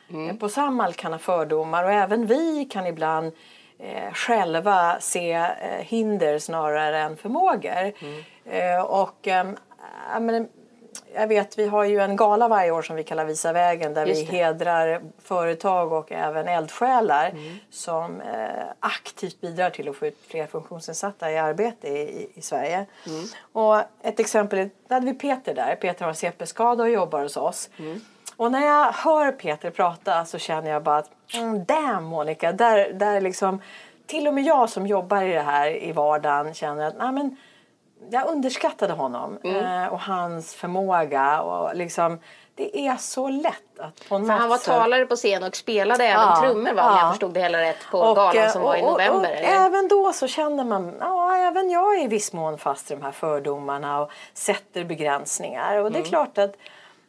eh, 0.08 0.36
på 0.36 0.48
Samhall 0.48 0.92
kan 0.92 1.12
ha 1.12 1.18
fördomar 1.18 1.84
och 1.84 1.92
även 1.92 2.26
vi 2.26 2.64
kan 2.64 2.86
ibland 2.86 3.32
själva 4.14 4.96
se 5.00 5.32
eh, 5.32 5.48
hinder 5.80 6.38
snarare 6.38 6.98
än 6.98 7.16
förmågor. 7.16 7.92
Eh, 8.44 8.80
och 8.82 9.28
ehm, 9.28 9.56
men, 10.20 10.48
jag 11.14 11.26
vet, 11.28 11.58
vi 11.58 11.66
har 11.66 11.84
ju 11.84 12.00
en 12.00 12.16
gala 12.16 12.48
varje 12.48 12.70
år 12.70 12.82
som 12.82 12.96
vi 12.96 13.04
kallar 13.04 13.24
Visa 13.24 13.52
vägen 13.52 13.94
där 13.94 14.06
vi 14.06 14.12
hedrar 14.24 15.02
företag 15.22 15.92
och 15.92 16.12
även 16.12 16.48
eldsjälar 16.48 17.32
som 17.70 18.20
eh, 18.20 18.48
aktivt 18.80 19.40
bidrar 19.40 19.70
till 19.70 19.88
att 19.88 19.96
få 19.96 20.06
ut 20.06 20.18
fler 20.28 20.46
funktionsnedsatta 20.46 21.30
i 21.32 21.38
arbete 21.38 21.88
i, 21.88 22.30
i, 22.34 22.42
Sverige. 22.42 22.86
Och 23.52 23.78
ett 24.02 24.20
exempel, 24.20 24.58
är- 24.58 24.70
där 24.88 24.94
hade 24.94 25.06
vi 25.06 25.14
Peter 25.14 25.54
där. 25.54 25.76
Peter 25.76 26.00
har 26.04 26.08
en 26.10 26.14
CP-skada 26.16 26.82
och 26.82 26.90
jobbar 26.90 27.22
hos 27.22 27.36
oss. 27.36 27.70
Och 28.36 28.52
när 28.52 28.66
jag 28.66 28.92
hör 28.92 29.32
Peter 29.32 29.70
prata 29.70 30.24
så 30.24 30.38
känner 30.38 30.70
jag 30.70 30.82
bara 30.82 30.96
att 30.98 31.10
mm, 31.36 31.64
damn 31.64 32.04
Monica, 32.04 32.52
där, 32.52 32.92
där 32.92 33.20
liksom 33.20 33.60
till 34.06 34.28
och 34.28 34.34
med 34.34 34.44
jag 34.44 34.70
som 34.70 34.86
jobbar 34.86 35.22
i 35.22 35.32
det 35.32 35.40
här 35.40 35.82
i 35.82 35.92
vardagen 35.92 36.54
känner 36.54 36.86
att 36.88 36.98
nej 36.98 37.12
men 37.12 37.36
jag 38.10 38.26
underskattade 38.28 38.92
honom 38.92 39.38
eh, 39.44 39.86
och 39.86 40.00
hans 40.00 40.54
förmåga 40.54 41.40
och 41.42 41.76
liksom 41.76 42.18
det 42.56 42.78
är 42.86 42.96
så 42.96 43.28
lätt 43.28 43.78
att 43.78 44.08
på 44.08 44.18
något 44.18 44.26
För 44.28 44.34
han 44.34 44.48
var 44.48 44.58
talare 44.58 45.06
på 45.06 45.16
scen 45.16 45.42
och 45.42 45.56
spelade 45.56 46.04
även 46.04 46.20
Ja, 46.26 46.40
trummor 46.42 46.72
va? 46.74 46.90
Om 46.90 46.96
ja. 46.96 47.00
jag 47.00 47.10
förstod 47.10 47.34
det 47.34 47.40
hela 47.40 47.60
rätt 47.60 47.76
på 47.90 47.98
Och, 47.98 48.16
galan 48.16 48.36
eh, 48.44 48.50
som 48.50 48.62
var 48.62 48.76
i 48.76 48.82
och- 48.82 48.86
och- 48.86 48.92
november. 48.92 49.18
Och, 49.30 49.36
eller? 49.36 49.66
även 49.66 49.88
då 49.88 50.12
så 50.12 50.26
känner 50.26 50.64
man, 50.64 50.94
ja 51.00 51.36
även 51.36 51.70
jag 51.70 51.94
är 51.98 52.04
i 52.04 52.06
viss 52.06 52.32
mån 52.32 52.58
fast 52.58 52.90
i 52.90 52.94
de 52.94 53.02
här 53.02 53.10
fördomarna 53.12 54.00
och 54.00 54.10
sätter 54.34 54.84
begränsningar. 54.84 55.78
Och 55.78 55.92
det 55.92 55.96
är 55.98 56.00
Mm. 56.00 56.08
klart 56.10 56.38
att 56.38 56.56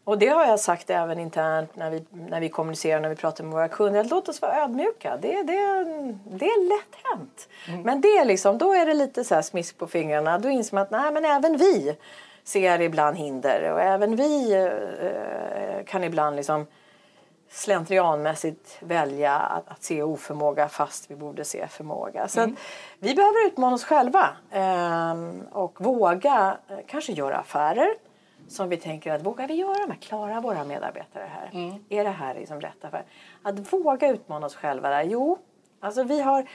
och 0.06 0.18
det 0.18 0.28
har 0.28 0.46
jag 0.46 0.60
sagt 0.60 0.89
även 0.89 1.20
internt 1.20 1.76
när 1.76 1.89
vi, 1.89 2.06
när 2.10 2.39
vi 2.39 2.50
kommunicerar, 2.50 3.00
när 3.00 3.10
vi 3.10 3.15
pratar 3.15 3.44
med 3.44 3.54
våra 3.54 3.68
kunder. 3.68 4.00
Att 4.00 4.10
låt 4.10 4.30
oss 4.30 4.41
vara 4.41 4.63
ödmjuka. 4.63 5.18
Det, 5.22 5.44
det, 5.44 5.84
det 6.24 6.46
är 6.46 6.70
lätt 6.70 6.96
hänt. 7.04 7.50
Mm. 7.68 7.82
Men 7.82 8.02
det 8.02 8.08
är 8.08 8.26
liksom, 8.26 8.58
då 8.58 8.74
är 8.74 8.86
det 8.86 8.94
lite 8.94 9.24
så 9.24 9.41
smisk 9.41 9.78
på 9.78 9.88
fingrarna. 9.88 10.38
Då 10.38 10.50
inser 10.50 10.76
man 10.76 10.84
att 10.84 10.91
nej, 10.91 11.12
men 11.12 11.26
även 11.26 11.58
vi 11.58 11.96
ser 12.44 12.82
ibland 12.82 13.18
hinder. 13.18 13.72
Och 13.72 13.82
även 13.82 14.15
vi 14.15 14.54
eh, 14.54 15.86
kan 15.86 16.04
ibland 16.04 16.36
liksom 16.36 16.65
slentrianmässigt 17.50 18.78
välja 18.80 19.36
att, 19.36 19.70
att 19.70 19.84
se 19.84 20.04
oförmåga 20.04 20.68
fast 20.68 21.12
vi 21.12 21.15
borde 21.15 21.46
se 21.46 21.68
förmåga. 21.68 22.28
Så 22.28 22.41
att 22.41 22.50
vi 23.00 23.15
behöver 23.15 23.48
utmana 23.48 23.76
oss 23.76 23.84
själva 23.84 24.30
ehm, 24.52 25.41
och 25.52 25.82
våga 25.82 26.58
eh, 26.68 26.78
kanske 26.88 27.12
göra 27.12 27.38
affärer 27.38 27.96
som 28.48 28.70
vi 28.70 28.78
tänker 28.78 29.12
att 29.14 29.22
vågar 29.26 29.48
vi 29.48 29.54
göra 29.54 29.74
de 29.88 29.92
här? 29.92 30.00
Klarar 30.02 30.42
våra 30.42 30.64
medarbetare 30.64 31.30
här? 31.34 31.50
Mm. 31.54 31.84
Är 31.90 32.04
det 32.04 32.10
här 32.10 32.36
liksom 32.36 32.62
rätt 32.62 32.86
affär? 32.86 33.06
Att 33.44 33.74
våga 33.74 34.08
utmana 34.10 34.46
oss 34.46 34.56
själva 34.56 34.90
där. 34.90 35.04
Jo, 35.04 35.38
alltså 35.82 36.04
vi 36.04 36.22
har 36.22 36.48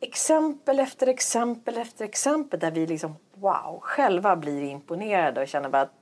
exempel 0.00 0.78
efter 0.80 1.06
exempel 1.06 1.78
efter 1.78 2.04
exempel 2.04 2.60
där 2.60 2.70
vi 2.70 2.86
liksom 2.86 3.16
wow, 3.34 3.78
själva 3.82 4.36
blir 4.36 4.62
imponerade 4.62 5.40
och 5.42 5.48
känner 5.48 5.68
bara 5.68 5.82
att 5.82 5.92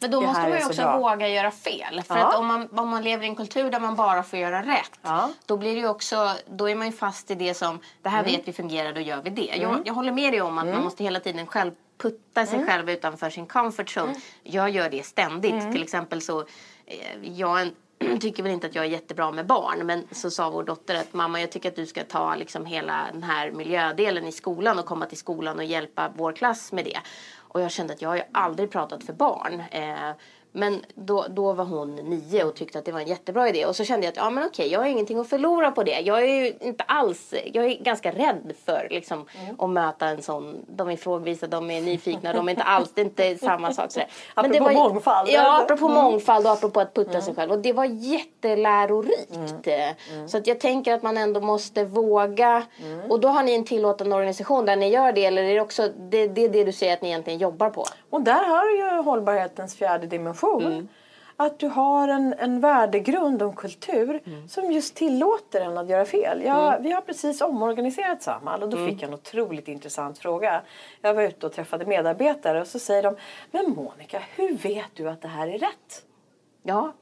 Men 0.00 0.10
då 0.10 0.20
måste 0.20 0.42
man 0.42 0.50
ju 0.58 0.66
också 0.66 0.82
bra. 0.82 0.98
våga 0.98 1.28
göra 1.28 1.50
fel. 1.50 2.02
För 2.02 2.16
Ja. 2.18 2.28
att 2.28 2.38
om 2.38 2.46
man, 2.46 2.68
om 2.78 2.88
man 2.88 3.02
lever 3.02 3.24
i 3.24 3.28
en 3.28 3.36
kultur 3.36 3.70
där 3.70 3.80
man 3.80 3.96
bara 3.96 4.22
får 4.22 4.38
göra 4.38 4.62
rätt. 4.62 4.98
Ja. 5.02 5.30
Då 5.46 5.56
blir 5.56 5.74
det 5.74 5.80
ju 5.80 5.88
också, 5.88 6.28
då 6.48 6.68
är 6.70 6.74
man 6.74 6.86
ju 6.86 6.92
fast 6.92 7.30
i 7.30 7.34
det 7.34 7.54
som, 7.54 7.78
det 8.02 8.08
här 8.08 8.20
Mm. 8.20 8.32
vet 8.32 8.48
vi 8.48 8.52
fungerar, 8.52 8.92
då 8.92 9.00
gör 9.00 9.22
vi 9.22 9.30
det. 9.30 9.56
Jag, 9.56 9.82
jag 9.84 9.94
håller 9.94 10.12
med 10.12 10.32
dig 10.32 10.40
om 10.42 10.58
att 10.58 10.66
man 10.66 10.84
måste 10.84 11.04
hela 11.04 11.20
tiden 11.20 11.46
själv 11.46 11.72
putta 12.02 12.46
sig 12.46 12.54
Mm. 12.54 12.66
själv 12.68 12.90
utanför 12.90 13.30
sin 13.30 13.46
comfort 13.46 13.96
zone. 13.96 14.14
Jag 14.42 14.70
gör 14.70 14.90
det 14.90 15.02
ständigt. 15.06 15.52
Mm. 15.52 15.72
Till 15.72 15.82
exempel 15.82 16.20
så, 16.22 16.40
eh, 16.86 17.28
jag 17.38 17.70
tycker 18.20 18.42
väl 18.42 18.52
inte 18.52 18.66
att 18.66 18.74
jag 18.74 18.84
är 18.84 18.88
jättebra 18.88 19.30
med 19.32 19.46
barn 19.46 19.86
men 19.86 20.06
så 20.10 20.30
sa 20.30 20.50
vår 20.50 20.64
dotter 20.64 20.94
att 20.94 21.12
mamma 21.12 21.40
jag 21.40 21.52
tycker 21.52 21.68
att 21.68 21.76
du 21.76 21.86
ska 21.86 22.04
ta 22.04 22.34
liksom 22.34 22.66
hela 22.66 23.08
den 23.12 23.22
här 23.22 23.50
miljödelen 23.50 24.26
i 24.26 24.32
skolan 24.32 24.78
och 24.78 24.86
komma 24.86 25.06
till 25.06 25.18
skolan 25.18 25.58
och 25.58 25.64
hjälpa 25.64 26.12
vår 26.16 26.32
klass 26.32 26.72
med 26.72 26.84
det. 26.84 26.98
Och 27.38 27.60
jag 27.60 27.70
kände 27.70 27.92
att 27.92 28.02
jag 28.02 28.08
har 28.08 28.16
ju 28.16 28.22
aldrig 28.32 28.70
pratat 28.70 29.04
för 29.04 29.12
barn. 29.12 29.62
Eh, 29.70 30.10
men 30.52 30.84
då, 30.94 31.26
då 31.28 31.52
var 31.52 31.64
hon 31.64 31.94
nio 31.96 32.44
och 32.44 32.54
tyckte 32.54 32.78
att 32.78 32.84
det 32.84 32.92
var 32.92 33.00
en 33.00 33.06
jättebra 33.06 33.48
idé. 33.48 33.66
Och 33.66 33.76
så 33.76 33.84
kände 33.84 34.06
jag 34.06 34.12
att 34.12 34.16
ja, 34.16 34.30
men 34.30 34.44
okej, 34.44 34.68
jag 34.68 34.80
har 34.80 34.86
ingenting 34.86 35.18
att 35.18 35.28
förlora 35.28 35.70
på 35.70 35.82
det. 35.82 36.00
Jag 36.00 36.22
är 36.28 36.64
inte 36.64 36.84
alls, 36.84 37.34
jag 37.52 37.64
är 37.64 37.82
ganska 37.82 38.12
rädd 38.12 38.52
för 38.64 38.88
liksom, 38.90 39.26
att 39.58 39.70
möta 39.70 40.06
en 40.06 40.22
sån. 40.22 40.64
De 40.68 40.88
är 40.90 40.96
frågvisa, 40.96 41.46
de 41.46 41.70
är 41.70 41.80
nyfikna, 41.80 42.32
de 42.32 42.48
är 42.48 42.50
inte 42.50 42.62
alls, 42.62 42.90
det 42.94 43.00
är 43.00 43.04
inte 43.04 43.36
samma 43.46 43.72
sak. 43.72 43.92
Sådär. 43.92 44.08
Apropå 44.34 44.70
mångfald, 44.70 45.28
Ja, 45.28 45.40
eller? 45.40 45.64
apropå 45.64 45.88
mångfald 45.88 46.46
och 46.46 46.52
apropå 46.52 46.80
att 46.80 46.94
putta 46.94 47.20
sig 47.20 47.34
själv. 47.34 47.52
Och 47.52 47.58
det 47.58 47.72
var 47.72 47.84
jättelärorikt. 47.84 49.68
Så 50.26 50.38
att 50.38 50.46
jag 50.46 50.60
tänker 50.60 50.94
att 50.94 51.02
man 51.02 51.16
ändå 51.16 51.40
måste 51.40 51.84
våga. 51.84 52.62
Och 53.08 53.20
då 53.20 53.28
har 53.28 53.42
ni 53.42 53.54
en 53.54 53.64
tillåtande 53.64 54.16
organisation 54.16 54.66
där 54.66 54.76
ni 54.76 54.88
gör 54.88 55.12
det. 55.12 55.24
Eller 55.24 55.42
är 55.42 55.54
det 55.54 55.60
också 55.60 55.88
det, 55.98 56.26
det 56.26 56.44
är 56.44 56.48
det 56.48 56.64
du 56.64 56.72
säger 56.72 56.92
att 56.94 57.02
ni 57.02 57.08
egentligen 57.08 57.38
jobbar 57.38 57.70
på? 57.70 57.84
Och 58.12 58.22
där 58.22 58.44
har 58.44 58.70
ju 58.70 59.02
hållbarhetens 59.02 59.74
fjärde 59.74 60.06
dimension. 60.06 60.88
Att 61.36 61.58
du 61.58 61.68
har 61.68 62.08
en, 62.08 62.34
en 62.38 62.60
värdegrund 62.60 63.42
och 63.42 63.56
kultur 63.56 64.20
som 64.48 64.72
just 64.72 64.94
tillåter 64.94 65.60
en 65.60 65.78
att 65.78 65.88
göra 65.88 66.04
fel. 66.04 66.42
Jag, 66.44 66.80
Vi 66.80 66.92
har 66.92 67.00
precis 67.00 67.40
omorganiserat 67.40 68.22
Samhall 68.22 68.62
och 68.62 68.68
då 68.68 68.76
fick 68.76 69.02
jag 69.02 69.08
en 69.08 69.14
otroligt 69.14 69.68
intressant 69.68 70.18
fråga. 70.18 70.62
Jag 71.00 71.14
var 71.14 71.22
ute 71.22 71.46
och 71.46 71.52
träffade 71.52 71.86
medarbetare 71.86 72.60
och 72.60 72.66
så 72.66 72.78
säger 72.78 73.02
de 73.02 73.16
Men 73.50 73.70
Monica, 73.70 74.22
hur 74.36 74.54
vet 74.56 74.90
du 74.94 75.08
att 75.08 75.22
det 75.22 75.28
här 75.28 75.48
är 75.48 75.58
rätt? 75.58 76.04
Ja, 76.62 76.92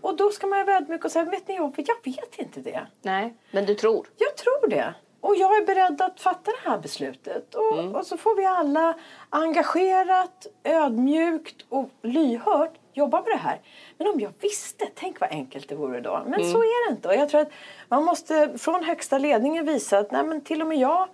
Och 0.00 0.16
då 0.16 0.30
ska 0.30 0.46
man 0.46 0.66
vara 0.66 0.76
ödmjuk 0.76 1.04
och 1.04 1.10
säga 1.10 1.24
Vet 1.24 1.48
ni, 1.48 1.54
jag 1.54 1.74
jag 1.76 1.96
vet 2.04 2.38
inte 2.38 2.60
det. 2.60 2.86
nej, 3.02 3.34
men 3.50 3.66
du 3.66 3.74
tror. 3.74 4.06
Jag 4.16 4.36
tror 4.36 4.68
det. 4.70 4.94
Och 5.24 5.36
jag 5.36 5.56
är 5.56 5.66
beredd 5.66 6.00
att 6.02 6.20
fatta 6.20 6.50
det 6.50 6.70
här 6.70 6.78
beslutet. 6.78 7.54
Och, 7.54 7.96
och 7.96 8.06
så 8.06 8.16
får 8.16 8.36
vi 8.36 8.44
alla 8.44 8.94
engagerat, 9.30 10.46
ödmjukt 10.64 11.64
och 11.68 11.90
lyhört 12.02 12.74
jobba 12.92 13.22
med 13.22 13.30
det 13.30 13.36
här. 13.36 13.60
Men 13.98 14.08
om 14.08 14.20
jag 14.20 14.32
visste, 14.40 14.86
tänk 14.94 15.20
vad 15.20 15.30
enkelt 15.30 15.68
det 15.68 15.74
vore 15.74 16.00
då. 16.00 16.22
Men 16.26 16.52
så 16.52 16.58
är 16.58 16.88
det 16.88 16.94
inte. 16.94 17.08
Och 17.08 17.14
jag 17.14 17.28
tror 17.28 17.40
att 17.40 17.50
man 17.88 18.04
måste 18.04 18.58
från 18.58 18.84
högsta 18.84 19.18
ledningen 19.18 19.66
visa 19.66 19.98
att 19.98 20.10
nej, 20.12 20.24
men 20.24 20.40
till 20.40 20.62
och 20.62 20.68
med 20.68 20.78
jag 20.78 21.08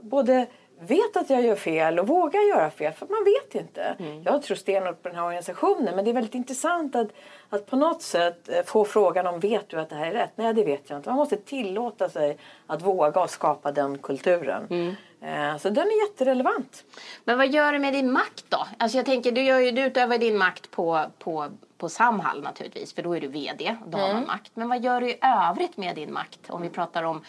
både 0.00 0.46
vet 0.80 1.16
att 1.16 1.30
jag 1.30 1.42
gör 1.42 1.56
fel 1.56 1.98
och 1.98 2.06
vågar 2.06 2.40
göra 2.40 2.70
fel. 2.70 2.92
För 2.92 3.06
man 3.06 3.24
vet 3.24 3.54
inte. 3.54 3.96
Jag 4.24 4.42
tror 4.42 4.56
stenhårt 4.56 5.02
på 5.02 5.08
den 5.08 5.18
här 5.18 5.24
organisationen. 5.24 5.96
Men 5.96 6.04
det 6.04 6.10
är 6.10 6.14
väldigt 6.14 6.34
intressant 6.34 6.96
att, 6.96 7.08
att 7.50 7.66
på 7.66 7.76
något 7.76 8.02
sätt 8.02 8.48
eh, 8.48 8.62
få 8.64 8.84
frågan 8.84 9.26
om 9.26 9.40
vet 9.40 9.68
du 9.68 9.80
att 9.80 9.88
det 9.90 9.96
här 9.96 10.06
är 10.06 10.12
rätt? 10.12 10.32
Nej, 10.36 10.54
det 10.54 10.64
vet 10.64 10.90
jag 10.90 10.98
inte. 10.98 11.08
Man 11.08 11.16
måste 11.18 11.36
tillåta 11.36 12.08
sig 12.08 12.38
att 12.66 12.82
våga 12.82 13.20
och 13.20 13.30
skapa 13.30 13.72
den 13.72 13.98
kulturen. 13.98 14.96
Eh, 15.20 15.56
Så 15.56 15.68
den 15.70 15.86
är 15.86 16.08
jätterelevant. 16.08 16.84
Men 17.24 17.38
vad 17.38 17.48
gör 17.48 17.72
det 17.72 17.78
med 17.78 17.92
din 17.92 18.12
makt 18.12 18.44
då? 18.48 18.66
Alltså 18.78 18.98
jag 18.98 19.06
tänker, 19.06 19.32
du, 19.32 19.42
gör 19.42 19.58
ju, 19.58 19.70
du 19.70 19.82
utövar 19.82 20.18
din 20.18 20.38
makt 20.38 20.70
på, 20.70 21.04
på, 21.18 21.46
på 21.78 21.88
Samhall 21.88 22.42
naturligtvis, 22.42 22.94
för 22.94 23.02
då 23.02 23.16
är 23.16 23.20
du 23.20 23.28
VD. 23.28 23.76
Då 23.86 23.98
har 23.98 24.14
man 24.14 24.26
makt. 24.26 24.50
Men 24.54 24.68
vad 24.68 24.80
gör 24.84 25.00
du 25.00 25.10
i 25.10 25.18
övrigt 25.50 25.76
med 25.76 25.94
din 25.96 26.12
makt? 26.12 26.40
Om 26.48 26.62
vi 26.62 26.68
pratar 26.68 27.02
om 27.02 27.22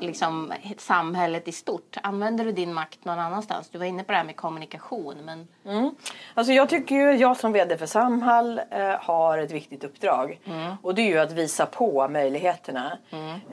liksom, 0.00 0.52
samhället 0.78 1.48
i 1.48 1.52
stort. 1.52 1.96
Använder 2.02 2.44
du 2.44 2.52
din 2.52 2.74
makt 2.74 3.04
någon 3.04 3.18
annanstans? 3.18 3.68
Du 3.68 3.78
var 3.78 3.86
inne 3.86 4.04
på 4.04 4.12
det 4.12 4.18
här 4.18 4.24
med 4.24 4.36
kommunikation. 4.36 5.16
Men... 5.24 5.48
Alltså 6.34 6.52
jag 6.52 6.68
tycker 6.68 6.94
ju, 6.94 7.12
jag 7.12 7.36
som 7.36 7.52
VD 7.52 7.76
för 7.78 7.86
Samhall 7.86 8.60
eh, 8.70 8.88
har 9.00 9.31
ett 9.38 9.50
viktigt 9.50 9.84
uppdrag. 9.84 10.38
Och 10.82 10.94
det 10.94 11.02
är 11.02 11.06
ju 11.06 11.18
att 11.18 11.32
visa 11.32 11.66
på 11.66 12.08
möjligheterna. 12.08 12.98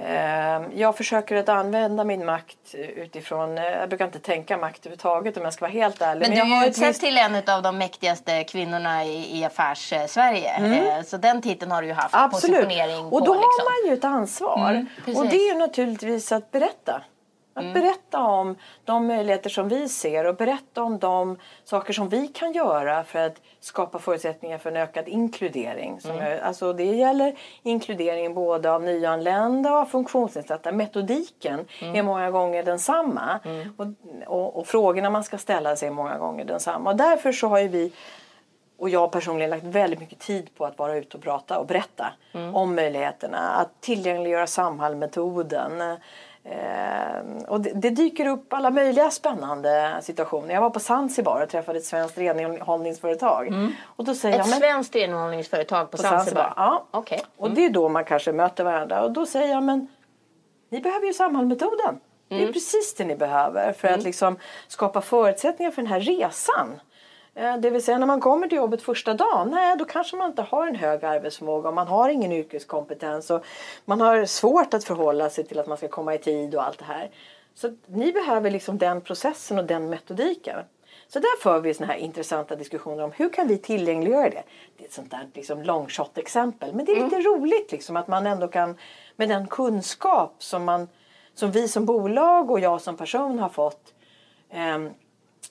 Eh, 0.01 0.61
jag 0.79 0.97
försöker 0.97 1.35
att 1.35 1.49
använda 1.49 2.03
min 2.03 2.25
makt 2.25 2.75
utifrån, 2.75 3.57
eh, 3.57 3.63
jag 3.63 3.89
brukar 3.89 4.05
inte 4.05 4.19
tänka 4.19 4.57
makt 4.57 4.79
överhuvudtaget 4.85 5.37
om 5.37 5.43
jag 5.43 5.53
ska 5.53 5.65
vara 5.65 5.71
helt 5.71 6.01
ärlig. 6.01 6.21
Men 6.21 6.31
du 6.31 6.37
jag 6.37 6.45
har 6.45 6.55
har 6.55 6.63
ju 6.63 6.69
ett 6.69 6.77
utsett 6.77 6.99
till 6.99 7.17
en 7.17 7.35
av 7.55 7.61
de 7.63 7.77
mäktigaste 7.77 8.43
kvinnorna 8.43 9.05
i, 9.05 9.39
i 9.39 9.45
affärs-Sverige. 9.45 10.97
Eh, 10.97 11.03
Så 11.03 11.17
den 11.17 11.41
titeln 11.41 11.71
har 11.71 11.81
du 11.81 11.87
ju 11.87 11.93
haft 11.93 12.15
Absolut. 12.15 12.55
positionering 12.57 13.05
Och 13.05 13.11
på. 13.11 13.19
då 13.19 13.33
liksom. 13.33 13.35
har 13.35 13.83
man 13.83 13.89
ju 13.91 13.97
ett 13.97 14.05
ansvar. 14.05 14.69
Mm, 15.05 15.17
och 15.17 15.25
det 15.27 15.35
är 15.35 15.53
ju 15.53 15.59
naturligtvis 15.59 16.31
att 16.31 16.51
berätta. 16.51 17.01
Att 17.59 17.65
Mm. 17.65 17.73
berätta 17.81 18.19
om 18.23 18.55
de 18.85 19.07
möjligheter 19.07 19.49
som 19.49 19.69
vi 19.69 19.89
ser 19.89 20.25
och 20.25 20.35
berätta 20.35 20.83
om 20.83 20.99
de 20.99 21.37
saker 21.63 21.93
som 21.93 22.09
vi 22.09 22.27
kan 22.27 22.51
göra 22.53 23.03
för 23.03 23.19
att 23.19 23.41
skapa 23.59 23.99
förutsättningar 23.99 24.57
för 24.57 24.69
en 24.71 24.77
ökad 24.77 25.07
inkludering. 25.07 26.01
Som 26.01 26.11
Mm. 26.11 26.39
alltså 26.43 26.73
det 26.73 26.83
gäller 26.83 27.35
inkludering 27.63 28.33
både 28.33 28.71
av 28.71 28.83
nyanlända 28.83 29.71
och 29.71 29.77
av 29.77 29.85
funktionsnedsatta. 29.85 30.71
Metodiken 30.71 31.65
Mm. 31.81 31.95
är 31.95 32.03
många 32.03 32.31
gånger 32.31 32.63
densamma 32.63 33.39
och, 33.77 33.85
och, 34.27 34.57
och 34.59 34.67
frågorna 34.67 35.09
man 35.09 35.23
ska 35.23 35.37
ställa 35.37 35.75
sig 35.75 35.87
är 35.87 35.91
många 35.93 36.17
gånger 36.17 36.45
densamma. 36.45 36.89
Och 36.89 36.95
därför 36.97 37.31
så 37.31 37.47
har 37.47 37.59
ju 37.59 37.67
vi 37.67 37.91
och 38.77 38.89
jag 38.89 39.11
personligen 39.11 39.49
lagt 39.49 39.63
väldigt 39.63 39.99
mycket 39.99 40.19
tid 40.19 40.49
på 40.57 40.65
att 40.65 40.77
vara 40.77 40.95
ute 40.97 41.17
och 41.17 41.23
prata 41.23 41.59
och 41.59 41.65
berätta 41.67 42.13
om 42.53 42.75
möjligheterna. 42.75 43.37
Att 43.37 43.81
tillgängliggöra 43.81 44.47
Samhall-metoden. 44.47 45.97
Eh, 46.43 47.43
och 47.47 47.61
det, 47.61 47.71
det 47.75 47.89
dyker 47.89 48.25
upp 48.25 48.53
alla 48.53 48.69
möjliga 48.69 49.11
spännande 49.11 49.99
situationer. 50.01 50.53
Jag 50.53 50.61
var 50.61 50.69
på 50.69 50.79
Zanzibar 50.79 51.41
och 51.43 51.49
träffade 51.49 51.77
ett 51.79 51.85
svenskt 51.85 52.17
renhållningsföretag. 52.17 53.53
Och 53.83 54.03
då 54.05 54.15
säger 54.15 54.35
Ett 54.39 54.45
jag, 54.45 54.49
men, 54.49 54.59
svenskt 54.59 54.95
renhållningsföretag 54.95 55.91
på, 55.91 55.97
på 55.97 56.03
Zanzibar? 56.03 56.19
Zanzibar. 56.19 56.53
Ja. 56.55 56.85
Okej. 56.91 57.21
Och 57.37 57.51
det 57.51 57.65
är 57.65 57.69
då 57.69 57.89
man 57.89 58.05
kanske 58.05 58.31
möter 58.31 58.63
varandra. 58.63 59.03
Och 59.03 59.11
då 59.11 59.25
säger 59.25 59.53
jag, 59.53 59.63
men 59.63 59.87
ni 60.69 60.81
behöver 60.81 61.05
ju 61.07 61.13
Samhall-metoden. 61.13 61.99
Det 62.27 62.35
är 62.35 62.39
Mm. 62.39 62.53
precis 62.53 62.95
det 62.97 63.05
ni 63.05 63.15
behöver 63.15 63.73
för 63.73 63.87
att 63.87 64.03
liksom 64.03 64.37
skapa 64.67 65.01
förutsättningar 65.01 65.71
för 65.71 65.81
den 65.81 65.91
här 65.91 65.99
resan. 65.99 66.79
Eh, 67.39 67.57
Det 67.57 67.69
vill 67.69 67.83
säga 67.83 67.97
när 67.97 68.07
man 68.07 68.19
kommer 68.21 68.47
till 68.47 68.57
jobbet 68.57 68.81
första 68.81 69.13
dagen, 69.13 69.49
nej 69.49 69.77
då 69.77 69.85
kanske 69.85 70.15
man 70.15 70.29
inte 70.29 70.41
har 70.41 70.67
en 70.67 70.75
hög 70.75 71.05
arbetsförmåga 71.05 71.69
och 71.69 71.75
man 71.75 71.87
har 71.87 72.09
ingen 72.09 72.31
yrkeskompetens 72.31 73.29
och 73.29 73.45
man 73.85 74.01
har 74.01 74.25
svårt 74.25 74.73
att 74.73 74.83
förhålla 74.83 75.29
sig 75.29 75.43
till 75.43 75.59
att 75.59 75.67
man 75.67 75.77
ska 75.77 75.87
komma 75.87 76.15
i 76.15 76.17
tid 76.17 76.55
och 76.55 76.63
allt 76.67 76.79
det 76.79 76.85
här. 76.85 77.09
Så 77.53 77.75
ni 77.85 78.11
behöver 78.11 78.51
liksom 78.51 78.77
den 78.77 79.01
processen 79.01 79.59
och 79.59 79.65
den 79.65 79.89
metodiken. 79.89 80.59
Så 81.07 81.19
där 81.19 81.41
för 81.41 81.59
vi 81.59 81.73
såna 81.73 81.87
här 81.87 81.95
intressanta 81.95 82.55
diskussioner 82.55 83.03
om 83.03 83.11
hur 83.11 83.29
kan 83.29 83.47
vi 83.47 83.57
tillgängliggöra 83.57 84.29
det. 84.29 84.43
Det 84.77 84.83
är 84.83 84.87
ett 84.87 84.93
sånt 84.93 85.11
där 85.11 85.27
liksom 85.33 85.63
long 85.63 85.87
shot 85.87 86.17
exempel 86.17 86.73
men 86.73 86.85
det 86.85 86.91
är 86.91 87.03
lite 87.03 87.19
roligt 87.19 87.71
liksom 87.71 87.95
att 87.95 88.07
man 88.07 88.27
ändå 88.27 88.47
kan 88.47 88.77
med 89.15 89.29
den 89.29 89.47
kunskap 89.47 90.35
som, 90.37 90.65
man, 90.65 90.87
som 91.33 91.51
vi 91.51 91.67
som 91.67 91.85
bolag 91.85 92.51
och 92.51 92.59
jag 92.59 92.81
som 92.81 92.97
person 92.97 93.39
har 93.39 93.49
fått 93.49 93.93
ehm, 94.51 94.89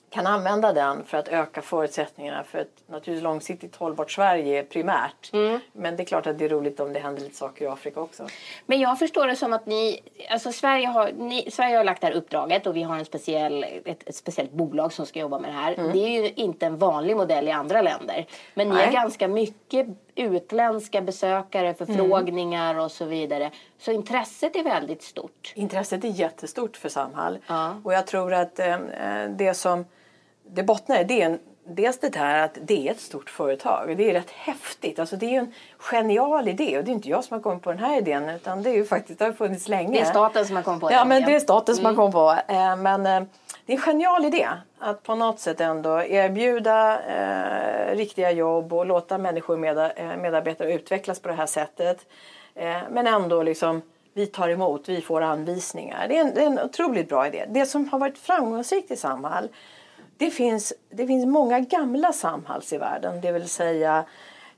kan 0.09 0.27
använda 0.27 0.73
den 0.73 1.03
för 1.03 1.17
att 1.17 1.27
öka 1.27 1.61
förutsättningarna 1.61 2.43
för 2.43 2.59
ett 2.59 2.83
naturligtvis 2.87 3.23
långsiktigt 3.23 3.75
hållbart 3.75 4.11
Sverige 4.11 4.63
primärt. 4.63 5.31
Men 5.73 5.95
det 5.95 6.03
är 6.03 6.05
klart 6.05 6.27
att 6.27 6.39
det 6.39 6.45
är 6.45 6.49
roligt 6.49 6.79
om 6.79 6.93
det 6.93 6.99
händer 6.99 7.21
lite 7.21 7.35
saker 7.35 7.65
i 7.65 7.67
Afrika 7.67 8.01
också. 8.01 8.27
Men 8.65 8.79
jag 8.79 8.99
förstår 8.99 9.27
det 9.27 9.35
som 9.35 9.53
att 9.53 9.65
ni, 9.65 9.99
alltså 10.29 10.51
Sverige 10.51 10.87
har, 10.87 11.11
ni, 11.17 11.51
Sverige 11.51 11.77
har 11.77 11.83
lagt 11.83 12.01
det 12.01 12.07
här 12.07 12.13
uppdraget 12.13 12.67
och 12.67 12.75
vi 12.75 12.83
har 12.83 12.97
en 12.97 13.05
speciell, 13.05 13.65
ett, 13.85 14.09
ett 14.09 14.15
speciellt 14.15 14.51
bolag 14.51 14.93
som 14.93 15.05
ska 15.05 15.19
jobba 15.19 15.39
med 15.39 15.49
det 15.49 15.55
här. 15.55 15.75
Det 15.93 15.99
är 15.99 16.21
ju 16.21 16.29
inte 16.35 16.65
en 16.65 16.77
vanlig 16.77 17.15
modell 17.15 17.47
i 17.47 17.51
andra 17.51 17.81
länder. 17.81 18.25
Men 18.53 18.69
ni 18.69 18.75
Nej. 18.75 18.85
har 18.85 18.93
ganska 18.93 19.27
mycket 19.27 19.87
utländska 20.15 21.01
besökare, 21.01 21.73
förfrågningar 21.73 22.79
och 22.79 22.91
så 22.91 23.05
vidare. 23.05 23.51
Så 23.77 23.91
intresset 23.91 24.55
är 24.55 24.63
väldigt 24.63 25.03
stort. 25.03 25.53
Intresset 25.55 26.03
är 26.03 26.07
jättestort 26.07 26.77
för 26.77 26.89
Samhall. 26.89 27.37
Ja. 27.47 27.75
Och 27.83 27.93
jag 27.93 28.07
tror 28.07 28.33
att 28.33 28.59
eh, 28.59 28.73
eh, 28.73 29.29
det 29.29 29.53
som 29.53 29.85
det 30.53 30.63
bottnar 30.63 30.99
i 30.99 31.03
det 31.03 31.21
är 31.21 31.25
en 31.25 31.39
dels 31.71 31.99
det 31.99 32.15
här 32.15 32.43
att 32.45 32.57
det 32.61 32.87
är 32.87 32.91
ett 32.91 32.99
stort 32.99 33.29
företag. 33.29 33.97
Det 33.97 34.09
är 34.09 34.13
rätt 34.13 34.31
häftigt. 34.31 34.99
Alltså 34.99 35.15
det 35.15 35.25
är 35.25 35.29
ju 35.29 35.37
en 35.37 35.53
genial 35.79 36.47
idé 36.47 36.77
och 36.77 36.83
det 36.83 36.91
är 36.91 36.93
inte 36.93 37.09
jag 37.09 37.23
som 37.23 37.35
har 37.35 37.41
kommit 37.41 37.63
på 37.63 37.69
den 37.71 37.79
här 37.79 37.97
idén 37.97 38.29
utan 38.29 38.63
det 38.63 38.69
är 38.69 38.73
ju 38.73 38.85
faktiskt, 38.85 39.19
det 39.19 39.25
har 39.25 39.31
funnits 39.33 39.67
länge. 39.67 39.91
Det 39.91 39.99
är 39.99 40.05
staten 40.05 40.45
som 40.45 40.55
har 40.55 40.63
kommit 40.63 40.81
på 40.81 40.91
Ja, 40.91 40.99
den. 40.99 41.07
men 41.07 41.23
det 41.25 41.35
är 41.35 41.39
staten 41.39 41.75
som 41.75 41.85
Mm. 41.85 41.97
har 41.97 42.03
kommit 42.11 42.13
på. 42.47 42.53
Eh, 42.53 42.75
Men 42.75 43.05
eh, 43.05 43.23
det 43.65 43.73
är 43.73 43.77
en 43.77 43.81
genial 43.81 44.25
idé 44.25 44.47
att 44.79 45.03
på 45.03 45.15
något 45.15 45.39
sätt 45.39 45.61
ändå 45.61 46.03
erbjuda 46.03 46.99
eh, 47.01 47.95
riktiga 47.95 48.31
jobb 48.31 48.73
och 48.73 48.85
låta 48.85 49.17
människor 49.17 49.57
med, 49.57 49.75
medarbetare 50.19 50.73
utvecklas 50.73 51.19
på 51.19 51.27
det 51.27 51.33
här 51.35 51.45
sättet. 51.45 52.05
Men 52.89 53.07
ändå 53.07 53.43
liksom 53.43 53.81
vi 54.13 54.25
tar 54.25 54.49
emot, 54.49 54.89
vi 54.89 55.01
får 55.01 55.21
anvisningar. 55.21 56.05
Det 56.07 56.17
är, 56.17 56.21
en, 56.21 56.33
det 56.33 56.41
är 56.41 56.45
en 56.47 56.59
otroligt 56.59 57.09
bra 57.09 57.27
idé. 57.27 57.45
Det 57.49 57.65
som 57.65 57.89
har 57.89 57.99
varit 57.99 58.17
framgångsrikt 58.17 58.91
i 58.91 58.95
Samhall 58.95 59.49
det 60.19 60.31
finns, 60.31 60.73
det 60.89 61.07
finns 61.07 61.25
många 61.25 61.59
gamla 61.59 62.13
Samhalls 62.13 62.73
i 62.73 62.77
världen, 62.77 63.21
det 63.21 63.31
vill 63.31 63.49
säga 63.49 64.05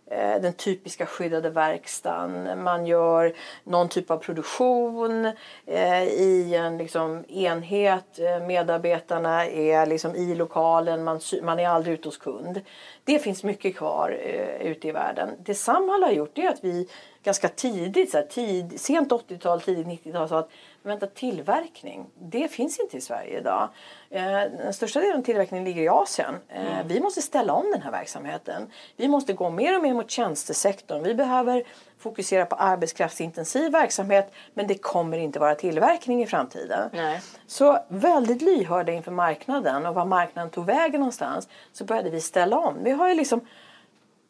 eh, 0.05 0.41
den 0.41 0.53
typiska 0.53 1.05
skyddade 1.05 1.49
verkstaden. 1.49 2.64
Man 2.64 2.86
gör 2.86 3.34
någon 3.64 3.89
typ 3.89 4.12
av 4.12 4.18
produktion 4.18 5.26
eh, 5.66 6.03
i 6.03 6.55
en 6.55 6.78
liksom, 6.78 7.26
enhet. 7.28 8.20
Eh, 8.20 8.47
medarbetarna 8.47 9.45
är 9.45 9.86
liksom 9.86 10.16
i 10.16 10.36
lokalen, 10.36 11.03
man, 11.03 11.20
man 11.43 11.59
är 11.59 11.68
aldrig 11.68 11.93
ute 11.93 12.07
hos 12.07 12.18
kund. 12.18 12.62
Det 13.03 13.20
finns 13.20 13.43
mycket 13.43 13.76
kvar 13.76 14.20
eh, 14.24 14.68
ute 14.68 14.88
i 14.88 14.91
världen. 14.91 15.30
Det 15.39 15.55
Samhall 15.55 16.03
har 16.03 16.12
gjort 16.12 16.38
är 16.38 16.49
att 16.49 16.64
vi 16.64 16.88
ganska 17.24 17.49
tidigt, 17.49 18.12
så 18.12 18.18
här, 18.18 18.26
tid, 18.26 18.82
sent 18.82 19.12
80-tal, 19.12 19.62
tidigt 19.62 19.88
90-tal 19.88 20.30
sa 20.30 20.39
att 20.39 20.51
vänta, 20.84 21.07
tillverkning, 21.07 22.05
det 22.20 22.47
finns 22.47 22.80
inte 22.80 22.97
i 22.97 23.01
Sverige 23.01 23.39
idag. 23.39 23.70
Eh, 24.14 24.24
den 24.57 24.74
största 24.74 24.99
delen 24.99 25.18
av 25.18 25.24
tillverkningen 25.24 25.66
ligger 25.66 25.82
i 25.82 25.89
Asien. 25.89 26.36
Eh, 26.49 26.86
Vi 26.86 26.99
måste 26.99 27.22
ställa 27.22 27.53
om 27.53 27.72
den 27.72 27.82
här 27.82 27.91
verksamheten. 27.91 28.72
Vi 28.97 29.07
måste 29.07 29.34
gå 29.34 29.49
mer 29.49 29.78
och 29.78 29.84
mer 29.84 29.93
mot 29.93 30.12
tjänstesektorn. 30.12 31.03
Vi 31.03 31.14
behöver 31.16 31.64
fokusera 31.99 32.45
på 32.45 32.55
arbetskraftsintensiv 32.55 33.72
verksamhet 33.72 34.34
men 34.53 34.68
det 34.68 34.76
kommer 34.78 35.18
inte 35.18 35.39
vara 35.39 35.55
tillverkning 35.55 36.24
i 36.24 36.26
framtiden. 36.28 36.89
Nej. 36.93 37.22
Så 37.47 37.80
väldigt 37.88 38.41
lyhörda 38.41 38.91
inför 38.91 39.12
marknaden 39.12 39.86
och 39.86 39.95
var 39.95 40.05
marknaden 40.05 40.51
tog 40.51 40.66
vägen 40.66 40.99
någonstans 40.99 41.47
så 41.74 41.86
började 41.86 42.09
vi 42.09 42.22
ställa 42.22 42.59
om. 42.59 42.84
Vi 42.84 42.91
har 42.91 43.09
ju 43.09 43.16
liksom 43.16 43.47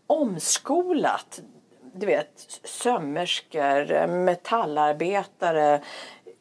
omskolat 0.07 1.41
du 1.93 2.05
vet, 2.05 2.59
sömmerskor, 2.63 4.07
metallarbetare, 4.07 5.81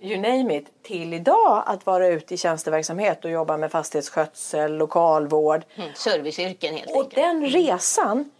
you 0.00 0.16
name 0.16 0.56
it, 0.56 0.82
till 0.82 1.14
idag 1.14 1.62
att 1.66 1.86
vara 1.86 2.08
ute 2.08 2.34
i 2.34 2.36
tjänsteverksamhet 2.36 3.24
och 3.24 3.30
jobba 3.30 3.56
med 3.56 3.70
fastighetsskötsel, 3.72 4.76
lokalvård. 4.76 5.62
Mm, 5.74 5.90
serviceyrken 5.94 6.74
helt 6.74 6.90
Och 6.90 6.96
enkelt. 7.04 7.18
Mm. 7.18 7.40
den 7.40 7.50
resan 7.50 8.30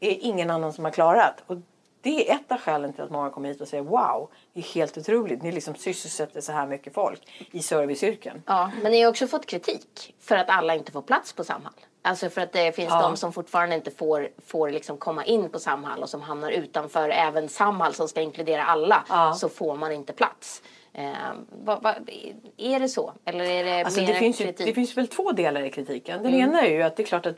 är 0.00 0.16
ingen 0.20 0.50
annan 0.50 0.72
som 0.72 0.84
har 0.84 0.92
klarat. 0.92 1.34
Och 1.46 1.56
det 2.00 2.30
är 2.30 2.34
ett 2.34 2.52
av 2.52 2.58
skälen 2.58 2.92
till 2.92 3.02
att 3.04 3.10
många 3.10 3.30
kommer 3.30 3.48
hit 3.48 3.60
och 3.60 3.68
säger 3.68 3.82
wow, 3.82 4.28
det 4.52 4.60
är 4.60 4.64
helt 4.64 4.98
otroligt. 4.98 5.42
Ni 5.42 5.52
liksom 5.52 5.74
sysselsätter 5.74 6.40
så 6.40 6.52
här 6.52 6.66
mycket 6.66 6.94
folk 6.94 7.46
i 7.50 7.62
serviceyrken. 7.62 8.42
Ja, 8.46 8.70
men 8.82 8.92
ni 8.92 9.02
har 9.02 9.10
också 9.10 9.26
fått 9.26 9.46
kritik 9.46 10.14
för 10.20 10.36
att 10.36 10.48
alla 10.48 10.74
inte 10.74 10.92
får 10.92 11.02
plats 11.02 11.32
på 11.32 11.44
Samhall. 11.44 11.72
Alltså 12.04 12.30
för 12.30 12.40
att 12.40 12.52
det 12.52 12.72
finns 12.76 12.90
Ja. 12.90 13.02
de 13.02 13.16
som 13.16 13.32
fortfarande 13.32 13.74
inte 13.76 13.90
får, 13.90 14.28
får 14.46 14.70
liksom 14.70 14.96
komma 14.98 15.24
in 15.24 15.50
på 15.50 15.58
Samhall 15.58 16.02
och 16.02 16.08
som 16.10 16.22
hamnar 16.22 16.50
utanför 16.50 17.08
även 17.08 17.48
Samhall 17.48 17.94
som 17.94 18.08
ska 18.08 18.20
inkludera 18.20 18.64
alla. 18.64 19.04
Ja. 19.08 19.32
Så 19.34 19.48
får 19.48 19.76
man 19.76 19.92
inte 19.92 20.12
plats. 20.12 20.62
Eh, 20.94 21.32
vad, 21.64 21.82
vad, 21.82 22.10
är 22.56 22.80
det 22.80 22.88
så? 22.88 23.12
Eller 23.24 23.44
är 23.44 23.64
det 23.64 23.84
Alltså 23.84 24.00
det, 24.00 24.14
finns 24.14 24.40
ju, 24.40 24.52
det 24.52 24.74
finns 24.74 24.96
väl 24.96 25.08
två 25.08 25.32
delar 25.32 25.62
i 25.62 25.70
kritiken. 25.70 26.22
Den 26.22 26.34
Mm. 26.34 26.48
ena 26.48 26.62
är 26.62 26.70
ju 26.70 26.82
att 26.82 26.96
det 26.96 27.02
är 27.02 27.06
klart 27.06 27.26
att 27.26 27.36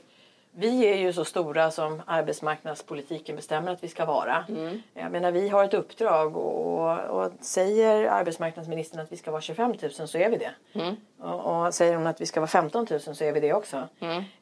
vi 0.56 0.86
är 0.86 0.96
ju 0.96 1.12
så 1.12 1.24
stora 1.24 1.70
som 1.70 2.02
arbetsmarknadspolitiken 2.06 3.36
bestämmer 3.36 3.72
att 3.72 3.84
vi 3.84 3.88
ska 3.88 4.04
vara. 4.04 4.44
Mm. 4.48 4.82
Jag 4.94 5.12
menar 5.12 5.32
vi 5.32 5.48
har 5.48 5.64
ett 5.64 5.74
uppdrag 5.74 6.36
och, 6.36 6.98
och 6.98 7.32
säger 7.40 8.06
arbetsmarknadsministern 8.06 9.00
att 9.00 9.12
vi 9.12 9.16
ska 9.16 9.30
vara 9.30 9.40
25 9.40 9.74
000 9.98 10.08
så 10.08 10.18
är 10.18 10.30
vi 10.30 10.36
det. 10.36 10.80
Mm. 10.80 10.96
Och, 11.20 11.66
och 11.66 11.74
säger 11.74 11.96
hon 11.96 12.06
att 12.06 12.20
vi 12.20 12.26
ska 12.26 12.40
vara 12.40 12.48
15 12.48 12.86
000 12.90 13.00
så 13.00 13.24
är 13.24 13.32
vi 13.32 13.40
det 13.40 13.52
också. 13.52 13.88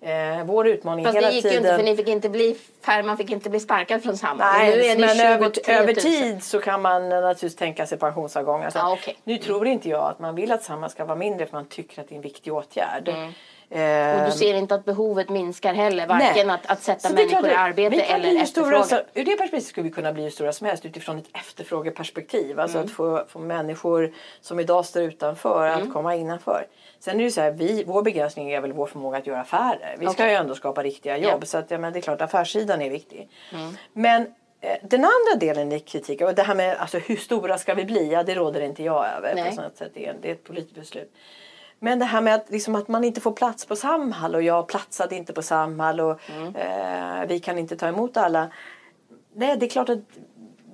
Eh, 0.00 0.44
vår 0.44 0.68
utmaning 0.68 1.04
Fast 1.04 1.16
hela 1.16 1.28
det 1.28 1.34
gick 1.34 1.44
ju 1.44 1.50
tiden... 1.50 1.64
inte 1.64 1.76
för 1.76 1.84
ni 1.84 1.96
fick 1.96 2.08
inte 2.08 2.28
bli, 2.28 2.56
färre, 2.84 3.02
man 3.02 3.16
fick 3.16 3.30
inte 3.30 3.50
bli 3.50 3.60
sparkad 3.60 4.02
från 4.02 4.16
Samhall. 4.16 4.58
Nej, 4.58 4.76
nu 4.76 4.84
är 4.84 4.98
men 4.98 5.08
23 5.08 5.26
över, 5.26 5.44
000. 5.44 5.52
över 5.66 5.94
tid 5.94 6.42
så 6.42 6.60
kan 6.60 6.82
man 6.82 7.08
naturligtvis 7.08 7.56
tänka 7.56 7.86
sig 7.86 7.98
pensionsavgångar. 7.98 8.72
Ja, 8.74 8.92
okej. 8.92 9.16
Nu 9.24 9.38
tror 9.38 9.66
inte 9.66 9.88
jag 9.88 10.10
att 10.10 10.18
man 10.18 10.34
vill 10.34 10.52
att 10.52 10.62
Samhall 10.62 10.90
ska 10.90 11.04
vara 11.04 11.18
mindre 11.18 11.46
för 11.46 11.52
man 11.52 11.66
tycker 11.66 12.00
att 12.00 12.08
det 12.08 12.14
är 12.14 12.16
en 12.16 12.22
viktig 12.22 12.52
åtgärd. 12.52 13.08
Mm. 13.08 13.32
Och 13.74 14.26
du 14.26 14.32
ser 14.38 14.54
inte 14.54 14.74
att 14.74 14.84
behovet 14.84 15.28
minskar 15.28 15.74
heller, 15.74 16.06
varken 16.06 16.50
att, 16.50 16.66
att 16.66 16.82
sätta 16.82 17.08
Så 17.08 17.14
människor 17.14 17.48
i 17.48 17.54
arbete 17.54 17.96
vi 17.96 18.02
kan 18.02 18.20
eller 18.20 18.30
bli 18.30 18.46
stora 18.46 18.64
efterfrågan. 18.78 18.88
som- 18.88 18.98
Ur 19.20 19.24
det 19.24 19.30
perspektivet 19.36 19.64
skulle 19.64 19.84
vi 19.88 19.90
kunna 19.94 20.12
bli 20.12 20.22
hur 20.22 20.30
stora 20.30 20.52
som 20.52 20.66
helst 20.66 20.84
utifrån 20.86 21.18
ett 21.18 21.28
efterfrågeperspektiv. 21.34 22.60
Alltså 22.60 22.78
Mm. 22.78 22.86
att 22.86 22.92
få, 22.92 23.24
få 23.28 23.38
människor 23.38 24.12
som 24.40 24.60
idag 24.60 24.84
står 24.86 25.02
utanför 25.02 25.66
Mm. 25.68 25.82
att 25.88 25.92
komma 25.92 26.14
innanför. 26.16 26.66
Sen 27.00 27.20
är 27.20 27.24
det 27.24 27.30
så 27.30 27.40
här, 27.40 27.50
vi, 27.50 27.84
vår 27.86 28.02
begränsning 28.02 28.52
är 28.52 28.60
väl 28.60 28.72
vår 28.72 28.86
förmåga 28.86 29.18
att 29.18 29.26
göra 29.26 29.40
affärer. 29.40 29.96
Vi 29.98 30.06
ska 30.06 30.12
Okej. 30.12 30.28
ju 30.30 30.36
ändå 30.36 30.54
skapa 30.54 30.82
riktiga 30.82 31.16
jobb. 31.18 31.38
Ja. 31.40 31.46
Så 31.46 31.58
att, 31.58 31.70
ja, 31.70 31.78
men 31.78 31.92
det 31.92 31.98
är 31.98 32.00
klart, 32.00 32.20
affärssidan 32.20 32.82
är 32.82 32.90
viktig. 32.90 33.28
Mm. 33.52 33.76
Men 33.92 34.22
eh, 34.60 34.76
den 34.82 35.00
andra 35.00 35.40
delen 35.46 35.72
i 35.72 35.80
kritiken, 35.80 36.26
och 36.28 36.34
det 36.34 36.42
här 36.42 36.54
med 36.54 36.76
alltså, 36.76 36.98
hur 36.98 37.16
stora 37.16 37.58
ska 37.58 37.74
vi 37.74 37.84
bli? 37.84 38.12
Ja, 38.12 38.22
det 38.22 38.34
råder 38.34 38.60
inte 38.60 38.82
jag 38.82 39.06
över. 39.16 39.50
På 39.50 39.70
sätt. 39.76 39.90
Det, 39.94 40.06
är, 40.06 40.14
det 40.22 40.28
är 40.28 40.32
ett 40.32 40.44
politiskt 40.44 40.74
beslut. 40.74 41.12
Men 41.84 41.98
det 41.98 42.04
här 42.04 42.20
med 42.20 42.34
att, 42.34 42.50
liksom, 42.50 42.74
att 42.74 42.88
man 42.88 43.04
inte 43.04 43.20
får 43.20 43.32
plats 43.32 43.66
på 43.66 43.76
Samhall 43.76 44.34
och 44.34 44.42
jag 44.42 44.68
platsade 44.68 45.16
inte 45.16 45.32
på 45.32 45.42
Samhall 45.42 46.00
och 46.00 46.20
Mm. 46.30 46.56
eh, 46.56 47.26
vi 47.28 47.38
kan 47.40 47.58
inte 47.58 47.76
ta 47.76 47.88
emot 47.88 48.16
alla. 48.16 48.48
Nej, 49.34 49.56
det 49.56 49.66
är 49.66 49.70
klart 49.70 49.88
att 49.88 49.98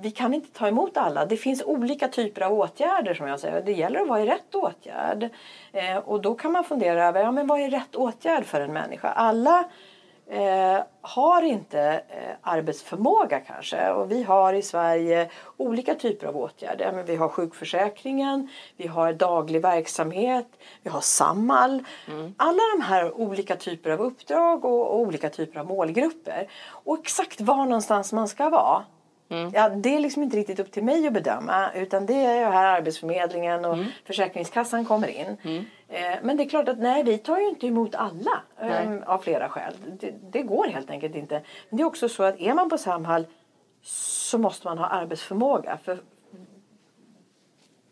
vi 0.01 0.11
kan 0.11 0.35
inte 0.35 0.59
ta 0.59 0.69
emot 0.69 0.97
alla. 0.97 1.27
Det 1.27 1.37
finns 1.37 1.63
olika 1.63 2.09
typer 2.09 2.41
av 2.43 2.53
åtgärder 2.53 3.15
som 3.15 3.27
jag 3.29 3.41
säger. 3.41 3.63
Det 3.63 3.73
gäller 3.73 4.01
att 4.01 4.09
vara 4.09 4.21
i 4.21 4.27
rätt 4.27 4.55
åtgärd. 4.55 5.29
Eh, 5.73 5.97
och 5.97 6.23
då 6.23 6.35
kan 6.35 6.53
man 6.53 6.65
fundera 6.65 7.05
över 7.07 7.21
ja, 7.21 7.33
men 7.33 7.47
vad 7.47 7.61
är 7.61 7.71
rätt 7.71 7.97
åtgärd 7.97 8.45
för 8.45 8.61
en 8.61 8.73
människa. 8.73 9.09
Alla 9.09 9.65
eh, 10.31 10.79
har 11.01 11.43
inte 11.43 11.81
eh, 12.09 12.37
arbetsförmåga 12.43 13.41
kanske. 13.41 13.91
Och 13.91 14.11
vi 14.11 14.23
har 14.23 14.53
i 14.53 14.63
Sverige 14.63 15.31
olika 15.57 15.95
typer 15.95 16.27
av 16.27 16.37
åtgärder. 16.37 16.93
Men 16.93 17.05
vi 17.05 17.17
har 17.17 17.29
sjukförsäkringen, 17.29 18.49
vi 18.77 18.87
har 18.87 19.13
daglig 19.13 19.63
verksamhet, 19.63 20.47
vi 20.83 20.91
har 20.91 21.01
Samhall. 21.01 21.85
Alla 22.37 22.63
de 22.77 22.83
här 22.83 23.21
olika 23.21 23.57
typer 23.57 23.91
av 23.91 24.01
uppdrag 24.01 24.65
och, 24.65 24.87
och 24.87 25.01
olika 25.01 25.31
typer 25.31 25.61
av 25.61 25.67
målgrupper. 25.67 26.49
Och 26.69 26.99
exakt 26.99 27.41
var 27.41 27.65
någonstans 27.65 28.13
man 28.13 28.29
ska 28.29 28.51
vara. 28.51 28.85
Ja, 29.53 29.69
det 29.69 29.97
är 29.97 30.01
liksom 30.01 30.23
inte 30.23 30.37
riktigt 30.37 30.61
upp 30.61 30.73
till 30.73 30.85
mig 30.85 31.07
att 31.07 31.13
bedöma 31.13 31.73
utan 31.73 32.07
det 32.07 32.15
är 32.15 32.39
ju 32.39 32.45
här 32.45 32.77
Arbetsförmedlingen 32.77 33.65
och 33.65 33.79
Försäkringskassan 34.05 34.85
kommer 34.85 35.09
in. 35.09 35.37
Eh, 35.89 36.17
men 36.23 36.37
det 36.37 36.43
är 36.43 36.49
klart 36.49 36.69
att 36.69 36.79
nej, 36.79 37.03
vi 37.03 37.19
tar 37.19 37.39
ju 37.39 37.49
inte 37.49 37.67
emot 37.67 37.95
alla 37.95 38.43
eh, 38.61 38.69
av 39.07 39.19
flera 39.19 39.49
skäl. 39.49 39.75
Det, 40.01 40.15
det 40.31 40.43
går 40.43 40.67
helt 40.67 40.91
enkelt 40.91 41.15
inte. 41.15 41.43
Men 41.69 41.77
det 41.77 41.83
är 41.83 41.87
också 41.87 42.09
så 42.09 42.23
att 42.23 42.41
är 42.41 42.55
man 42.55 42.71
på 42.71 42.79
Samhall 42.79 43.27
så 43.83 44.39
måste 44.39 44.67
man 44.67 44.79
ha 44.79 44.87
arbetsförmåga. 44.87 45.79
För 45.85 45.99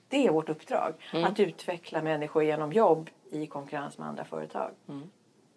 det 0.09 0.27
är 0.27 0.31
vårt 0.33 0.49
uppdrag. 0.49 0.95
Att 1.25 1.41
utveckla 1.41 2.03
människor 2.03 2.43
genom 2.45 2.73
jobb 2.73 3.11
i 3.31 3.47
konkurrens 3.47 3.99
med 3.99 4.09
andra 4.09 4.25
företag. 4.25 4.71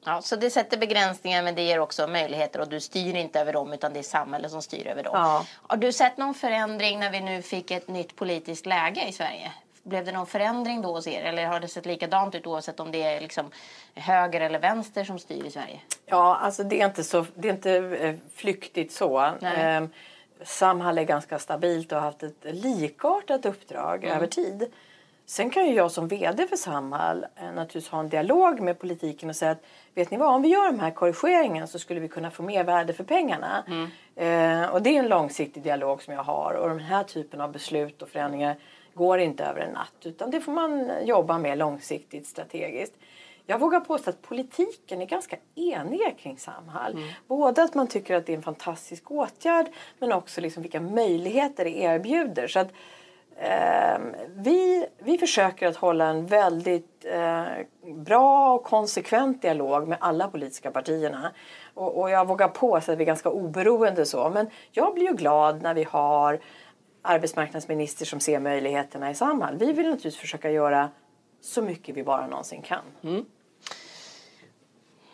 Ja, 0.05 0.21
så 0.21 0.35
det 0.35 0.49
sätter 0.49 0.77
begränsningar 0.77 1.43
men 1.43 1.55
det 1.55 1.61
ger 1.61 1.79
också 1.79 2.07
möjligheter 2.07 2.61
och 2.61 2.67
du 2.69 2.79
styr 2.79 3.15
inte 3.15 3.39
över 3.39 3.53
dem 3.53 3.73
utan 3.73 3.93
det 3.93 3.99
är 3.99 4.03
samhället 4.03 4.51
som 4.51 4.61
styr 4.61 4.87
över 4.87 5.03
dem. 5.03 5.11
Ja. 5.15 5.45
Har 5.67 5.77
du 5.77 5.91
sett 5.93 6.17
någon 6.17 6.33
förändring 6.33 6.99
när 6.99 7.11
vi 7.11 7.19
nu 7.19 7.41
fick 7.41 7.71
ett 7.71 7.87
nytt 7.87 8.15
politiskt 8.15 8.65
läge 8.65 9.07
i 9.07 9.11
Sverige? 9.11 9.51
Blev 9.83 10.05
det 10.05 10.11
någon 10.11 10.25
förändring 10.27 10.81
då 10.81 10.91
hos 10.91 11.07
er 11.07 11.21
eller 11.23 11.45
har 11.45 11.59
det 11.59 11.67
sett 11.67 11.85
likadant 11.85 12.35
ut 12.35 12.47
oavsett 12.47 12.79
om 12.79 12.91
det 12.91 13.03
är 13.03 13.21
liksom 13.21 13.51
höger 13.95 14.41
eller 14.41 14.59
vänster 14.59 15.03
som 15.03 15.19
styr 15.19 15.45
i 15.45 15.51
Sverige? 15.51 15.79
Ja, 16.05 16.35
alltså 16.35 16.63
det 16.63 16.81
är 16.81 16.85
inte, 16.85 17.03
så, 17.03 17.25
det 17.35 17.47
är 17.47 17.53
inte 17.53 17.71
eh, 17.75 18.15
flyktigt 18.35 18.93
så. 18.93 19.31
Nej. 19.39 19.53
Ehm, 19.57 19.89
Samhall 20.43 20.97
är 20.97 21.03
ganska 21.03 21.39
stabilt 21.39 21.91
och 21.91 21.97
har 21.97 22.05
haft 22.05 22.23
ett 22.23 22.35
likartat 22.43 23.45
uppdrag 23.45 24.03
Mm. 24.03 24.15
över 24.17 24.27
tid. 24.27 24.71
Sen 25.25 25.49
kan 25.49 25.65
ju 25.67 25.73
jag 25.73 25.91
som 25.91 26.07
VD 26.07 26.47
för 26.47 26.55
Samhall 26.55 27.25
eh, 27.35 27.43
naturligtvis 27.45 27.89
ha 27.89 27.99
en 27.99 28.09
dialog 28.09 28.59
med 28.59 28.79
politiken 28.79 29.29
och 29.29 29.35
säga 29.35 29.51
att 29.51 29.63
vet 29.99 30.11
ni 30.11 30.17
vad, 30.17 30.35
om 30.35 30.41
vi 30.41 30.47
gör 30.47 30.65
de 30.65 30.79
här 30.79 30.91
korrigeringarna 30.91 31.67
så 31.67 31.79
skulle 31.79 31.99
vi 31.99 32.07
kunna 32.07 32.31
få 32.31 32.43
mer 32.43 32.63
värde 32.63 32.93
för 32.93 33.03
pengarna. 33.03 33.63
Mm. 33.67 33.89
Eh, 34.15 34.69
och 34.69 34.81
det 34.81 34.89
är 34.89 34.99
en 34.99 35.07
långsiktig 35.07 35.63
dialog 35.63 36.03
som 36.03 36.13
jag 36.13 36.23
har 36.23 36.53
och 36.53 36.69
den 36.69 36.79
här 36.79 37.03
typen 37.03 37.41
av 37.41 37.51
beslut 37.51 38.01
och 38.01 38.09
förändringar 38.09 38.55
går 38.93 39.19
inte 39.19 39.43
över 39.45 39.61
en 39.61 39.73
natt 39.73 39.93
utan 40.03 40.31
det 40.31 40.41
får 40.41 40.51
man 40.51 40.91
jobba 41.05 41.37
med 41.37 41.57
långsiktigt 41.57 42.27
strategiskt. 42.27 42.93
Jag 43.45 43.59
vågar 43.59 43.79
påstå 43.79 44.09
att 44.09 44.21
politiken 44.21 45.01
är 45.01 45.05
ganska 45.05 45.37
eniga 45.55 46.11
kring 46.11 46.37
Samhall. 46.37 46.93
Både 47.27 47.63
att 47.63 47.75
man 47.75 47.87
tycker 47.87 48.15
att 48.15 48.25
det 48.25 48.33
är 48.33 48.37
en 48.37 48.43
fantastisk 48.43 49.11
åtgärd 49.11 49.65
men 49.99 50.11
också 50.11 50.41
liksom 50.41 50.63
vilka 50.63 50.81
möjligheter 50.81 51.63
det 51.63 51.77
erbjuder. 51.77 52.47
Så 52.47 52.59
att, 52.59 52.71
vi, 54.27 54.87
vi 54.99 55.17
försöker 55.17 55.67
att 55.67 55.75
hålla 55.75 56.05
en 56.05 56.25
väldigt 56.25 57.05
eh, 57.05 57.43
bra 57.95 58.53
och 58.53 58.63
konsekvent 58.63 59.41
dialog 59.41 59.87
med 59.87 59.97
alla 60.01 60.27
politiska 60.27 60.71
partierna. 60.71 61.31
Och, 61.73 61.99
och 61.99 62.09
jag 62.09 62.27
vågar 62.27 62.47
påstå 62.47 62.91
att 62.91 62.97
vi 62.97 63.03
är 63.03 63.07
ganska 63.07 63.29
oberoende 63.29 64.05
så. 64.05 64.29
Men 64.29 64.49
jag 64.71 64.93
blir 64.93 65.07
ju 65.07 65.13
glad 65.13 65.61
när 65.61 65.73
vi 65.73 65.83
har 65.83 66.39
arbetsmarknadsminister 67.01 68.05
som 68.05 68.19
ser 68.19 68.39
möjligheterna 68.39 69.11
i 69.11 69.15
Samhall. 69.15 69.57
Vi 69.57 69.65
vill 69.65 69.85
naturligtvis 69.85 70.17
försöka 70.17 70.51
göra 70.51 70.89
så 71.41 71.61
mycket 71.61 71.97
vi 71.97 72.03
bara 72.03 72.27
någonsin 72.27 72.61
kan. 72.61 72.83
Mm. 73.03 73.25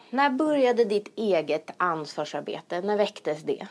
När 0.09 0.30
började 0.30 0.86
ditt 0.86 1.17
eget 1.17 1.71
ansvarsarbete? 1.78 2.82
När 2.82 2.97
väcktes 2.97 3.43
det? 3.43 3.67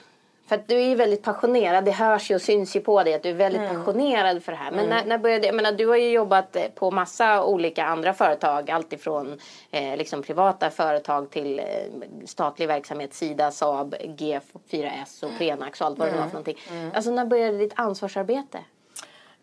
För 0.46 0.56
att 0.56 0.68
du 0.68 0.74
är 0.74 0.88
ju 0.88 0.94
väldigt 0.94 1.22
passionerad, 1.22 1.84
det 1.84 1.90
hörs 1.90 2.30
ju 2.30 2.34
och 2.34 2.42
syns 2.42 2.76
ju 2.76 2.80
på 2.80 3.02
dig 3.02 3.14
att 3.14 3.22
du 3.22 3.28
är 3.28 3.34
väldigt 3.34 3.62
mm. 3.62 3.74
passionerad 3.74 4.42
för 4.42 4.52
det 4.52 4.58
här. 4.58 4.70
Men 4.70 4.84
mm. 4.84 4.90
när, 4.90 5.04
när 5.04 5.18
började, 5.18 5.46
jag 5.46 5.54
menar, 5.54 5.72
du 5.72 5.86
har 5.86 5.96
ju 5.96 6.10
jobbat 6.10 6.56
eh, 6.56 6.62
på 6.74 6.90
massa 6.90 7.44
olika 7.44 7.84
andra 7.84 8.14
företag, 8.14 8.70
alltifrån 8.70 9.40
eh, 9.70 9.96
liksom 9.96 10.22
privata 10.22 10.70
företag 10.70 11.30
till 11.30 11.58
eh, 11.58 11.64
statlig 12.26 12.68
verksamhet, 12.68 13.14
Sida, 13.14 13.50
Saab, 13.50 13.94
G4S 13.94 15.24
och 15.24 15.30
Prenax 15.38 15.80
och 15.80 15.86
allt 15.86 15.98
vad 15.98 16.08
det 16.08 16.12
var 16.12 16.18
för 16.18 16.22
mm. 16.22 16.32
någonting. 16.32 16.58
Mm. 16.70 16.90
Alltså 16.94 17.10
när 17.10 17.24
började 17.24 17.58
ditt 17.58 17.72
ansvarsarbete? 17.76 18.58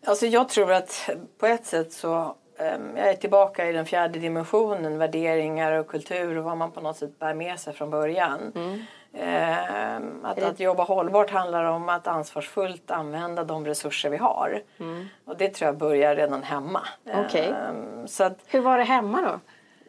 Alltså 0.04 0.26
jag 0.26 0.48
tror 0.48 0.72
att 0.72 1.10
på 1.38 1.46
ett 1.46 1.66
sätt 1.66 1.92
så 1.92 2.36
um, 2.58 2.96
jag 2.96 3.08
är 3.08 3.14
tillbaka 3.14 3.68
i 3.68 3.72
den 3.72 3.86
fjärde 3.86 4.18
dimensionen, 4.18 4.98
värderingar 4.98 5.72
och 5.72 5.86
kultur 5.86 6.38
och 6.38 6.44
vad 6.44 6.56
man 6.56 6.70
på 6.70 6.80
något 6.80 6.96
sätt 6.96 7.18
bär 7.18 7.34
med 7.34 7.60
sig 7.60 7.72
från 7.72 7.90
början. 7.90 8.52
Mm. 8.54 8.82
Eh, 9.14 9.96
att, 10.22 10.42
att 10.42 10.60
jobba 10.60 10.82
hållbart 10.82 11.30
handlar 11.30 11.64
om 11.64 11.88
att 11.88 12.06
ansvarsfullt 12.06 12.90
använda 12.90 13.44
de 13.44 13.66
resurser 13.66 14.10
vi 14.10 14.16
har. 14.16 14.62
Mm. 14.78 15.06
Och 15.24 15.36
det 15.36 15.48
tror 15.48 15.66
jag 15.66 15.76
börjar 15.76 16.16
redan 16.16 16.42
hemma. 16.42 16.80
Okay. 17.26 17.48
Eh, 17.48 17.72
så 18.06 18.24
att, 18.24 18.38
Hur 18.46 18.60
var 18.60 18.78
det 18.78 18.84
hemma 18.84 19.20
då? 19.20 19.40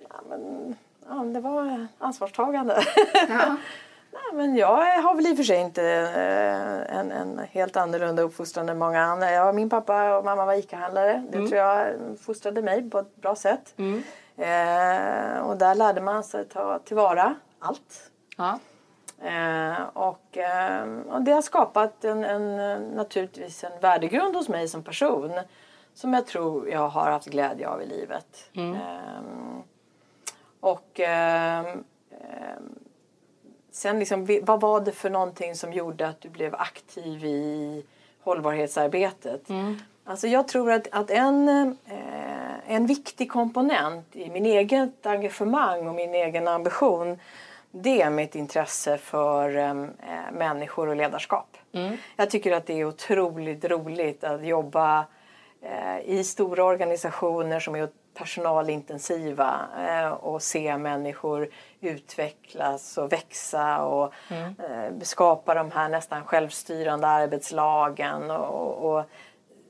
Ja, 0.10 0.16
men, 0.30 0.76
ja, 1.10 1.16
det 1.16 1.40
var 1.40 1.88
ansvarstagande. 1.98 2.84
Ja. 3.30 3.56
Nej, 4.14 4.34
men 4.34 4.56
jag 4.56 5.02
har 5.02 5.16
väl 5.16 5.28
i 5.28 5.34
och 5.34 5.38
för 5.38 5.44
sig 5.44 5.62
inte 5.62 5.84
eh, 5.84 6.98
en, 6.98 7.12
en 7.12 7.42
helt 7.52 7.78
annorlunda 7.78 8.22
uppfostran 8.22 8.70
än 8.70 8.78
många 8.78 9.02
andra. 9.02 9.32
Jag, 9.32 9.56
min 9.56 9.70
pappa 9.70 10.18
och 10.18 10.26
mamma 10.26 10.46
var 10.46 10.54
ICA-handlare. 10.54 11.26
Det 11.30 11.38
mm. 11.38 11.50
tror 11.50 11.62
jag 11.62 11.96
fostrade 12.26 12.62
mig 12.62 12.90
på 12.90 13.00
ett 13.00 13.16
bra 13.16 13.36
sätt. 13.36 13.74
Mm. 13.78 14.04
Eh, 14.38 15.40
och 15.48 15.58
där 15.58 15.76
lärde 15.76 16.02
man 16.02 16.24
sig 16.24 16.46
ta 16.46 16.80
tillvara 16.80 17.36
allt. 17.60 18.12
Ja. 18.38 18.60
Eh, 19.24 19.84
och, 19.94 20.38
eh, 20.38 20.84
och, 21.10 21.22
det 21.22 21.32
har 21.32 21.42
skapat 21.42 22.06
en, 22.06 22.24
en, 22.24 22.82
naturligtvis 22.82 23.64
en 23.64 23.80
värdegrund 23.82 24.36
hos 24.36 24.50
mig 24.50 24.68
som 24.68 24.84
person 24.84 25.32
som 25.94 26.14
jag 26.14 26.28
tror 26.28 26.70
jag 26.70 26.90
har 26.90 27.12
haft 27.12 27.28
glädje 27.28 27.68
av 27.68 27.82
i 27.82 27.86
livet. 27.86 28.50
Mm. 28.54 28.74
Eh, 28.74 29.60
och 30.60 31.00
ehm, 31.00 31.66
ehm, 32.12 32.80
sen 33.72 34.00
liksom, 34.00 34.40
vad 34.44 34.62
var 34.62 34.82
det 34.82 34.92
för 34.92 35.10
någonting 35.10 35.56
som 35.56 35.74
gjorde 35.74 36.08
att 36.08 36.22
du 36.22 36.30
blev 36.30 36.56
aktiv 36.56 37.26
i 37.26 37.86
hållbarhetsarbetet? 38.22 39.50
Mm. 39.50 39.78
Alltså 40.06 40.28
jag 40.28 40.48
tror 40.48 40.72
att, 40.72 40.88
att 40.92 41.12
en, 41.12 41.50
eh, 41.86 42.74
en 42.74 42.86
viktig 42.86 43.32
komponent 43.32 44.16
i 44.16 44.30
min 44.30 44.46
eget 44.46 45.06
engagemang 45.06 45.88
och 45.88 45.96
min 45.96 46.16
egen 46.16 46.48
ambition 46.48 47.20
det 47.76 48.02
är 48.02 48.10
mitt 48.10 48.36
intresse 48.36 48.98
för 48.98 49.58
äh, 49.58 49.74
människor 50.32 50.88
och 50.88 50.96
ledarskap. 50.96 51.58
Mm. 51.72 51.98
Jag 52.16 52.30
tycker 52.30 52.52
att 52.52 52.66
det 52.66 52.80
är 52.80 52.86
otroligt 52.86 53.66
roligt 53.66 54.24
att 54.24 54.46
jobba 54.46 55.06
äh, 55.62 56.00
i 56.06 56.24
stora 56.24 56.64
organisationer 56.64 57.60
som 57.60 57.76
är 57.76 57.90
personalintensiva 58.14 59.60
äh, 59.88 60.08
och 60.12 60.42
se 60.42 60.78
människor 60.78 61.50
utvecklas 61.82 62.98
och 62.98 63.12
växa 63.12 63.84
och 63.84 64.14
mm. 64.30 65.02
skapa 65.02 65.54
de 65.54 65.72
här 65.72 65.90
nästan 65.90 66.26
självstyrande 66.26 67.08
arbetslagen 67.08 68.32
och, 68.32 68.92
och, 68.92 69.04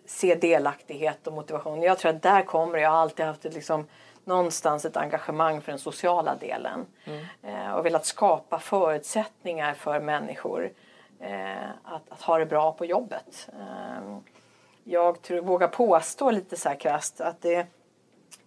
se 0.05 0.35
delaktighet 0.35 1.27
och 1.27 1.33
motivation. 1.33 1.81
Jag 1.81 1.97
tror 1.97 2.11
att 2.11 2.21
där 2.21 2.41
kommer 2.41 2.77
jag 2.77 2.89
har 2.89 2.97
alltid 2.97 3.25
haft 3.25 3.45
ett 3.45 3.53
liksom, 3.53 3.87
någonstans 4.25 4.85
ett 4.85 4.97
engagemang 4.97 5.61
för 5.61 5.71
den 5.71 5.79
sociala 5.79 6.35
delen 6.35 6.85
mm. 7.05 7.25
eh, 7.43 7.73
och 7.73 7.85
velat 7.85 8.05
skapa 8.05 8.59
förutsättningar 8.59 9.73
för 9.73 9.99
människor 9.99 10.71
eh, 11.19 11.69
att, 11.83 12.09
att, 12.09 12.21
ha 12.21 12.37
det 12.37 12.45
bra 12.45 12.71
på 12.71 12.85
jobbet. 12.85 13.49
Eh, 13.59 14.17
jag 14.83 15.21
tror, 15.21 15.41
vågar 15.41 15.67
påstå 15.67 16.31
lite 16.31 16.57
så 16.57 16.69
här 16.69 16.75
krasst 16.75 17.21
att 17.21 17.41
det 17.41 17.55
är 17.55 17.67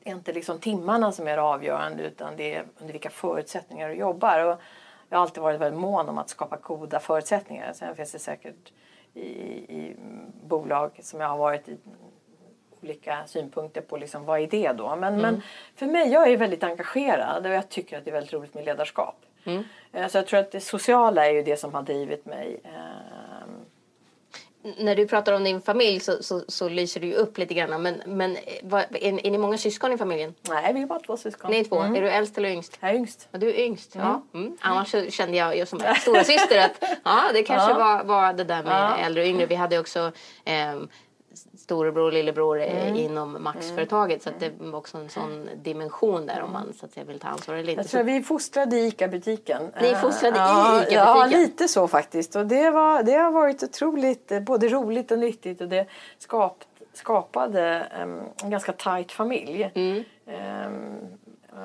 inte 0.05 0.33
liksom 0.33 0.59
timmarna 0.59 1.13
som 1.13 1.29
är 1.29 1.37
det 1.37 1.43
avgörande 1.43 2.03
utan 2.03 2.37
det 2.37 2.55
är 2.55 2.65
under 2.79 2.93
vilka 2.93 3.11
förutsättningar 3.11 3.89
du 3.89 3.95
jobbar. 3.95 4.45
Och 4.45 4.61
jag 5.09 5.19
har 5.19 5.23
alltid 5.23 5.43
varit 5.43 5.61
väldigt 5.61 5.81
mån 5.81 6.09
om 6.09 6.19
att 6.19 6.29
skapa 6.29 6.57
goda 6.57 7.01
förutsättningar. 7.01 7.73
Sen 7.73 7.97
finns 7.97 8.13
det 8.13 8.19
säkert 8.19 8.73
i, 9.15 9.29
i 9.79 9.97
bolag 10.43 11.01
som 11.03 11.21
jag 11.21 11.29
har 11.29 11.37
varit 11.37 11.69
i 11.69 11.79
olika 12.87 13.27
synpunkter 13.27 13.81
på 13.81 13.97
liksom, 13.97 14.25
vad 14.25 14.41
är 14.41 14.47
det 14.47 14.73
då. 14.73 14.97
Men, 14.97 15.15
mm. 15.15 15.21
men 15.21 15.43
för 15.77 15.87
mig, 15.87 16.13
jag 16.13 16.33
är 16.33 16.37
väldigt 16.37 16.63
engagerad 16.63 17.47
och 17.47 17.53
jag 17.53 17.69
tycker 17.69 17.99
att 17.99 18.05
det 18.05 18.11
är 18.11 18.13
väldigt 18.13 18.33
roligt 18.33 18.55
med 18.55 18.65
ledarskap. 18.65 19.17
Mm. 19.45 19.65
Eh, 19.93 20.09
så 20.09 20.19
jag 20.19 20.27
tror 20.27 20.41
att 20.41 20.53
det 20.53 20.61
sociala 20.61 21.27
är 21.27 21.31
ju 21.31 21.43
det 21.43 21.57
som 21.57 21.75
har 21.75 21.83
drivit 21.83 22.27
mig. 22.27 22.61
Ehm. 22.65 23.51
När 24.79 24.97
du 24.97 25.09
pratar 25.09 25.33
om 25.33 25.45
din 25.45 25.61
familj 25.61 26.01
så, 26.01 26.23
så, 26.23 26.43
så 26.49 26.69
lyser 26.69 27.01
det 27.01 27.07
ju 27.07 27.15
upp 27.15 27.39
lite 27.39 27.55
grann. 27.55 27.83
Men, 27.83 28.03
men 28.07 28.37
vad, 28.63 28.81
är, 28.81 29.27
är 29.27 29.31
ni 29.31 29.39
många 29.39 29.59
syskon 29.59 29.93
i 29.93 29.99
familjen? 29.99 30.35
Nej, 30.49 30.75
vi 30.75 30.83
är 30.83 30.87
bara 30.87 31.01
två 31.01 31.17
syskon. 31.17 31.51
Ni 31.51 31.61
är 31.61 31.65
två. 31.65 31.81
Mm. 31.81 31.95
Är 31.95 32.03
du 32.03 32.11
äldst 32.11 32.39
eller 32.39 32.49
yngst? 32.49 32.79
Jag 32.81 32.91
är 32.91 32.95
yngst. 32.95 33.29
Ja, 33.31 33.39
du 33.39 33.49
är 33.49 33.61
yngst, 33.61 33.95
ja. 33.95 34.23
Mm. 34.35 34.47
mm. 34.47 34.59
Annars 34.61 35.15
kände 35.15 35.37
jag 35.37 35.57
ju 35.57 35.67
som 35.67 35.81
stora 36.01 36.25
syster 36.25 36.59
att 36.59 36.99
ja, 37.05 37.23
det 37.33 37.43
kanske 37.43 37.71
ja. 37.71 37.79
var, 37.79 38.05
var 38.05 38.33
det 38.33 38.45
där 38.45 38.63
med 38.63 38.73
ja. 38.73 38.97
äldre 38.97 39.23
och 39.23 39.29
yngre. 39.29 39.47
Vi 39.47 39.55
hade 39.55 39.79
också 39.79 40.13
eh, 40.45 40.77
storebror 41.67 42.05
och 42.05 42.13
lillebror 42.13 42.61
mm. 42.61 42.97
inom 42.97 43.43
Maxföretaget 43.43 44.27
mm. 44.27 44.41
så 44.41 44.47
det 44.47 44.71
var 44.71 44.79
också 44.79 44.99
en 44.99 45.09
sån 45.09 45.49
dimension 45.63 46.27
där 46.27 46.43
om 46.43 46.53
man 46.53 46.73
så 46.73 46.87
att 46.87 46.93
säga 46.93 47.05
vill 47.05 47.19
ta 47.19 47.29
ansvar 47.29 47.57
lite. 47.57 47.81
Jag 47.81 47.89
tror 47.89 48.03
vi 48.03 48.23
fostrade 48.23 48.77
i 48.77 48.87
ICA-butiken. 48.87 49.73
Ni 49.81 49.95
fostrade 49.95 50.37
ja, 50.37 50.79
i 50.79 50.83
ICA-butiken? 50.83 50.99
Ja, 50.99 51.27
lite 51.27 51.69
så 51.69 51.89
faktiskt. 51.89 52.37
Och 52.37 52.47
det, 52.47 52.71
var, 52.71 53.03
det 53.03 53.13
har 53.13 53.31
varit 53.31 53.63
otroligt 53.63 54.33
eh, 54.33 54.41
både 54.41 54.69
roligt 54.69 55.11
och 55.11 55.19
nyttigt 55.19 55.61
och 55.61 55.69
det 55.69 55.87
skap, 56.19 56.65
skapade 56.93 57.63
en 58.43 58.51
ganska 58.51 58.73
tajt 58.73 59.13
familj. 59.13 59.71
Mm. 59.75 60.05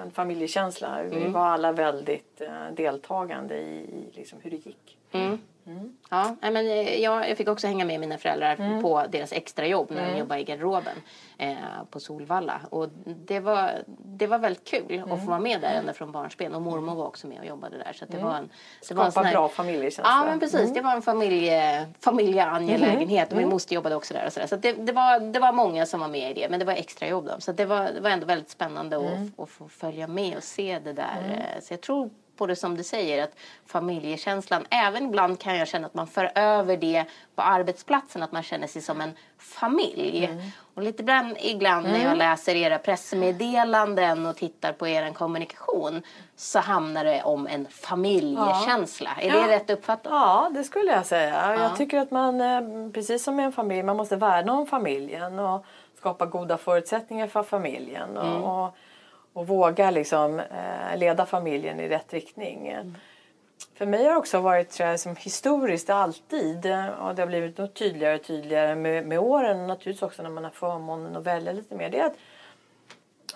En 0.03 0.11
familjekänsla. 0.11 1.03
Vi 1.03 1.17
mm. 1.17 1.33
var 1.33 1.45
alla 1.45 1.71
väldigt 1.71 2.41
uh, 2.41 2.75
deltagande 2.75 3.57
i, 3.57 3.75
i 3.77 4.11
liksom 4.13 4.39
hur 4.41 4.51
det 4.51 4.65
gick. 4.65 4.97
Mm. 5.11 5.39
Mm. 5.67 5.97
Ja, 6.09 6.35
men 6.41 6.55
eh, 6.55 7.01
jag, 7.01 7.29
jag 7.29 7.37
fick 7.37 7.47
också 7.47 7.67
hänga 7.67 7.85
med 7.85 7.99
mina 7.99 8.17
föräldrar 8.17 8.55
mm. 8.59 8.81
på 8.81 9.05
deras 9.09 9.33
extrajobb 9.33 9.91
när 9.91 10.01
mm. 10.01 10.13
de 10.13 10.19
jobbade 10.19 10.41
i 10.41 10.43
garderoben 10.43 10.95
eh, 11.37 11.55
på 11.89 11.99
Solvalla. 11.99 12.61
Och 12.69 12.89
det 13.05 13.39
var, 13.39 13.71
det 13.87 14.27
var 14.27 14.39
väldigt 14.39 14.63
kul 14.63 14.91
mm. 14.91 15.11
att 15.11 15.19
få 15.19 15.25
vara 15.25 15.39
med 15.39 15.61
där 15.61 15.73
ända 15.73 15.93
från 15.93 16.11
barnsben. 16.11 16.55
Och 16.55 16.61
mormor 16.61 16.95
var 16.95 17.05
också 17.05 17.27
med 17.27 17.39
och 17.39 17.45
jobbade 17.45 17.77
där. 17.77 17.93
Så 17.93 18.05
det 18.05 18.13
mm. 18.17 18.25
var 18.25 18.35
en, 18.35 18.49
det 18.79 18.85
Skapa 18.85 18.99
var 18.99 19.05
en 19.05 19.11
sån 19.11 19.25
här, 19.25 19.33
bra 19.33 19.49
familjekänsla. 19.49 20.03
Ja, 20.03 20.25
men 20.25 20.39
precis. 20.39 20.59
Mm. 20.59 20.73
Det 20.73 20.81
var 20.81 20.95
en 20.95 21.01
familje, 21.01 21.87
familjeangelägenhet. 21.99 23.31
Och 23.31 23.37
min 23.37 23.49
moster 23.49 23.75
jobbade 23.75 23.95
också 23.95 24.13
där. 24.13 24.25
Och 24.25 24.33
så 24.33 24.39
där. 24.39 24.47
så 24.47 24.55
det, 24.55 24.73
det, 24.73 24.91
var, 24.91 25.19
det 25.19 25.39
var 25.39 25.51
många 25.53 25.85
som 25.85 25.99
var 25.99 26.07
med 26.07 26.31
i 26.31 26.33
det. 26.33 26.49
Men 26.49 26.59
det 26.59 26.65
var 26.65 26.73
extrajobb 26.73 27.25
då. 27.25 27.35
Så 27.39 27.51
det 27.51 27.65
var, 27.65 27.91
det 27.91 27.99
var 27.99 28.09
ändå 28.09 28.25
väldigt 28.25 28.49
spännande 28.49 28.97
att, 28.97 29.39
att 29.39 29.49
få 29.49 29.67
följa 29.67 30.07
med 30.07 30.37
och 30.37 30.43
se 30.43 30.79
det 30.83 30.93
där. 30.93 31.53
Eh, 31.55 31.61
så 31.61 31.73
jag 31.73 31.81
tror 31.81 32.09
på 32.41 32.47
det 32.47 32.55
som 32.55 32.77
du 32.77 32.83
säger, 32.83 33.23
att 33.23 33.35
familjekänslan, 33.65 34.65
även 34.69 35.05
ibland 35.05 35.39
kan 35.39 35.57
jag 35.57 35.67
känna 35.67 35.87
att 35.87 35.93
man 35.93 36.07
för 36.07 36.31
över 36.35 36.77
det 36.77 37.05
på 37.35 37.41
arbetsplatsen, 37.41 38.23
att 38.23 38.31
man 38.31 38.43
känner 38.43 38.67
sig 38.67 38.81
som 38.81 39.01
en 39.01 39.11
familj. 39.37 40.25
Mm. 40.25 40.43
Och 40.75 40.83
lite 40.83 41.01
ibland, 41.01 41.37
ibland 41.41 41.85
mm. 41.85 41.91
när 41.91 42.05
jag 42.05 42.13
mm. 42.13 42.17
läser 42.17 42.55
era 42.55 42.77
pressmeddelanden 42.77 44.25
och 44.25 44.35
tittar 44.35 44.73
på 44.73 44.87
er 44.87 45.13
kommunikation 45.13 46.01
så 46.35 46.59
handlar 46.59 47.05
det 47.05 47.23
om 47.23 47.47
en 47.47 47.67
familjekänsla. 47.67 49.09
Ja. 49.17 49.23
Är 49.23 49.31
det 49.31 49.39
ja. 49.39 49.47
rätt 49.47 49.69
uppfattat? 49.69 50.11
Ja, 50.11 50.51
det 50.53 50.63
skulle 50.63 50.91
jag 50.91 51.05
säga. 51.05 51.55
Ja. 51.55 51.63
Jag 51.63 51.77
tycker 51.77 51.97
att 51.99 52.11
man, 52.11 52.41
eh, 52.41 52.91
precis 52.93 53.23
som 53.23 53.39
i 53.39 53.43
en 53.43 53.51
familj, 53.51 53.83
man 53.83 53.97
måste 53.97 54.15
värna 54.15 54.53
om 54.53 54.67
familjen 54.67 55.39
och 55.39 55.65
skapa 55.97 56.25
goda 56.25 56.57
förutsättningar 56.57 57.27
för 57.27 57.43
familjen. 57.43 58.17
Mm. 58.17 58.43
Och, 58.43 58.75
och 59.33 59.47
våga 59.47 59.91
liksom, 59.91 60.39
eh, 60.39 60.97
leda 60.97 61.25
familjen 61.25 61.79
i 61.79 61.89
rätt 61.89 62.13
riktning. 62.13 62.67
Mm. 62.67 62.95
För 63.73 63.85
mig 63.85 64.03
har 64.03 64.11
det 64.11 64.17
också 64.17 64.39
varit 64.39 64.69
tror 64.69 64.89
jag, 64.89 64.99
som 64.99 65.15
historiskt 65.15 65.89
alltid 65.89 66.65
eh, 66.65 66.87
och 66.87 67.15
det 67.15 67.21
har 67.21 67.27
blivit 67.27 67.57
något 67.57 67.73
tydligare 67.73 68.15
och 68.15 68.23
tydligare 68.23 68.75
med, 68.75 69.05
med 69.05 69.19
åren 69.19 69.61
och 69.61 69.67
naturligtvis 69.67 70.03
också 70.03 70.23
när 70.23 70.29
man 70.29 70.43
har 70.43 70.51
förmånen 70.51 71.15
att 71.15 71.23
välja 71.23 71.51
lite 71.51 71.75
mer. 71.75 71.89
Det 71.89 71.99
är 71.99 72.05
att 72.05 72.17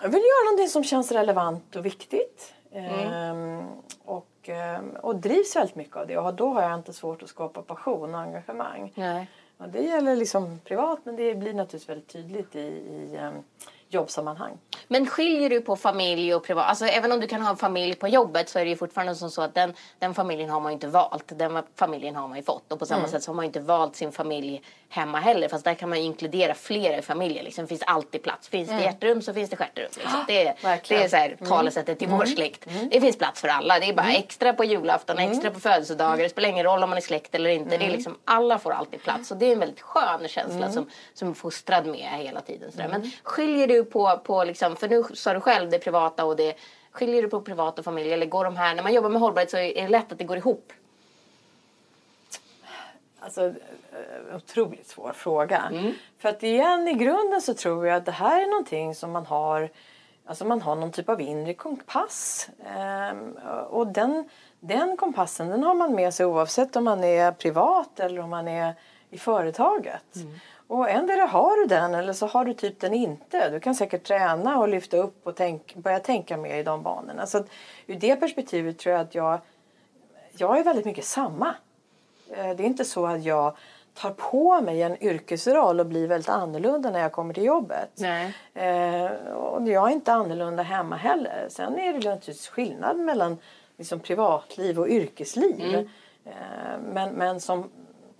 jag 0.02 0.08
vill 0.08 0.22
göra 0.22 0.44
någonting 0.44 0.68
som 0.68 0.84
känns 0.84 1.12
relevant 1.12 1.76
och 1.76 1.86
viktigt. 1.86 2.54
Mm. 2.72 3.12
Ehm, 3.12 3.66
och, 4.04 4.28
ehm, 4.42 4.90
och 4.90 5.16
drivs 5.16 5.56
väldigt 5.56 5.76
mycket 5.76 5.96
av 5.96 6.06
det 6.06 6.18
och 6.18 6.34
då 6.34 6.48
har 6.48 6.62
jag 6.62 6.74
inte 6.74 6.92
svårt 6.92 7.22
att 7.22 7.28
skapa 7.28 7.62
passion 7.62 8.14
och 8.14 8.20
engagemang. 8.20 8.92
Nej. 8.94 9.28
Och 9.58 9.68
det 9.68 9.82
gäller 9.82 10.16
liksom 10.16 10.60
privat 10.64 10.98
men 11.04 11.16
det 11.16 11.34
blir 11.34 11.54
naturligtvis 11.54 11.88
väldigt 11.88 12.08
tydligt 12.08 12.56
i, 12.56 12.58
i 12.58 13.18
um, 13.22 13.42
jobbsammanhang. 13.88 14.58
Men 14.88 15.06
skiljer 15.06 15.50
du 15.50 15.60
på 15.60 15.76
familj 15.76 16.34
och 16.34 16.44
privat? 16.44 16.68
Alltså 16.68 16.84
även 16.84 17.12
om 17.12 17.20
du 17.20 17.26
kan 17.26 17.42
ha 17.42 17.50
en 17.50 17.56
familj 17.56 17.94
på 17.94 18.08
jobbet 18.08 18.48
så 18.48 18.58
är 18.58 18.64
det 18.64 18.70
ju 18.70 18.76
fortfarande 18.76 19.14
som 19.14 19.30
så 19.30 19.42
att 19.42 19.54
den, 19.54 19.74
den 19.98 20.14
familjen 20.14 20.50
har 20.50 20.60
man 20.60 20.72
ju 20.72 20.74
inte 20.74 20.86
valt. 20.86 21.38
Den 21.38 21.62
familjen 21.76 22.16
har 22.16 22.28
man 22.28 22.36
ju 22.36 22.42
fått. 22.42 22.72
Och 22.72 22.78
på 22.78 22.86
samma 22.86 22.98
mm. 22.98 23.10
sätt 23.10 23.22
så 23.22 23.30
har 23.30 23.36
man 23.36 23.44
ju 23.44 23.46
inte 23.46 23.60
valt 23.60 23.96
sin 23.96 24.12
familj 24.12 24.62
hemma 24.88 25.20
heller. 25.20 25.48
Fast 25.48 25.64
där 25.64 25.74
kan 25.74 25.88
man 25.88 25.98
ju 25.98 26.04
inkludera 26.04 26.54
flera 26.54 27.02
familjer. 27.02 27.42
Liksom. 27.42 27.64
Det 27.64 27.68
finns 27.68 27.82
alltid 27.82 28.22
plats. 28.22 28.48
Finns 28.48 28.68
mm. 28.68 28.80
det 28.80 28.86
hjärterum 28.86 29.22
så 29.22 29.34
finns 29.34 29.50
det 29.50 29.56
stjärterum. 29.56 29.88
Liksom. 29.96 30.24
Det, 30.26 30.54
det 30.88 30.94
är 31.04 31.08
så 31.08 31.16
här, 31.16 31.36
mm. 31.38 31.48
talesättet 31.48 32.02
i 32.02 32.06
vår 32.06 32.14
mm. 32.14 32.26
släkt. 32.26 32.66
Mm. 32.66 32.88
Det 32.88 33.00
finns 33.00 33.18
plats 33.18 33.40
för 33.40 33.48
alla. 33.48 33.78
Det 33.78 33.88
är 33.88 33.94
bara 33.94 34.12
extra 34.12 34.52
på 34.52 34.64
julafton, 34.64 35.18
extra 35.18 35.50
på 35.50 35.60
födelsedagar. 35.60 36.22
Det 36.22 36.28
spelar 36.28 36.48
ingen 36.48 36.64
roll 36.64 36.82
om 36.82 36.90
man 36.90 36.96
är 36.96 37.02
släkt 37.02 37.34
eller 37.34 37.50
inte. 37.50 37.76
Det 37.76 37.84
är 37.84 37.90
liksom, 37.90 38.18
alla 38.24 38.58
får 38.58 38.72
alltid 38.72 39.02
plats. 39.02 39.30
Och 39.30 39.36
det 39.36 39.46
är 39.46 39.52
en 39.52 39.58
väldigt 39.58 39.80
skön 39.80 40.28
känsla 40.28 40.72
som, 40.72 40.90
som 41.14 41.30
är 41.30 41.34
fostrad 41.34 41.86
med 41.86 42.10
hela 42.18 42.40
tiden. 42.40 42.72
Så 42.72 42.78
Men 42.78 43.10
skiljer 43.22 43.66
du 43.66 43.75
på, 43.84 44.20
på 44.24 44.44
liksom, 44.44 44.76
för 44.76 44.88
nu 44.88 45.04
sa 45.14 45.34
du 45.34 45.40
själv 45.40 45.70
det 45.70 45.78
privata 45.78 46.24
och 46.24 46.36
det 46.36 46.56
Skiljer 46.96 47.22
du 47.22 47.28
på 47.28 47.40
privat 47.40 47.78
och 47.78 47.84
familj 47.84 48.12
eller 48.12 48.26
går 48.26 48.44
de 48.44 48.56
här, 48.56 48.74
när 48.74 48.82
man 48.82 48.94
jobbar 48.94 49.08
med 49.08 49.20
hållbarhet 49.20 49.50
så 49.50 49.56
är 49.56 49.82
det 49.82 49.88
lätt 49.88 50.12
att 50.12 50.18
det 50.18 50.24
går 50.24 50.36
ihop? 50.36 50.72
Alltså, 53.20 53.44
eh, 53.46 54.36
otroligt 54.36 54.88
svår 54.88 55.12
fråga. 55.12 55.68
Mm. 55.72 55.92
För 56.18 56.28
att 56.28 56.42
igen 56.42 56.88
i 56.88 56.94
grunden 56.94 57.42
så 57.42 57.54
tror 57.54 57.86
jag 57.86 57.96
att 57.96 58.04
det 58.04 58.12
här 58.12 58.42
är 58.42 58.46
någonting 58.46 58.94
som 58.94 59.12
man 59.12 59.26
har 59.26 59.70
Alltså 60.28 60.44
man 60.44 60.62
har 60.62 60.76
någon 60.76 60.92
typ 60.92 61.08
av 61.08 61.20
inre 61.20 61.54
kompass. 61.54 62.48
Ehm, 62.66 63.32
och 63.70 63.86
den, 63.86 64.28
den 64.60 64.96
kompassen 64.96 65.48
den 65.48 65.62
har 65.62 65.74
man 65.74 65.94
med 65.94 66.14
sig 66.14 66.26
oavsett 66.26 66.76
om 66.76 66.84
man 66.84 67.04
är 67.04 67.32
privat 67.32 68.00
eller 68.00 68.20
om 68.20 68.30
man 68.30 68.48
är 68.48 68.74
i 69.10 69.18
företaget. 69.18 70.16
Mm. 70.16 70.38
Och 70.68 70.90
endera 70.90 71.26
har 71.26 71.56
du 71.56 71.66
den 71.66 71.94
eller 71.94 72.12
så 72.12 72.26
har 72.26 72.44
du 72.44 72.54
typ 72.54 72.80
den 72.80 72.94
inte. 72.94 73.50
Du 73.50 73.60
kan 73.60 73.74
säkert 73.74 74.02
träna 74.02 74.58
och 74.58 74.68
lyfta 74.68 74.96
upp 74.96 75.26
och 75.26 75.36
tänk, 75.36 75.74
börja 75.74 76.00
tänka 76.00 76.36
mer 76.36 76.58
i 76.58 76.62
de 76.62 76.82
banorna. 76.82 77.26
Så 77.26 77.38
att, 77.38 77.46
ur 77.86 77.94
det 77.94 78.16
perspektivet 78.16 78.78
tror 78.78 78.92
jag 78.92 79.02
att 79.02 79.14
jag, 79.14 79.40
jag 80.38 80.58
är 80.58 80.64
väldigt 80.64 80.84
mycket 80.84 81.04
samma. 81.04 81.54
Eh, 82.30 82.56
det 82.56 82.62
är 82.62 82.66
inte 82.66 82.84
så 82.84 83.06
att 83.06 83.24
jag 83.24 83.56
tar 83.94 84.10
på 84.10 84.60
mig 84.60 84.82
en 84.82 85.02
yrkesroll 85.02 85.80
och 85.80 85.86
blir 85.86 86.08
väldigt 86.08 86.28
annorlunda 86.28 86.90
när 86.90 87.00
jag 87.00 87.12
kommer 87.12 87.34
till 87.34 87.44
jobbet. 87.44 87.90
Nej. 87.94 88.34
Eh, 88.54 89.10
och 89.32 89.68
jag 89.68 89.88
är 89.88 89.92
inte 89.92 90.12
annorlunda 90.12 90.62
hemma 90.62 90.96
heller. 90.96 91.46
Sen 91.50 91.78
är 91.78 91.92
det 91.92 91.92
naturligtvis 91.92 92.48
skillnad 92.48 92.96
mellan 92.96 93.38
liksom, 93.76 94.00
privatliv 94.00 94.80
och 94.80 94.88
yrkesliv. 94.88 95.74
Mm. 95.74 95.88
Eh, 96.24 96.78
men, 96.92 97.12
men 97.14 97.40
som, 97.40 97.70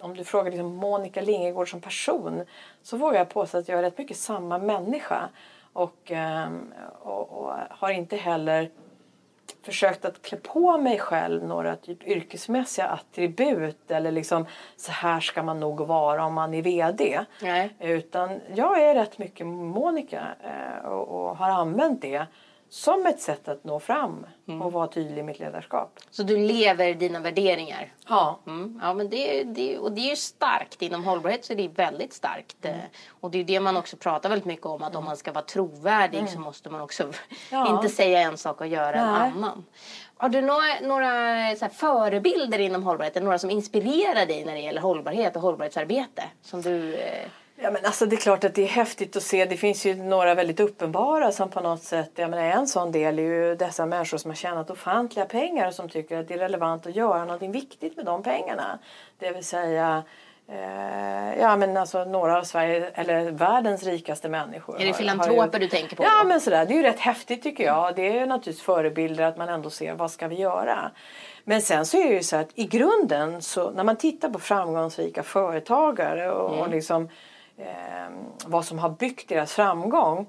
om 0.01 0.17
du 0.17 0.25
frågar 0.25 0.51
liksom 0.51 0.77
Monica 0.77 1.21
Lingegård 1.21 1.71
som 1.71 1.81
person 1.81 2.45
så 2.83 2.97
vågar 2.97 3.19
jag 3.19 3.29
påstå 3.29 3.59
att 3.59 3.69
jag 3.69 3.79
är 3.79 3.83
rätt 3.83 3.99
mycket 3.99 4.17
samma 4.17 4.59
människa. 4.59 5.29
Och, 5.73 6.13
eh, 6.13 6.49
och, 7.03 7.33
och 7.33 7.53
har 7.71 7.91
inte 7.91 8.17
heller 8.17 8.71
försökt 9.63 10.05
att 10.05 10.23
klä 10.23 10.39
på 10.39 10.79
mig 10.79 10.99
själv 10.99 11.45
några 11.45 11.77
typ 11.77 12.09
yrkesmässiga 12.09 12.87
attribut 12.87 13.91
eller 13.91 14.13
liksom 14.13 14.47
så 14.77 14.93
här 14.93 15.21
ska 15.21 15.43
man 15.43 15.61
nog 15.61 15.81
vara 15.81 16.25
om 16.25 16.35
man 16.35 16.55
är 16.55 16.63
VD. 16.63 17.25
Nej. 17.43 17.75
Utan 17.81 18.41
jag 18.55 18.83
är 18.83 18.95
rätt 18.95 19.19
mycket 19.19 19.47
Monica 19.47 20.27
eh, 20.45 20.89
och, 20.89 21.09
och 21.09 21.37
har 21.37 21.51
använt 21.51 22.03
det 22.03 22.27
som 22.69 23.07
ett 23.07 23.21
sätt 23.21 23.49
att 23.49 23.65
nå 23.65 23.81
fram 23.81 24.27
mm. 24.49 24.63
och 24.63 24.73
vara 24.73 24.87
tydlig 24.87 25.19
i 25.19 25.23
mitt 25.23 25.39
ledarskap. 25.39 25.99
Så 26.11 26.23
du 26.23 26.37
lever 26.37 26.95
dina 26.95 27.21
värderingar? 27.21 27.93
Ja. 28.09 28.41
Mm. 28.47 28.81
ja 28.83 28.95
men 28.95 29.11
det, 29.11 29.45
det, 29.45 29.79
och 29.79 29.93
det 29.93 30.01
är 30.01 30.11
ju 30.11 30.17
starkt. 30.17 30.83
Inom 30.83 31.05
hållbarhet 31.05 31.45
så 31.45 31.53
är 31.53 31.57
det 31.57 31.69
väldigt 31.69 32.13
starkt. 32.13 32.65
Mm. 32.65 32.81
Och 33.21 33.31
det 33.31 33.39
är 33.39 33.45
det 33.45 33.61
man 33.61 33.77
också 33.77 33.97
pratar 33.97 34.29
väldigt 34.29 34.47
mycket 34.47 34.67
om. 34.67 34.83
Att 34.83 34.97
om 34.97 35.05
man 35.05 35.17
ska 35.17 35.33
vara 35.33 35.45
trovärdig 35.45 36.29
så 36.29 36.35
mm. 36.35 36.43
måste 36.43 36.71
man 36.71 36.81
också 36.81 37.13
ja. 37.51 37.77
inte 37.77 37.89
säga 37.89 38.21
en 38.21 38.37
sak 38.37 38.61
och 38.61 38.67
göra 38.67 38.95
en 38.95 39.09
annan. 39.09 39.65
Har 40.17 40.29
du 40.29 40.41
några, 40.41 40.81
några 40.83 41.57
så 41.57 41.69
förebilder 41.69 42.59
inom 42.59 42.83
hållbarhet? 42.83 43.23
Några 43.23 43.39
som 43.39 43.51
inspirerar 43.51 44.27
dig 44.27 44.45
när 44.45 44.55
det 44.55 44.61
gäller 44.61 44.81
hållbarhet 44.81 45.37
och 45.37 45.43
hållbarhetsarbete? 45.43 46.23
Som 46.43 46.63
du... 46.63 46.95
Eh, 46.95 47.29
Ja, 47.59 47.71
men 47.71 47.85
alltså, 47.85 48.07
det 48.07 48.17
är 48.17 48.21
klart 48.21 48.45
att 48.45 48.55
det 48.55 48.63
är 48.63 48.69
häftigt 48.69 49.17
att 49.17 49.23
se. 49.23 49.45
Det 49.45 49.57
finns 49.57 49.87
ju 49.87 49.95
några 49.95 50.35
väldigt 50.35 50.61
uppenbara 50.61 51.33
som 51.33 51.51
på 51.51 51.61
något 51.61 51.83
sätt, 51.83 52.11
jag 52.15 52.31
menar, 52.31 52.45
en 52.45 52.67
sån 52.67 52.93
del 52.93 53.19
är 53.19 53.23
ju 53.23 53.55
dessa 53.55 53.87
människor 53.87 54.19
som 54.19 54.31
har 54.31 54.37
tjänat 54.37 54.71
ofantliga 54.71 55.25
pengar 55.25 55.69
och 55.69 55.75
som 55.75 55.89
tycker 55.89 56.19
att 56.19 56.29
det 56.29 56.35
är 56.35 56.39
relevant 56.39 56.87
att 56.87 56.97
göra 56.97 57.25
någonting 57.25 57.53
viktigt 57.53 57.97
med 57.97 58.07
de 58.07 58.23
pengarna. 58.23 58.79
Det 59.19 59.33
vill 59.33 59.45
säga 59.45 60.03
eh, 60.49 61.41
ja, 61.41 61.57
men 61.57 61.77
alltså, 61.77 62.05
några 62.05 62.39
av 62.39 62.45
Sverige, 62.45 62.91
eller 62.95 63.31
världens 63.31 63.83
rikaste 63.83 64.29
människor. 64.29 64.81
Är 64.81 64.87
det 64.87 64.95
filantroper 64.95 65.59
du 65.59 65.69
tänker 65.69 65.97
på? 65.97 66.03
Ja, 66.03 66.25
men 66.25 66.41
sådär. 66.41 66.67
det 66.67 66.75
är 66.75 66.77
ju 66.77 66.83
rätt 66.83 67.01
häftigt 67.01 67.43
tycker 67.43 67.65
jag. 67.65 67.97
Det 67.97 68.19
är 68.19 68.27
naturligtvis 68.27 68.63
förebilder 68.63 69.25
att 69.25 69.37
man 69.37 69.49
ändå 69.49 69.71
ser 69.71 69.95
vad 69.95 70.11
ska 70.11 70.29
vi 70.29 70.37
göra. 70.37 70.91
Men 71.45 71.63
sen 71.63 71.87
så 71.87 71.97
är 71.97 72.09
det 72.09 72.15
ju 72.15 72.23
så 72.23 72.37
att 72.37 72.49
i 72.55 72.65
grunden 72.65 73.43
så 73.43 73.71
när 73.71 73.85
man 73.85 73.97
tittar 73.97 74.29
på 74.29 74.39
framgångsrika 74.39 75.23
företagare 75.23 76.31
och, 76.33 76.51
mm. 76.51 76.61
och 76.61 76.69
liksom 76.69 77.09
Ehm, 77.59 78.25
vad 78.47 78.65
som 78.65 78.79
har 78.79 78.91
byggt 78.91 79.29
deras 79.29 79.53
framgång 79.53 80.27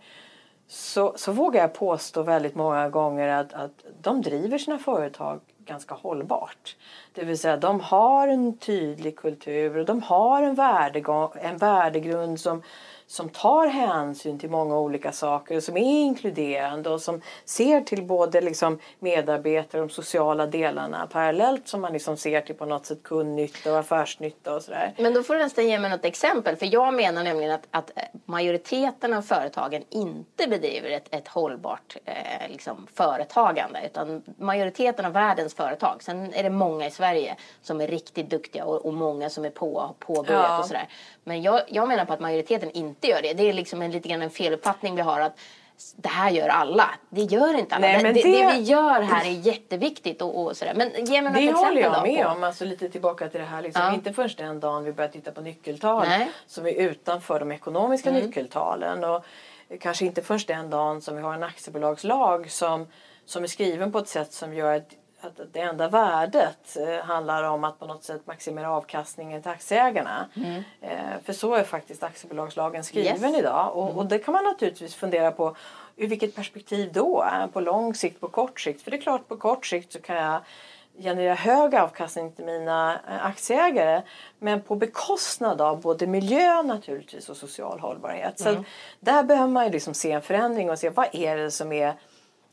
så, 0.68 1.14
så 1.18 1.32
vågar 1.32 1.62
jag 1.62 1.74
påstå 1.74 2.24
väldigt 2.24 2.56
många 2.56 2.90
gånger 2.90 3.28
att, 3.28 3.54
att 3.54 3.86
de 4.02 4.22
driver 4.22 4.58
sina 4.58 4.80
företag 4.80 5.40
ganska 5.66 5.96
hållbart. 5.96 6.76
Det 7.14 7.26
vill 7.26 7.38
säga 7.38 7.58
de 7.58 7.80
har 7.80 8.28
en 8.28 8.58
tydlig 8.58 9.16
kultur 9.16 9.78
och 9.78 9.86
de 9.86 10.02
har 10.02 10.42
en, 10.42 10.60
en 11.42 11.58
värdegrund 11.58 12.40
som, 12.40 12.64
som 13.08 13.30
tar 13.30 13.68
hänsyn 13.68 14.40
till 14.40 14.50
många 14.50 14.80
olika 14.80 15.12
saker, 15.12 15.60
som 15.60 15.78
är 15.78 15.82
inkluderande 15.82 16.90
och 16.90 17.02
som 17.02 17.22
ser 17.46 17.82
till 17.82 18.04
både 18.04 18.42
liksom 18.42 18.80
medarbetare 19.00 19.82
och 19.82 19.88
de 19.88 19.94
sociala 19.94 20.48
delarna 20.48 21.08
parallellt 21.12 21.68
som 21.68 21.82
man 21.82 21.94
liksom 21.94 22.18
ser 22.18 22.42
till 22.42 22.56
på 22.56 22.66
något 22.66 22.86
sätt 22.86 23.04
kundnytta 23.04 23.72
och 23.72 23.80
affärsnytta 23.80 24.56
och 24.56 24.62
sådär. 24.62 24.94
Men 24.98 25.14
då 25.14 25.24
får 25.24 25.34
du 25.34 25.44
nästan 25.44 25.68
ge 25.68 25.80
mig 25.80 25.90
något 25.90 26.06
exempel 26.06 26.56
för 26.56 26.74
jag 26.74 26.94
menar 26.94 27.24
nämligen 27.24 27.52
att, 27.52 27.68
att 27.72 27.92
majoriteten 28.26 29.14
av 29.14 29.22
företagen 29.22 29.84
inte 29.90 30.48
bedriver 30.48 30.90
ett, 30.90 31.08
ett 31.12 31.28
hållbart 31.28 31.98
eh, 32.06 32.50
liksom 32.50 32.88
företagande 32.94 33.80
utan 33.86 34.24
majoriteten 34.38 35.06
av 35.06 35.14
världens 35.14 35.54
företag, 35.54 36.04
sen 36.04 36.34
är 36.34 36.44
det 36.44 36.50
många 36.50 36.88
i 36.88 36.92
Sverige 36.92 37.36
som 37.62 37.82
är 37.82 37.88
riktigt 37.88 38.30
duktiga 38.30 38.66
och, 38.66 38.86
och 38.86 38.94
många 38.94 39.30
som 39.30 39.46
är 39.46 39.50
på, 39.50 39.96
påbörjat 40.00 40.46
ja. 40.48 40.60
och 40.60 40.66
sådär. 40.66 40.90
Men 41.24 41.42
jag, 41.42 41.62
jag 41.68 41.88
menar 41.88 42.06
på 42.06 42.14
att 42.14 42.20
majoriteten 42.20 42.72
inte 42.72 42.97
gör 43.04 43.22
det. 43.22 43.34
Det 43.34 43.50
är 43.50 43.54
liksom 43.54 43.82
en 43.82 43.92
lite 43.92 44.10
grann 44.10 44.22
en 44.22 44.30
feluppfattning 44.30 44.96
vi 44.96 45.02
har 45.02 45.20
att 45.20 45.40
det 45.96 46.10
här 46.10 46.32
gör 46.32 46.48
alla. 46.48 46.90
Det 47.10 47.22
gör 47.22 47.60
inte 47.60 47.76
alla. 47.76 47.88
Nej, 47.88 48.04
men 48.04 48.14
det, 48.14 48.22
det, 48.22 48.32
det 48.32 48.54
vi 48.54 48.62
gör 48.62 49.02
här 49.02 49.26
är 49.26 49.32
jätteviktigt 49.32 50.22
och, 50.22 50.46
och 50.46 50.58
sådär. 50.58 50.74
Men 50.76 51.06
ge 51.06 51.22
mig 51.22 51.32
något 51.32 51.42
det 51.42 51.68
håller 51.68 51.82
jag 51.82 52.08
med 52.08 52.24
på. 52.26 52.32
om. 52.32 52.44
Alltså 52.44 52.66
lite 52.66 52.90
tillbaka 52.90 53.30
till 53.30 53.40
det 53.40 53.46
här. 53.46 53.62
Liksom. 53.62 53.84
Ja. 53.84 53.94
Inte 53.94 54.14
förrän 54.14 54.30
den 54.38 54.60
dagen 54.60 54.84
vi 54.84 54.94
börjar 54.94 55.10
titta 55.10 55.32
på 55.32 55.42
nyckeltal 55.42 56.08
Nej. 56.08 56.32
som 56.48 56.68
är 56.68 56.72
utanför 56.72 57.40
de 57.40 57.52
ekonomiska 57.52 58.10
mm. 58.10 58.26
nyckeltalen. 58.26 59.04
Och 59.04 59.24
kanske 59.80 60.06
inte 60.06 60.22
förrän 60.22 60.40
den 60.48 60.70
dagen 60.70 61.02
som 61.02 61.16
vi 61.16 61.22
har 61.22 61.34
en 61.34 61.44
aktiebolagslag 61.44 62.52
som, 62.52 62.88
som 63.26 63.44
är 63.44 63.48
skriven 63.48 63.92
på 63.92 64.00
ett 64.00 64.08
sätt 64.08 64.34
som 64.34 64.54
gör 64.54 64.76
att 64.76 64.94
att 65.28 65.54
det 65.54 65.60
enda 65.60 65.88
värdet 65.88 66.78
eh, 66.78 67.06
handlar 67.06 67.44
om 67.44 67.64
att 67.64 67.80
på 67.80 67.86
något 67.86 68.04
sätt 68.04 68.22
maximera 68.28 68.72
avkastningen 68.72 69.42
till 69.42 69.52
aktieägarna. 69.52 70.26
Mm. 70.36 70.64
Eh, 70.82 71.22
för 71.24 71.34
så 71.34 71.56
är 71.56 71.64
faktiskt 71.64 72.04
aktiebolagslagen 72.04 72.84
skriven 72.84 73.32
yes. 73.32 73.40
idag 73.40 73.72
och, 73.76 73.86
mm. 73.86 73.98
och, 73.98 74.06
det 74.06 74.20
kan 74.20 74.34
man 74.34 74.44
naturligtvis 74.44 74.96
fundera 74.96 75.32
på 75.32 75.56
ur 75.96 76.08
vilket 76.08 76.36
perspektiv 76.36 76.94
då? 76.94 77.26
På 77.54 77.62
lång 77.62 77.96
sikt, 77.96 78.22
på 78.22 78.28
kort 78.28 78.60
sikt? 78.60 78.82
För 78.82 78.92
det 78.92 78.98
är 78.98 79.02
klart 79.02 79.28
på 79.28 79.38
kort 79.38 79.66
sikt 79.66 79.94
så 79.94 80.02
kan 80.02 80.16
jag 80.16 80.42
generera 81.00 81.34
hög 81.34 81.76
avkastning 81.76 82.32
till 82.32 82.46
mina 82.46 83.00
eh, 83.08 83.26
aktieägare 83.26 84.02
men 84.40 84.62
på 84.62 84.76
bekostnad 84.76 85.62
av 85.62 85.82
både 85.82 86.08
miljö 86.08 86.64
naturligtvis 86.64 87.30
och 87.30 87.38
social 87.38 87.80
hållbarhet. 87.80 88.42
Mm. 88.42 88.56
Så 88.56 88.64
där 89.00 89.24
behöver 89.24 89.52
man 89.52 89.66
ju 89.66 89.72
liksom 89.72 89.94
se 89.94 90.12
en 90.12 90.22
förändring 90.22 90.70
och 90.70 90.80
se 90.80 90.90
vad 90.90 91.08
är 91.12 91.38
det 91.38 91.52
som 91.52 91.72
är 91.72 91.94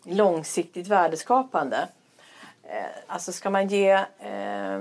långsiktigt 0.04 0.86
värdeskapande. 0.86 1.88
Eh, 2.68 2.84
alltså 3.06 3.32
ska 3.32 3.50
man 3.50 3.68
ge, 3.68 3.90
eh, 4.18 4.76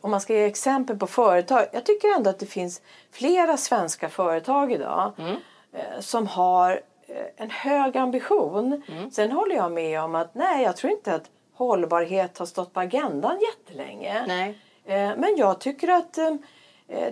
om 0.00 0.10
man 0.10 0.20
ska 0.20 0.34
ge 0.34 0.44
exempel 0.44 0.98
på 0.98 1.06
företag. 1.06 1.66
Jag 1.72 1.86
tycker 1.86 2.16
ändå 2.16 2.30
att 2.30 2.38
det 2.38 2.46
finns 2.46 2.82
flera 3.10 3.56
svenska 3.56 4.08
företag 4.08 4.72
idag 4.72 5.12
mm. 5.18 5.36
eh, 5.72 6.00
som 6.00 6.26
har 6.26 6.80
eh, 7.06 7.16
en 7.36 7.50
hög 7.50 7.96
ambition. 7.96 8.82
Mm. 8.88 9.10
Sen 9.10 9.32
håller 9.32 9.56
jag 9.56 9.72
med 9.72 10.00
om 10.00 10.14
att 10.14 10.34
nej, 10.34 10.64
jag 10.64 10.76
tror 10.76 10.92
inte 10.92 11.14
att 11.14 11.30
hållbarhet 11.54 12.38
har 12.38 12.46
stått 12.46 12.72
på 12.72 12.80
agendan 12.80 13.38
jättelänge. 13.40 14.24
Nej. 14.26 14.58
Eh, 14.84 15.16
men 15.16 15.34
jag 15.36 15.60
tycker 15.60 15.88
att 15.88 16.18
eh, 16.18 16.34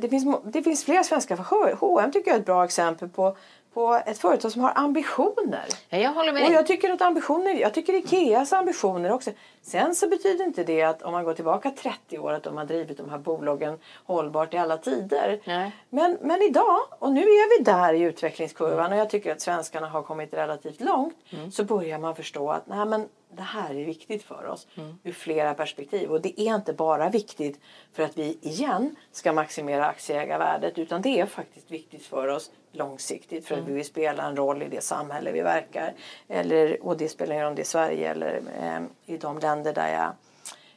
det, 0.00 0.08
finns, 0.08 0.36
det 0.44 0.62
finns 0.62 0.84
flera 0.84 1.04
svenska 1.04 1.36
företag. 1.36 1.76
H&M 1.80 2.12
tycker 2.12 2.30
jag 2.30 2.36
är 2.36 2.40
ett 2.40 2.46
bra 2.46 2.64
exempel 2.64 3.08
på 3.08 3.36
på 3.74 4.02
ett 4.06 4.18
företag 4.18 4.52
som 4.52 4.62
har 4.62 4.72
ambitioner. 4.74 5.64
Ja, 5.88 5.98
jag 5.98 6.12
håller 6.12 6.32
med 6.32 6.44
Och 6.46 6.52
jag 6.52 6.66
tycker 6.66 6.90
att 6.90 7.02
ambitioner, 7.02 7.54
jag 7.54 7.74
tycker 7.74 7.92
Ikeas 7.92 8.52
ambitioner 8.52 9.12
också. 9.12 9.30
Sen 9.62 9.94
så 9.94 10.08
betyder 10.08 10.44
inte 10.44 10.64
det 10.64 10.82
att 10.82 11.02
om 11.02 11.12
man 11.12 11.24
går 11.24 11.34
tillbaka 11.34 11.70
30 11.70 12.18
år 12.18 12.32
att 12.32 12.42
de 12.42 12.56
har 12.56 12.64
drivit 12.64 12.96
de 12.96 13.10
här 13.10 13.18
bolagen 13.18 13.78
hållbart 14.04 14.54
i 14.54 14.58
alla 14.58 14.76
tider. 14.76 15.40
Nej. 15.44 15.72
Men, 15.90 16.18
men 16.20 16.42
idag, 16.42 16.80
och 16.98 17.12
nu 17.12 17.20
är 17.20 17.58
vi 17.58 17.64
där 17.64 17.94
i 17.94 18.00
utvecklingskurvan 18.00 18.92
och 18.92 18.98
jag 18.98 19.10
tycker 19.10 19.32
att 19.32 19.40
svenskarna 19.40 19.88
har 19.88 20.02
kommit 20.02 20.34
relativt 20.34 20.80
långt. 20.80 21.16
Så 21.52 21.64
börjar 21.64 21.98
man 21.98 22.16
förstå 22.16 22.50
att 22.50 22.66
nej, 22.66 22.86
men 22.86 23.08
det 23.36 23.42
här 23.42 23.70
är 23.70 23.84
viktigt 23.84 24.22
för 24.22 24.46
oss 24.46 24.66
ur 25.02 25.12
flera 25.12 25.54
perspektiv. 25.54 26.10
Och 26.10 26.20
det 26.20 26.40
är 26.40 26.54
inte 26.54 26.72
bara 26.72 27.08
viktigt 27.08 27.60
för 27.92 28.02
att 28.02 28.18
vi 28.18 28.38
igen 28.42 28.96
ska 29.12 29.32
maximera 29.32 29.86
aktieägarvärdet 29.86 30.78
utan 30.78 31.02
det 31.02 31.20
är 31.20 31.26
faktiskt 31.26 31.70
viktigt 31.70 32.06
för 32.06 32.28
oss 32.28 32.50
långsiktigt 32.72 33.46
för 33.46 33.54
att 33.54 33.68
vi 33.68 33.72
vill 33.72 33.84
spela 33.84 34.22
en 34.22 34.36
roll 34.36 34.62
i 34.62 34.68
det 34.68 34.84
samhälle 34.84 35.32
vi 35.32 35.40
verkar. 35.40 35.92
Eller, 36.28 36.86
och 36.86 36.96
det 36.96 37.08
spelar 37.08 37.32
ingen 37.34 37.44
roll 37.44 37.50
om 37.50 37.56
det 37.56 37.62
är 37.62 37.64
Sverige 37.64 38.10
eller 38.10 38.42
eh, 38.60 39.14
i 39.14 39.16
de 39.16 39.38
länder 39.38 39.72
där 39.72 39.92
jag 39.92 40.12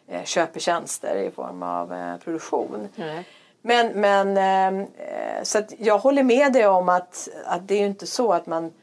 eh, 0.07 0.23
köper 0.23 0.59
tjänster 0.59 1.15
i 1.15 1.31
form 1.31 1.63
av 1.63 1.93
eh, 1.93 2.17
produktion. 2.17 2.89
Nej. 2.95 3.25
Men, 3.61 4.01
men 4.01 4.37
eh, 4.37 5.43
så 5.43 5.57
att 5.57 5.73
jag 5.77 5.97
håller 5.97 6.23
med 6.23 6.53
dig 6.53 6.67
om 6.67 6.89
att, 6.89 7.29
att 7.45 7.67
det 7.67 7.75
är 7.75 7.79
ju 7.79 7.85
inte 7.85 8.07
så 8.07 8.33
att 8.33 8.45
man 8.45 8.73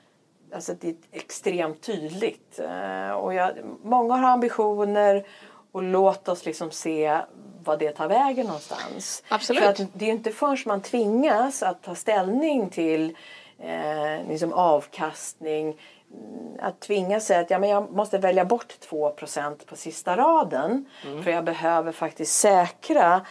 Alltså 0.55 0.74
det 0.80 0.88
är 0.88 0.94
extremt 1.12 1.82
tydligt. 1.82 2.59
Eh, 2.59 3.11
och 3.11 3.34
jag, 3.34 3.52
många 3.82 4.14
har 4.14 4.28
ambitioner 4.28 5.26
och 5.72 5.82
låt 5.82 6.28
oss 6.28 6.44
liksom 6.44 6.70
se 6.70 7.20
vad 7.64 7.78
det 7.78 7.90
tar 7.90 8.09
vägen 8.09 8.46
någonstans. 8.46 9.22
Absolut. 9.28 9.62
För 9.62 9.70
att 9.70 9.78
det 9.92 10.05
är 10.05 10.07
ju 10.07 10.12
inte 10.12 10.32
förrän 10.32 10.59
man 10.66 10.82
tvingas 10.82 11.62
att 11.62 11.82
ta 11.82 11.94
ställning 11.94 12.70
till 12.70 13.16
eh, 13.59 14.28
liksom 14.28 14.52
avkastning 14.52 15.66
mm, 15.66 16.59
att 16.61 16.80
tvinga 16.80 17.20
sig 17.20 17.38
att 17.38 17.50
ja, 17.50 17.59
men 17.59 17.70
jag 17.70 17.92
måste 17.92 18.18
välja 18.18 18.44
bort 18.44 18.74
2% 18.90 19.66
på 19.66 19.76
sista 19.76 20.16
raden. 20.16 20.86
För 21.24 21.30
jag 21.30 21.44
behöver 21.44 21.92
faktiskt 21.92 22.40
säkra 22.40 23.26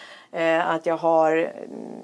att 0.63 0.85
jag 0.85 0.97
har, 0.97 1.53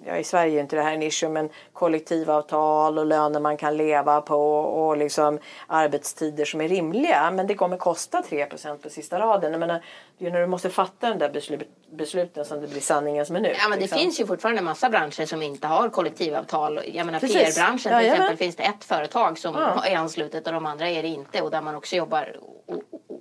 ja, 0.06 0.18
i 0.18 0.24
Sverige 0.24 0.60
är 0.60 0.62
inte 0.62 0.76
det 0.76 0.82
här 0.82 0.94
en 0.94 1.04
issue, 1.04 1.30
men 1.30 1.50
kollektivavtal 1.74 2.98
och 2.98 3.06
löner 3.06 3.40
man 3.40 3.58
kan 3.58 3.78
leva 3.78 4.22
på 4.22 4.38
och 4.60 4.98
liksom 4.98 5.40
arbetstider 5.68 6.46
som 6.46 6.62
är 6.62 6.68
rimliga. 6.68 7.32
Men 7.32 7.48
det 7.48 7.56
kommer 7.56 7.78
kosta 7.78 8.22
3% 8.22 8.78
på 8.78 8.90
sista 8.90 9.20
raden. 9.20 9.52
Jag 9.52 9.60
menar, 9.60 9.84
det 10.18 10.28
är 10.28 10.32
när 10.32 10.42
du 10.42 10.48
måste 10.48 10.70
fatta 10.70 11.10
den 11.10 11.18
där 11.18 11.30
beslut, 11.30 11.70
besluten 11.92 12.46
som 12.46 12.62
det 12.62 12.68
blir 12.68 12.82
sanningens 12.82 13.30
minut. 13.30 13.58
Ja, 13.60 13.70
men 13.70 13.78
det 13.78 13.82
liksom. 13.82 14.00
finns 14.00 14.20
ju 14.20 14.26
fortfarande 14.26 14.60
en 14.60 14.66
massa 14.66 14.90
branscher 14.90 15.26
som 15.26 15.42
inte 15.42 15.68
har 15.68 15.90
kollektivavtal. 15.90 16.80
Jag 16.94 17.06
menar. 17.06 17.20
PR-branschen 17.20 17.78
till 17.80 17.92
Jajamän. 17.92 18.12
exempel 18.12 18.38
finns 18.38 18.56
det 18.56 18.64
ett 18.64 18.84
företag 18.84 19.38
som 19.38 19.56
Ja. 19.56 19.86
är 19.86 19.96
anslutet 19.96 20.48
och 20.48 20.54
de 20.54 20.66
andra 20.66 20.90
är 20.90 21.02
det 21.02 21.10
inte 21.10 21.42
och 21.42 21.52
där 21.52 21.62
man 21.62 21.76
också 21.76 21.96
jobbar 21.96 22.36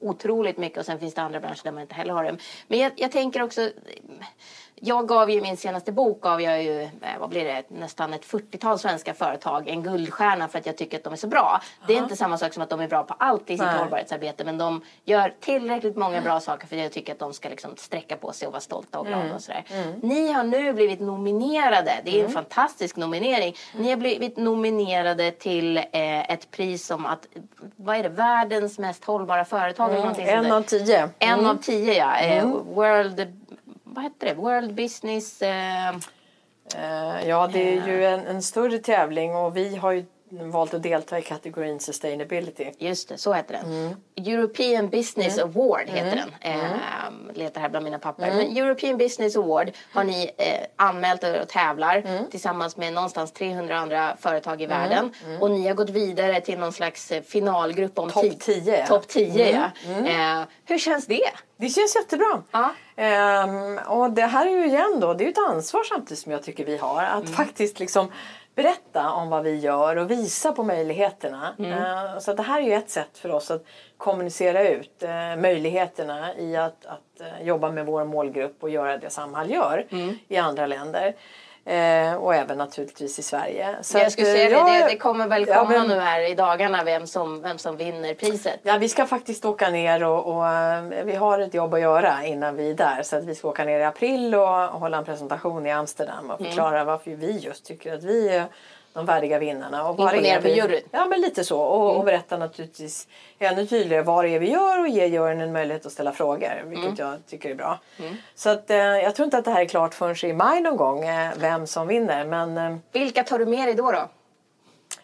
otroligt 0.00 0.56
mycket 0.56 0.78
och 0.78 0.86
sen 0.86 0.98
finns 0.98 1.14
det 1.14 1.22
andra 1.22 1.40
branscher 1.40 1.60
där 1.64 1.72
man 1.72 1.82
inte 1.82 1.94
heller 1.94 2.14
har 2.14 2.24
det. 2.24 2.36
Men 2.68 2.78
jag, 2.78 2.92
jag 2.96 3.12
tänker 3.12 3.42
också 3.42 3.70
jag 4.80 5.08
gav 5.08 5.30
ju 5.30 5.40
min 5.40 5.56
senaste 5.56 5.92
bok 5.92 6.20
gav 6.20 6.40
jag 6.42 6.62
ju, 6.62 6.82
eh, 6.82 6.88
vad 7.20 7.28
blir 7.28 7.44
det, 7.44 7.62
nästan 7.70 8.14
ett 8.14 8.24
40-tal 8.24 8.78
svenska 8.78 9.14
företag 9.14 9.68
en 9.68 9.82
guldstjärna 9.82 10.48
för 10.48 10.58
att 10.58 10.66
jag 10.66 10.76
tycker 10.76 10.96
att 10.98 11.04
de 11.04 11.12
är 11.12 11.16
så 11.16 11.26
bra. 11.26 11.60
Det 11.86 11.92
är 11.92 11.98
inte 11.98 12.16
samma 12.16 12.38
sak 12.38 12.52
som 12.54 12.62
att 12.62 12.70
de 12.70 12.80
är 12.80 12.88
bra 12.88 13.02
på 13.02 13.14
allt 13.18 13.50
i 13.50 13.56
sitt 13.58 13.66
Nej. 13.66 13.78
hållbarhetsarbete 13.78 14.44
men 14.44 14.58
de 14.58 14.82
gör 15.04 15.34
tillräckligt 15.40 15.96
många 15.96 16.20
bra 16.20 16.40
saker 16.40 16.66
för 16.66 16.76
att 16.76 16.82
jag 16.82 16.92
tycker 16.92 17.12
att 17.12 17.18
de 17.18 17.32
ska 17.32 17.48
liksom 17.48 17.70
sträcka 17.76 18.16
på 18.16 18.32
sig 18.32 18.46
och 18.46 18.52
vara 18.52 18.60
stolta 18.60 18.98
och 19.00 19.06
glada 19.06 19.22
Mm. 19.22 19.34
och 19.36 19.42
sådär. 19.42 19.64
Ni 20.02 20.32
har 20.32 20.44
nu 20.44 20.72
blivit 20.72 21.00
nominerade, 21.00 21.92
det 22.04 22.10
är 22.10 22.14
Mm. 22.14 22.26
en 22.26 22.32
fantastisk 22.32 22.96
nominering. 22.96 23.54
Ni 23.76 23.90
har 23.90 23.96
blivit 23.96 24.36
nominerade 24.36 25.30
till 25.30 25.76
eh, 25.76 26.30
ett 26.30 26.50
pris 26.50 26.86
som 26.86 27.06
att, 27.06 27.26
vad 27.76 27.96
är 27.96 28.02
det, 28.02 28.08
världens 28.08 28.78
mest 28.78 29.04
hållbara 29.04 29.44
företag 29.44 29.90
eller 29.90 30.00
någonting 30.00 30.28
Mm. 30.28 30.44
En 30.44 30.52
av 30.52 30.62
tio. 30.62 31.08
En 31.18 31.38
Mm. 31.38 31.46
av 31.50 31.54
tio 31.54 31.94
ja. 31.94 32.18
Eh, 32.18 32.44
World, 32.74 33.32
vad 33.94 34.04
heter 34.04 34.26
det? 34.26 34.34
World 34.34 34.74
Business... 34.74 35.42
Eh, 35.42 35.96
Eh, 36.76 37.28
Ja, 37.28 37.46
det 37.52 37.76
är 37.76 37.86
ju 37.86 38.04
en, 38.04 38.26
en 38.26 38.42
större 38.42 38.78
tävling 38.78 39.34
och 39.34 39.56
vi 39.56 39.76
har 39.76 39.92
ju 39.92 40.04
valt 40.30 40.74
att 40.74 40.82
delta 40.82 41.18
i 41.18 41.22
kategorin 41.22 41.80
sustainability. 41.80 42.70
just 42.78 43.08
det, 43.08 43.18
så 43.18 43.32
heter 43.32 43.54
den. 43.54 43.64
Mm. 43.72 43.96
European 44.16 44.88
Business 44.88 45.38
Award 45.38 45.88
heter 45.88 46.16
den. 46.16 46.52
Eh, 46.52 46.60
letar 47.34 47.60
här 47.60 47.68
bland 47.68 47.84
mina 47.84 47.98
papper. 47.98 48.22
Mm. 48.26 48.36
Men 48.36 48.56
European 48.56 48.98
Business 48.98 49.36
Award 49.36 49.70
har 49.92 50.04
ni 50.04 50.30
eh, 50.36 50.66
anmält 50.76 51.24
och 51.42 51.48
tävlar 51.48 52.02
Mm. 52.08 52.30
tillsammans 52.30 52.76
med 52.76 52.92
någonstans 52.92 53.32
300 53.32 53.76
andra 53.76 54.16
företag 54.20 54.62
i 54.62 54.66
världen. 54.66 55.12
Och 55.40 55.50
ni 55.50 55.66
har 55.68 55.74
gått 55.74 55.90
vidare 55.90 56.40
till 56.40 56.58
någon 56.58 56.72
slags 56.72 57.12
eh, 57.12 57.22
finalgrupp 57.22 57.98
om 57.98 58.10
Topp 58.10 58.22
10. 58.22 58.32
10, 58.38 58.78
ja. 58.80 58.86
Topp 58.86 59.08
10 59.08 59.50
ja. 59.50 59.70
Eh, 60.40 60.44
hur 60.64 60.78
känns 60.78 61.06
det? 61.06 61.22
Det 61.56 61.68
känns 61.68 61.96
jättebra. 61.96 62.42
Ja. 62.50 62.74
Ehm, 62.96 63.78
och 63.78 64.10
det 64.10 64.22
här 64.22 64.46
är 64.46 64.50
ju 64.50 64.66
igen 64.66 64.98
då, 65.00 65.14
det 65.14 65.24
är 65.24 65.26
ju 65.26 65.30
ett 65.32 65.48
ansvar 65.48 65.84
samtidigt 65.84 66.18
som 66.18 66.32
jag 66.32 66.42
tycker 66.42 66.64
vi 66.64 66.76
har. 66.76 67.02
Att 67.02 67.28
faktiskt 67.28 67.78
liksom 67.80 68.12
berätta 68.58 69.10
om 69.12 69.28
vad 69.28 69.42
vi 69.42 69.56
gör 69.56 69.96
och 69.96 70.10
visa 70.10 70.52
på 70.52 70.62
möjligheterna. 70.62 71.54
Eh, 71.58 72.18
så 72.18 72.34
det 72.34 72.42
här 72.42 72.60
är 72.60 72.64
ju 72.64 72.72
ett 72.72 72.90
sätt 72.90 73.18
för 73.18 73.30
oss 73.30 73.50
att 73.50 73.64
kommunicera 73.96 74.68
ut 74.68 75.02
eh, 75.02 75.36
möjligheterna 75.36 76.34
i 76.36 76.56
att, 76.56 76.86
att 76.86 77.20
eh, 77.20 77.46
jobba 77.46 77.70
med 77.70 77.86
vår 77.86 78.04
målgrupp 78.04 78.62
och 78.62 78.70
göra 78.70 78.98
det 78.98 79.10
Samhall 79.10 79.50
gör 79.50 79.86
i 80.28 80.36
andra 80.36 80.66
länder. 80.66 81.14
Eh, 81.68 82.14
och 82.14 82.34
även 82.34 82.58
naturligtvis 82.58 83.18
i 83.18 83.22
Sverige. 83.22 83.76
Så 83.82 83.98
jag 83.98 84.06
att, 84.06 84.12
skulle 84.12 84.28
eh, 84.28 84.34
säga 84.34 84.48
det, 84.48 84.54
jag- 84.54 84.82
det, 84.82 84.86
det 84.92 84.96
kommer 84.98 85.28
väl 85.28 85.44
Ja, 85.48 85.54
komma 85.54 85.70
men- 85.78 85.88
nu 85.88 85.98
här 86.00 86.30
i 86.30 86.34
dagarna 86.34 86.84
vem 86.84 87.06
som, 87.06 87.42
vem 87.42 87.58
som 87.58 87.76
vinner 87.76 88.14
priset. 88.14 88.60
Ja, 88.62 88.76
vi 88.78 88.88
ska 88.88 89.06
faktiskt 89.06 89.44
åka 89.44 89.70
ner 89.70 90.04
och, 90.04 90.36
och 90.36 90.46
eh, 90.48 90.82
vi 91.04 91.14
har 91.14 91.38
ett 91.38 91.54
jobb 91.54 91.74
att 91.74 91.80
göra 91.80 92.24
innan 92.24 92.56
vi 92.56 92.70
är 92.70 92.74
där. 92.74 93.02
Så 93.02 93.16
att 93.16 93.24
vi 93.24 93.34
ska 93.34 93.48
åka 93.48 93.64
ner 93.64 93.80
i 93.80 93.84
april 93.84 94.34
och 94.34 94.46
hålla 94.48 94.96
en 94.98 95.04
presentation 95.04 95.66
i 95.66 95.70
Amsterdam 95.72 96.18
Mm. 96.18 96.30
och 96.30 96.38
förklara 96.40 96.84
varför 96.84 97.10
vi 97.10 97.38
just 97.38 97.64
tycker 97.66 97.94
att 97.94 98.04
vi 98.04 98.28
är 98.28 98.44
de 98.98 99.06
värdiga 99.06 99.38
vinnarna. 99.38 99.88
Och 99.88 99.98
Imponera 100.00 100.42
på 100.42 100.48
juryn. 100.48 100.80
Ja, 100.90 101.06
men 101.06 101.20
lite 101.20 101.44
så. 101.44 101.60
Och, 101.60 101.96
och 101.96 102.04
berätta 102.04 102.36
naturligtvis 102.36 103.08
ännu 103.38 103.66
tydligare 103.66 104.02
vad 104.02 104.24
det 104.24 104.28
är 104.34 104.38
vi 104.38 104.50
gör 104.50 104.80
och 104.80 104.88
ge 104.88 105.06
juryn 105.06 105.40
en 105.40 105.52
möjlighet 105.52 105.86
att 105.86 105.92
ställa 105.92 106.12
frågor. 106.12 106.62
Vilket 106.64 106.84
Mm. 106.86 106.96
jag 107.10 107.26
tycker 107.26 107.50
är 107.50 107.54
bra. 107.54 107.78
Så 108.34 108.50
att, 108.50 108.70
eh, 108.70 108.76
jag 108.76 109.14
tror 109.14 109.24
inte 109.24 109.38
att 109.38 109.44
det 109.44 109.50
här 109.50 109.60
är 109.60 109.64
klart 109.66 109.94
förrän 109.94 110.30
i 110.30 110.32
maj 110.32 110.60
någon 110.60 110.76
gång, 110.76 111.04
eh, 111.04 111.30
vem 111.36 111.66
som 111.66 111.86
vinner. 111.88 112.24
Men 112.24 112.58
eh, 112.58 112.76
Vilka 112.92 113.24
tar 113.24 113.38
du 113.38 113.46
med 113.46 113.68
dig 113.68 113.74
då? 113.74 113.92
då? 113.92 114.08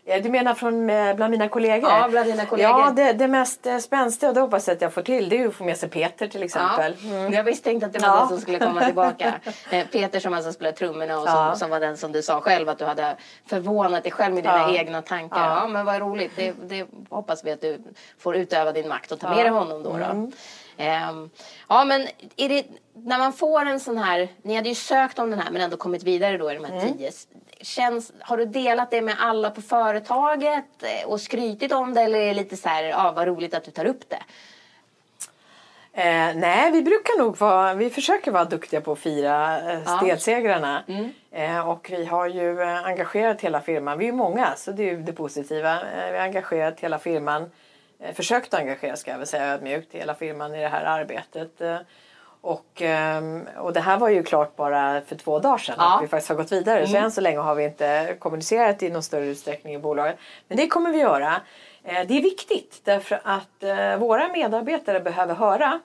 Ja, 0.06 0.20
du 0.20 0.30
menar 0.30 0.54
från 0.54 0.90
eh, 0.90 1.14
bland 1.14 1.30
mina 1.30 1.48
kollegor? 1.48 1.90
Ja, 1.90 2.08
bland 2.10 2.26
dina 2.26 2.46
kollegor. 2.46 2.70
Ja, 2.80 2.92
det, 2.96 3.12
det 3.12 3.28
mest 3.28 3.66
eh, 3.66 3.78
spänstiga 3.78 4.28
och 4.30 4.34
det 4.34 4.40
hoppas 4.40 4.68
jag 4.68 4.74
att 4.74 4.80
jag 4.82 4.92
får 4.92 5.02
till 5.02 5.28
det 5.28 5.36
är 5.36 5.40
ju 5.40 5.48
att 5.48 5.54
få 5.54 5.64
med 5.64 5.76
sig 5.76 5.88
Peter 5.88 6.26
till 6.28 6.42
exempel. 6.42 6.96
Mm. 7.04 7.32
Jag 7.32 7.44
misstänkte 7.46 7.86
att 7.86 7.92
det 7.92 7.98
var 7.98 8.08
Ja. 8.08 8.22
det 8.22 8.28
som 8.28 8.40
skulle 8.40 8.58
komma 8.58 8.84
tillbaka. 8.84 9.34
Eh, 9.70 9.86
Peter 9.86 10.20
som 10.20 10.34
alltså 10.34 10.52
spelar 10.52 10.72
trummorna 10.72 11.18
och 11.18 11.28
som, 11.28 11.36
Ja. 11.36 11.54
som 11.54 11.70
var 11.70 11.80
den 11.80 11.96
som 11.96 12.12
du 12.12 12.22
sa 12.22 12.40
själv 12.40 12.68
att 12.68 12.78
du 12.78 12.84
hade 12.84 13.16
förvånat 13.46 14.02
dig 14.02 14.12
själv 14.12 14.34
med 14.34 14.44
dina 14.44 14.58
Ja. 14.58 14.74
egna 14.78 15.02
tankar. 15.02 15.48
Ja. 15.48 15.60
Ja. 15.60 15.66
men 15.68 15.86
vad 15.86 16.00
roligt. 16.00 16.32
Det, 16.36 16.54
det 16.68 16.86
hoppas 17.10 17.44
vi 17.44 17.50
att 17.52 17.60
du 17.60 17.78
får 18.18 18.36
utöva 18.36 18.72
din 18.72 18.88
makt 18.88 19.12
och 19.12 19.20
ta 19.20 19.28
med 19.28 19.38
dig 19.38 19.48
honom 19.48 19.82
då. 19.82 19.90
då. 19.90 20.04
Mm. 20.04 20.32
Ehm, 20.76 21.30
ja 21.68 21.84
men 21.84 22.08
är 22.36 22.48
det, 22.48 22.64
när 22.94 23.18
man 23.18 23.32
får 23.32 23.66
en 23.66 23.80
sån 23.80 23.98
här, 23.98 24.28
ni 24.42 24.54
hade 24.56 24.68
ju 24.68 24.74
sökt 24.74 25.18
om 25.18 25.30
den 25.30 25.38
här 25.40 25.50
men 25.50 25.62
ändå 25.62 25.76
kommit 25.76 26.02
vidare 26.02 26.38
då 26.38 26.50
i 26.52 26.54
de 26.54 26.64
här 26.64 26.72
Mm. 26.80 26.92
tio. 26.98 27.10
Känns, 27.60 28.12
har 28.20 28.36
du 28.36 28.44
delat 28.44 28.90
det 28.90 29.02
med 29.02 29.14
alla 29.18 29.50
på 29.50 29.62
företaget 29.62 30.64
eh, 30.82 31.08
och 31.08 31.20
skrytit 31.20 31.72
om 31.72 31.94
det 31.94 32.00
eller 32.02 32.18
är 32.18 32.26
det 32.26 32.34
lite 32.34 32.56
så 32.56 32.68
här, 32.68 32.84
ja 32.84 33.12
vad 33.16 33.26
roligt 33.26 33.54
att 33.54 33.64
du 33.64 33.70
tar 33.70 33.84
upp 33.84 34.08
det? 34.08 34.18
Eh, 35.96 36.34
nej, 36.36 36.70
vi 36.72 36.82
brukar 36.82 37.18
nog 37.18 37.36
vara, 37.38 37.74
vi 37.74 37.90
försöker 37.90 38.30
vara 38.30 38.44
duktiga 38.44 38.80
på 38.80 38.92
att 38.92 38.98
fira 38.98 39.60
eh, 39.72 39.80
Ja. 39.86 40.00
delsegrarna. 40.04 40.84
Mm. 40.88 41.10
Eh, 41.30 41.68
och 41.68 41.90
vi 41.90 42.04
har 42.04 42.26
ju 42.26 42.60
eh, 42.62 42.84
engagerat 42.86 43.40
hela 43.40 43.60
firman. 43.60 43.98
Vi 43.98 44.08
är 44.08 44.12
många 44.12 44.54
så 44.56 44.72
det 44.72 44.82
är 44.82 44.86
ju 44.86 45.02
det 45.02 45.12
positiva. 45.12 45.72
Eh, 45.74 46.10
vi 46.12 46.18
har 46.18 46.24
engagerat 46.24 46.80
hela 46.80 46.98
firman, 46.98 47.50
försökt 48.14 48.54
engagera 48.54 48.96
ska 48.96 49.10
jag 49.10 49.18
väl 49.18 49.26
säga 49.26 49.46
ödmjukt, 49.54 49.94
hela 49.94 50.14
firman 50.14 50.54
i 50.54 50.60
det 50.60 50.68
här 50.68 50.84
arbetet. 50.84 51.60
Eh, 51.60 51.76
och, 52.40 52.82
ehm, 52.82 53.48
och 53.58 53.72
det 53.72 53.80
här 53.80 53.98
var 53.98 54.08
ju 54.08 54.22
klart 54.22 54.56
bara 54.56 55.00
för 55.00 55.16
två 55.16 55.38
dagar 55.38 55.58
sedan 55.58 55.74
Ja. 55.78 55.96
att 55.96 56.02
vi 56.02 56.08
faktiskt 56.08 56.28
har 56.28 56.36
gått 56.36 56.52
vidare. 56.52 56.86
Så 56.86 56.96
än 56.96 57.10
så 57.12 57.20
länge 57.20 57.38
har 57.38 57.54
vi 57.54 57.64
inte 57.64 58.16
kommunicerat 58.18 58.82
i 58.82 58.90
någon 58.90 59.02
större 59.02 59.26
utsträckning 59.26 59.74
i 59.74 59.78
bolaget. 59.78 60.16
Men 60.48 60.56
det 60.56 60.66
kommer 60.68 60.92
vi 60.92 60.98
göra. 60.98 61.40
Eh, 61.84 62.06
Det 62.06 62.18
är 62.18 62.22
viktigt 62.22 62.80
därför 62.84 63.20
att 63.24 63.62
eh, 63.62 63.96
våra 63.96 64.28
medarbetare 64.28 65.00
behöver 65.00 65.34
höra 65.34 65.80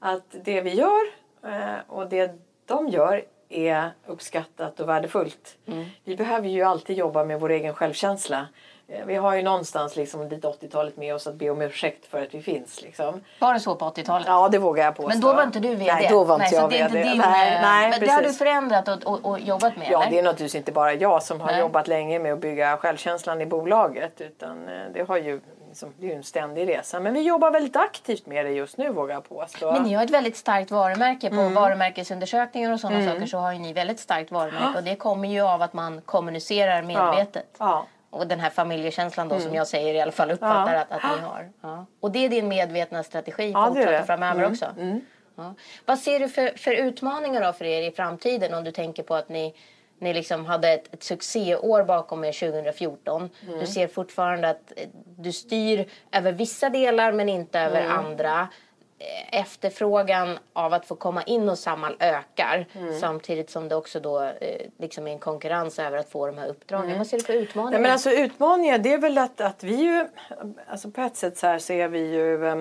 att 0.00 0.26
det 0.44 0.60
vi 0.60 0.70
gör 0.74 1.02
eh, 1.44 1.74
och 1.88 2.08
det 2.08 2.30
de 2.66 2.88
gör 2.88 3.24
är 3.48 3.90
uppskattat 4.06 4.80
och 4.80 4.88
värdefullt. 4.88 5.56
Vi 6.04 6.16
behöver 6.16 6.48
ju 6.48 6.62
alltid 6.62 6.96
jobba 6.96 7.24
med 7.24 7.40
vår 7.40 7.50
egen 7.50 7.74
självkänsla 7.74 8.38
Eh, 8.38 8.46
Vi 9.06 9.16
har 9.16 9.34
ju 9.34 9.42
någonstans 9.42 9.96
liksom 9.96 10.28
lite 10.28 10.48
80-talet 10.48 10.96
med 10.96 11.14
oss 11.14 11.26
att 11.26 11.34
be 11.34 11.50
om 11.50 11.62
ursäkt 11.62 12.06
för 12.06 12.22
att 12.22 12.34
vi 12.34 12.42
finns. 12.42 12.82
Liksom. 12.82 13.20
Var 13.38 13.54
det 13.54 13.60
så 13.60 13.74
på 13.74 13.84
80-talet? 13.84 14.26
Ja, 14.28 14.48
det 14.48 14.58
vågar 14.58 14.84
jag 14.84 14.96
påstå. 14.96 15.08
Men 15.08 15.20
då 15.20 15.32
var 15.32 15.42
inte 15.42 15.60
du 15.60 15.68
VD? 15.68 15.92
Nej, 15.92 16.06
då 16.10 16.24
var 16.24 16.34
inte 16.34 16.46
nej, 16.50 16.60
jag 16.60 16.70
det 16.70 16.78
är 16.78 16.88
VD. 16.88 17.02
Din, 17.02 17.18
nej, 17.18 17.54
eh, 17.54 17.62
nej, 17.62 17.90
men 17.90 18.00
det 18.00 18.06
har 18.06 18.16
du 18.18 18.22
precis. 18.22 18.38
förändrat 18.38 18.88
och, 18.88 19.02
och, 19.06 19.30
och 19.30 19.40
jobbat 19.40 19.76
med? 19.76 19.88
Ja, 19.90 20.02
eller? 20.02 20.10
det 20.10 20.18
är 20.18 20.22
naturligtvis 20.22 20.54
inte 20.54 20.72
bara 20.72 20.94
jag 20.94 21.22
som 21.22 21.40
har 21.40 21.46
Nej. 21.50 21.60
jobbat 21.60 21.88
länge 21.88 22.18
med 22.18 22.32
att 22.32 22.40
bygga 22.40 22.76
självkänslan 22.76 23.40
i 23.40 23.46
bolaget. 23.46 24.20
Utan 24.20 24.68
eh, 24.68 24.74
det, 24.94 25.08
har 25.08 25.16
ju, 25.16 25.40
liksom, 25.68 25.94
det 25.98 26.06
är 26.06 26.10
ju 26.10 26.16
en 26.16 26.24
ständig 26.24 26.68
resa. 26.68 27.00
Men 27.00 27.14
vi 27.14 27.20
jobbar 27.20 27.50
väldigt 27.50 27.76
aktivt 27.76 28.26
med 28.26 28.46
det 28.46 28.50
just 28.52 28.78
nu 28.78 28.92
vågar 28.92 29.14
jag 29.14 29.28
påstå. 29.28 29.72
Men 29.72 29.82
ni 29.82 29.94
har 29.94 30.04
ett 30.04 30.10
väldigt 30.10 30.36
starkt 30.36 30.70
varumärke. 30.70 31.28
På 31.28 31.34
Mm. 31.36 31.54
varumärkesundersökningar 31.54 32.72
och 32.72 32.80
sådana 32.80 33.12
saker 33.12 33.26
så 33.26 33.38
har 33.38 33.52
ju 33.52 33.58
ni 33.58 33.72
väldigt 33.72 34.00
starkt 34.00 34.30
varumärke. 34.30 34.78
Och 34.78 34.84
det 34.84 34.96
kommer 34.96 35.28
ju 35.28 35.40
av 35.40 35.62
att 35.62 35.72
man 35.72 36.00
kommunicerar 36.00 36.82
medvetet. 36.82 37.46
Ja. 37.58 37.86
Och 38.12 38.26
den 38.26 38.40
här 38.40 38.50
familjekänslan 38.50 39.28
då 39.28 39.40
som 39.40 39.54
jag 39.54 39.66
säger 39.66 39.94
i 39.94 40.00
alla 40.00 40.12
fall 40.12 40.30
uppfattar 40.30 40.62
Mm. 40.74 40.74
Ja. 40.90 40.96
att, 40.96 41.04
att 41.04 41.16
ni 41.20 41.26
har. 41.26 41.50
Ja. 41.60 41.86
Och 42.00 42.10
det 42.12 42.24
är 42.24 42.28
din 42.28 42.48
medvetna 42.48 43.02
strategi 43.02 43.50
Ja, 43.50 43.70
det. 43.74 44.04
framöver 44.06 44.38
Mm. 44.40 44.52
också? 44.52 44.66
Ja. 45.36 45.54
Vad 45.86 45.98
ser 45.98 46.18
du 46.20 46.28
för, 46.28 46.58
för 46.58 46.70
utmaningar 46.72 47.42
då 47.44 47.52
för 47.52 47.64
er 47.64 47.82
i 47.82 47.90
framtiden 47.90 48.54
om 48.54 48.64
du 48.64 48.70
tänker 48.72 49.02
på 49.02 49.14
att 49.14 49.28
ni, 49.28 49.54
ni 49.98 50.14
liksom 50.14 50.46
hade 50.46 50.68
ett, 50.68 50.94
ett 50.94 51.02
succéår 51.02 51.84
bakom 51.84 52.24
er 52.24 52.32
2014. 52.32 53.30
Mm. 53.46 53.58
Du 53.60 53.66
ser 53.66 53.86
fortfarande 53.88 54.48
att 54.50 54.72
eh, 54.76 54.88
du 55.18 55.32
styr 55.32 55.88
över 56.12 56.32
vissa 56.32 56.68
delar 56.70 57.12
men 57.12 57.28
inte 57.28 57.60
över 57.60 57.80
Mm. 57.84 57.98
andra. 57.98 58.48
Efterfrågan 59.32 60.38
av 60.52 60.72
att 60.72 60.86
få 60.86 60.94
komma 60.96 61.22
in 61.22 61.48
hos 61.48 61.60
Samhall 61.60 61.96
ökar 62.00 62.66
Mm. 62.74 63.00
samtidigt 63.00 63.50
som 63.50 63.68
det 63.68 63.76
också 63.76 64.00
då 64.00 64.22
eh, 64.22 64.66
liksom 64.78 65.06
är 65.06 65.12
en 65.12 65.18
konkurrens 65.18 65.78
över 65.78 65.98
att 65.98 66.08
få 66.08 66.26
de 66.26 66.38
här 66.38 66.48
uppdragen. 66.48 66.98
Vad 66.98 67.06
ser 67.06 67.18
du 67.18 67.24
för 67.24 67.32
utmaningar? 67.32 67.70
Nej, 67.70 67.80
men 67.80 67.92
alltså 67.92 68.10
utmaningen 68.10 68.82
det 68.82 68.92
är 68.92 68.98
väl 68.98 69.18
att, 69.18 69.40
att 69.40 69.64
vi 69.64 69.74
ju, 69.74 70.06
alltså 70.68 70.90
på 70.90 71.00
ett 71.00 71.16
sätt 71.16 71.38
så 71.38 71.46
här 71.46 71.58
så 71.58 71.72
är 71.72 71.88
vi 71.88 71.98
ju 72.00 72.46
eh, 72.46 72.56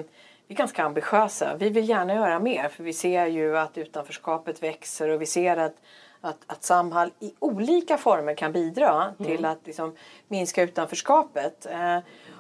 vi 0.48 0.56
är 0.56 0.58
ganska 0.58 0.84
ambitiösa. 0.84 1.56
Vi 1.56 1.70
vill 1.70 1.90
gärna 1.90 2.14
göra 2.16 2.40
mer 2.40 2.70
för 2.70 2.84
vi 2.84 2.94
ser 2.94 3.26
ju 3.26 3.58
att 3.58 3.78
utanförskapet 3.78 4.64
växer 4.64 5.10
och 5.10 5.22
vi 5.22 5.26
ser 5.26 5.58
att, 5.58 5.76
att, 6.22 6.38
att 6.48 6.64
Samhall 6.64 7.12
i 7.20 7.34
olika 7.40 7.98
former 7.98 8.36
kan 8.36 8.52
bidra 8.52 9.14
till 9.26 9.46
att 9.46 9.60
liksom, 9.66 9.96
minska 10.28 10.64
utanförskapet. 10.64 11.66
Eh, 11.66 11.98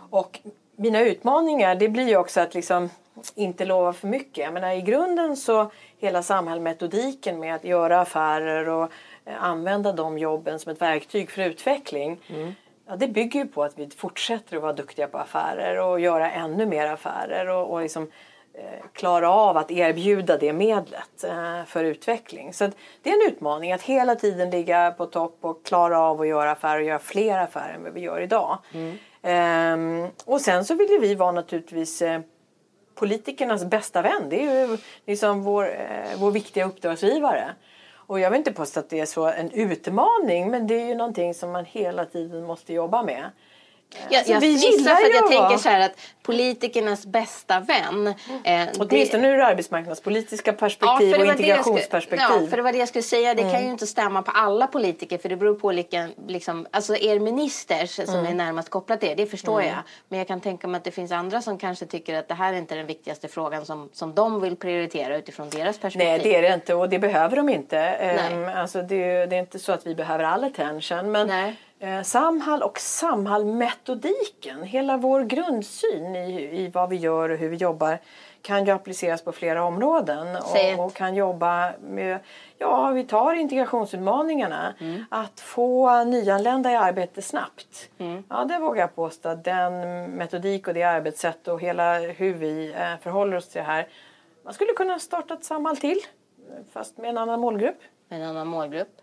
och 0.09 0.39
mina 0.81 1.01
utmaningar 1.01 1.75
det 1.75 1.89
blir 1.89 2.07
ju 2.07 2.17
också 2.17 2.39
att 2.41 2.53
liksom 2.53 2.89
inte 3.35 3.65
lova 3.65 3.93
för 3.93 4.07
mycket. 4.07 4.37
Jag 4.37 4.53
menar, 4.53 4.71
I 4.71 4.81
grunden 4.81 5.37
så 5.37 5.71
hela 5.99 6.23
samhällsmetodiken 6.23 7.39
med 7.39 7.55
att 7.55 7.63
göra 7.63 8.01
affärer 8.01 8.69
och 8.69 8.91
eh, 9.25 9.43
använda 9.43 9.91
de 9.91 10.17
jobben 10.17 10.59
som 10.59 10.71
ett 10.71 10.81
verktyg 10.81 11.31
för 11.31 11.41
utveckling. 11.41 12.19
Ja, 12.87 12.95
det 12.95 13.07
bygger 13.07 13.39
ju 13.39 13.47
på 13.47 13.63
att 13.63 13.79
vi 13.79 13.89
fortsätter 13.89 14.55
att 14.55 14.61
vara 14.61 14.73
duktiga 14.73 15.07
på 15.07 15.17
affärer 15.17 15.81
och 15.81 15.99
göra 15.99 16.31
ännu 16.31 16.65
mer 16.65 16.87
affärer 16.87 17.49
och, 17.49 17.73
och 17.73 17.81
liksom, 17.81 18.11
eh, 18.53 18.85
klara 18.93 19.31
av 19.31 19.57
att 19.57 19.71
erbjuda 19.71 20.37
det 20.37 20.53
medlet 20.53 21.23
eh, 21.23 21.63
för 21.65 21.83
utveckling. 21.83 22.53
Så 22.53 22.71
det 23.01 23.09
är 23.09 23.13
en 23.13 23.33
utmaning 23.33 23.71
att 23.71 23.81
hela 23.81 24.15
tiden 24.15 24.49
ligga 24.49 24.91
på 24.91 25.05
topp 25.05 25.37
och 25.41 25.65
klara 25.65 25.99
av 25.99 26.21
att 26.21 26.27
göra 26.27 26.51
affärer 26.51 26.79
och 26.79 26.85
göra 26.85 26.99
fler 26.99 27.37
affärer 27.37 27.73
än 27.73 27.83
vad 27.83 27.93
vi 27.93 28.01
gör 28.01 28.21
idag. 28.21 28.57
Ehm, 28.73 28.97
Ehm, 29.21 30.07
och 30.25 30.41
sen 30.41 30.65
så 30.65 30.75
vill 30.75 30.89
ju 30.89 30.99
vi 30.99 31.15
vara 31.15 31.31
naturligtvis 31.31 32.01
eh, 32.01 32.21
politikernas 32.95 33.65
bästa 33.65 34.01
vän. 34.01 34.29
Det 34.29 34.45
är 34.47 34.67
ju 34.67 34.77
liksom 35.05 35.43
vår, 35.43 35.63
eh, 35.63 36.19
vår 36.19 36.31
viktiga 36.31 36.65
uppdragsgivare. 36.65 37.55
Och 37.93 38.19
jag 38.19 38.31
vill 38.31 38.37
inte 38.37 38.53
påstå 38.53 38.79
att 38.79 38.89
det 38.89 38.99
är 38.99 39.05
så 39.05 39.25
en 39.25 39.51
utmaning 39.51 40.51
men 40.51 40.67
det 40.67 40.81
är 40.81 40.87
ju 40.87 40.95
någonting 40.95 41.33
som 41.33 41.51
man 41.51 41.65
hela 41.65 42.05
tiden 42.05 42.43
måste 42.43 42.73
jobba 42.73 43.03
med. 43.03 43.29
Jag, 44.09 44.27
jag 44.27 44.39
vi 44.39 44.47
gillar 44.47 44.95
för 44.95 45.05
att 45.05 45.13
jag 45.13 45.27
tänker 45.27 45.57
så 45.57 45.69
här 45.69 45.79
att 45.79 45.91
politikernas 46.23 47.05
bästa 47.05 47.59
vän. 47.59 48.07
Eh, 48.43 48.67
Åtminstone 48.79 49.27
ur 49.29 49.37
det 49.37 49.45
arbetsmarknadspolitiska 49.45 50.53
perspektiv 50.53 51.11
för 51.13 51.19
och 51.19 51.25
jag 51.25 51.33
skulle- 51.35 51.47
integrationsperspektiv. 51.47 52.27
Ja, 52.41 52.47
för 52.49 52.57
det 52.57 52.63
var 52.63 52.71
det 52.71 52.77
jag 52.77 52.87
skulle 52.87 53.03
säga. 53.03 53.33
Det 53.33 53.41
kan 53.41 53.63
ju 53.63 53.69
inte 53.69 53.87
stämma 53.87 54.21
på 54.21 54.31
alla 54.31 54.67
politiker 54.67 55.17
för 55.17 55.29
det 55.29 55.35
beror 55.35 55.55
på 55.55 55.67
olika, 55.67 56.07
liksom, 56.27 56.67
alltså 56.71 56.95
er 56.95 57.19
ministers 57.19 57.95
som 57.95 58.25
är 58.25 58.33
närmast 58.33 58.69
kopplat 58.69 58.99
till 58.99 59.09
er, 59.09 59.15
det 59.15 59.25
förstår 59.25 59.63
jag. 59.63 59.75
Men 60.09 60.19
jag 60.19 60.27
kan 60.27 60.41
tänka 60.41 60.67
mig 60.67 60.77
att 60.77 60.83
det 60.83 60.91
finns 60.91 61.11
andra 61.11 61.41
som 61.41 61.57
kanske 61.57 61.85
tycker 61.85 62.15
att 62.17 62.27
det 62.27 62.33
här 62.33 62.53
är 62.53 62.57
inte 62.57 62.75
den 62.75 62.85
viktigaste 62.87 63.27
frågan 63.27 63.65
som, 63.65 63.89
som 63.93 64.15
de 64.15 64.41
vill 64.41 64.55
prioritera 64.55 65.17
utifrån 65.17 65.49
deras 65.49 65.77
perspektiv. 65.79 66.09
Nej 66.09 66.19
det 66.23 66.35
är 66.35 66.41
det 66.41 66.53
inte 66.53 66.73
och 66.73 66.89
det 66.89 66.99
behöver 66.99 67.35
de 67.35 67.49
inte. 67.49 67.77
Ehm, 67.79 68.49
Alltså 68.57 68.81
det, 68.81 69.25
det 69.25 69.35
är 69.35 69.39
inte 69.39 69.59
så 69.59 69.71
att 69.71 69.85
vi 69.87 69.95
behöver 69.95 70.23
all 70.23 70.43
attention. 70.43 71.11
Men 71.11 71.27
Nej. 71.27 71.55
Eh, 71.81 72.01
Samhall 72.01 72.63
och 72.63 72.79
Samhall-metodiken, 72.79 74.63
hela 74.63 74.97
vår 74.97 75.21
grundsyn 75.23 76.15
i, 76.15 76.41
i 76.41 76.67
vad 76.73 76.89
vi 76.89 76.95
gör 76.95 77.29
och 77.29 77.37
hur 77.37 77.49
vi 77.49 77.55
jobbar 77.57 77.97
kan 78.41 78.65
ju 78.65 78.71
appliceras 78.71 79.21
på 79.21 79.31
flera 79.31 79.63
områden 79.63 80.35
och, 80.35 80.85
och 80.85 80.93
kan 80.93 81.15
jobba 81.15 81.71
med, 81.81 82.19
ja 82.57 82.89
vi 82.89 83.03
tar 83.03 83.33
integrationsutmaningarna, 83.33 84.73
Mm. 84.79 85.05
att 85.09 85.39
få 85.39 86.03
nyanlända 86.03 86.71
i 86.71 86.75
arbete 86.75 87.21
snabbt. 87.21 87.89
Mm. 87.97 88.23
Ja 88.29 88.45
det 88.45 88.59
vågar 88.59 88.81
jag 88.81 88.95
påstå, 88.95 89.35
den 89.35 90.03
metodik 90.11 90.67
och 90.67 90.73
det 90.73 90.83
arbetssätt 90.83 91.47
och 91.47 91.61
hela 91.61 91.99
hur 91.99 92.33
vi 92.33 92.73
eh, 92.73 92.97
förhåller 93.01 93.37
oss 93.37 93.47
till 93.49 93.59
det 93.59 93.65
här. 93.67 93.87
Man 94.43 94.53
skulle 94.53 94.73
kunna 94.73 94.99
starta 94.99 95.33
ett 95.33 95.43
Samhall 95.43 95.77
till 95.77 95.99
fast 96.73 96.97
med 96.97 97.09
en 97.09 97.17
annan 97.17 97.39
målgrupp. 97.39 97.77
en 98.09 98.21
annan 98.23 98.47
målgrupp. 98.47 99.00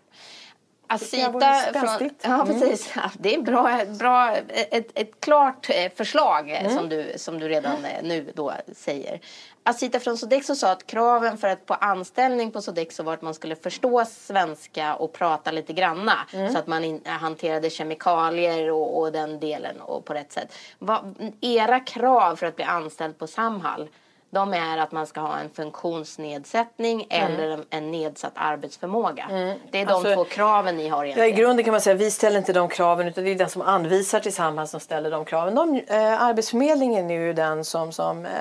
Jag 0.89 1.43
Asita 1.43 1.97
från, 1.97 2.09
ja, 2.21 2.45
precis. 2.45 2.91
Ja, 2.95 3.11
det 3.19 3.35
är 3.35 3.41
bra, 3.41 3.81
bra, 3.99 4.35
ett, 4.47 4.91
ett 4.93 5.19
klart 5.19 5.69
eh, 5.69 5.91
förslag 5.95 6.51
eh, 6.51 6.75
som, 6.75 6.89
du, 6.89 7.13
som 7.15 7.39
du 7.39 7.47
redan 7.47 7.85
eh, 7.85 8.03
nu 8.03 8.31
då 8.35 8.53
säger. 8.75 9.19
Asita 9.63 9.99
från 9.99 10.17
Sodexo 10.17 10.55
sa 10.55 10.71
att 10.71 10.87
kraven 10.87 11.37
för 11.37 11.47
att 11.47 11.59
få 11.67 11.73
anställning 11.73 12.51
på 12.51 12.61
Sodexo 12.61 13.03
var 13.03 13.13
att 13.13 13.21
man 13.21 13.33
skulle 13.33 13.55
förstå 13.55 14.05
svenska 14.05 14.95
och 14.95 15.13
prata 15.13 15.51
lite 15.51 15.73
granna 15.73 16.13
så 16.51 16.57
att 16.57 16.67
man 16.67 16.83
in, 16.83 17.01
hanterade 17.05 17.69
kemikalier 17.69 18.71
och, 18.71 18.99
och 18.99 19.11
den 19.11 19.39
delen 19.39 19.81
och 19.81 20.05
på 20.05 20.13
rätt 20.13 20.31
sätt. 20.31 20.53
Vad, 20.79 21.15
era 21.41 21.79
krav 21.79 22.35
för 22.35 22.45
att 22.45 22.55
bli 22.55 22.65
anställd 22.65 23.17
på 23.17 23.27
Samhall 23.27 23.89
de 24.31 24.53
är 24.53 24.77
att 24.77 24.91
man 24.91 25.07
ska 25.07 25.21
ha 25.21 25.37
en 25.37 25.49
funktionsnedsättning 25.49 27.07
eller 27.09 27.49
en, 27.51 27.65
en 27.69 27.91
nedsatt 27.91 28.33
arbetsförmåga. 28.35 29.25
Det 29.71 29.81
är 29.81 29.85
de 29.85 29.93
Alltså, 29.93 30.15
två 30.15 30.23
kraven 30.23 30.77
ni 30.77 30.87
har 30.87 30.97
Ja, 30.97 31.05
I 31.05 31.11
egentligen. 31.11 31.37
grunden 31.39 31.65
kan 31.65 31.71
man 31.71 31.81
säga 31.81 31.93
att 31.95 32.01
vi 32.01 32.11
ställer 32.11 32.37
inte 32.37 32.53
de 32.53 32.69
kraven 32.69 33.07
utan 33.07 33.23
det 33.23 33.31
är 33.31 33.35
den 33.35 33.49
som 33.49 33.61
anvisar 33.61 34.19
till 34.19 34.33
Samhall 34.33 34.67
som 34.67 34.79
ställer 34.79 35.11
de 35.11 35.25
kraven. 35.25 35.55
De, 35.55 35.75
eh, 35.87 36.23
Arbetsförmedlingen 36.23 37.11
är 37.11 37.19
ju 37.19 37.33
den 37.33 37.65
som, 37.65 37.91
som 37.91 38.25
eh, 38.25 38.31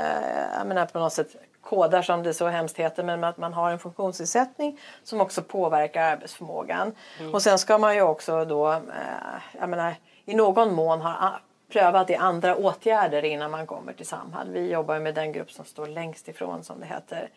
jag 0.59 0.67
menar 0.67 0.87
på 0.87 0.99
något 0.99 1.13
sätt 1.13 1.37
kodar 1.61 2.03
som 2.03 2.23
det 2.23 2.35
så 2.35 2.47
hemskt 2.47 2.77
heter 2.77 3.03
men 3.03 3.25
att 3.25 3.37
man 3.37 3.53
har 3.53 3.71
en 3.71 3.79
funktionsnedsättning 3.79 4.81
som 5.05 5.21
också 5.21 5.43
påverkar 5.43 6.03
arbetsförmågan. 6.03 6.95
Och 7.33 7.43
sen 7.43 7.59
ska 7.59 7.79
man 7.79 7.95
ju 7.95 8.03
också 8.03 8.45
då, 8.45 8.73
eh, 8.73 8.79
jag 9.61 9.69
menar 9.69 9.95
i 10.25 10.35
någon 10.35 10.75
mån 10.75 11.01
ha 11.01 11.41
prövat 11.73 12.11
i 12.11 12.15
andra 12.15 12.57
åtgärder 12.57 13.25
innan 13.25 13.51
man 13.51 13.67
kommer 13.67 13.93
till 13.93 14.07
Samhall. 14.07 14.51
Vi 14.51 14.71
jobbar 14.73 14.99
med 14.99 15.15
den 15.15 15.33
grupp 15.33 15.51
som 15.53 15.65
står 15.65 15.87
längst 15.87 16.29
ifrån 16.29 16.65
som 16.65 16.81
det 16.81 16.87
heter. 16.87 17.29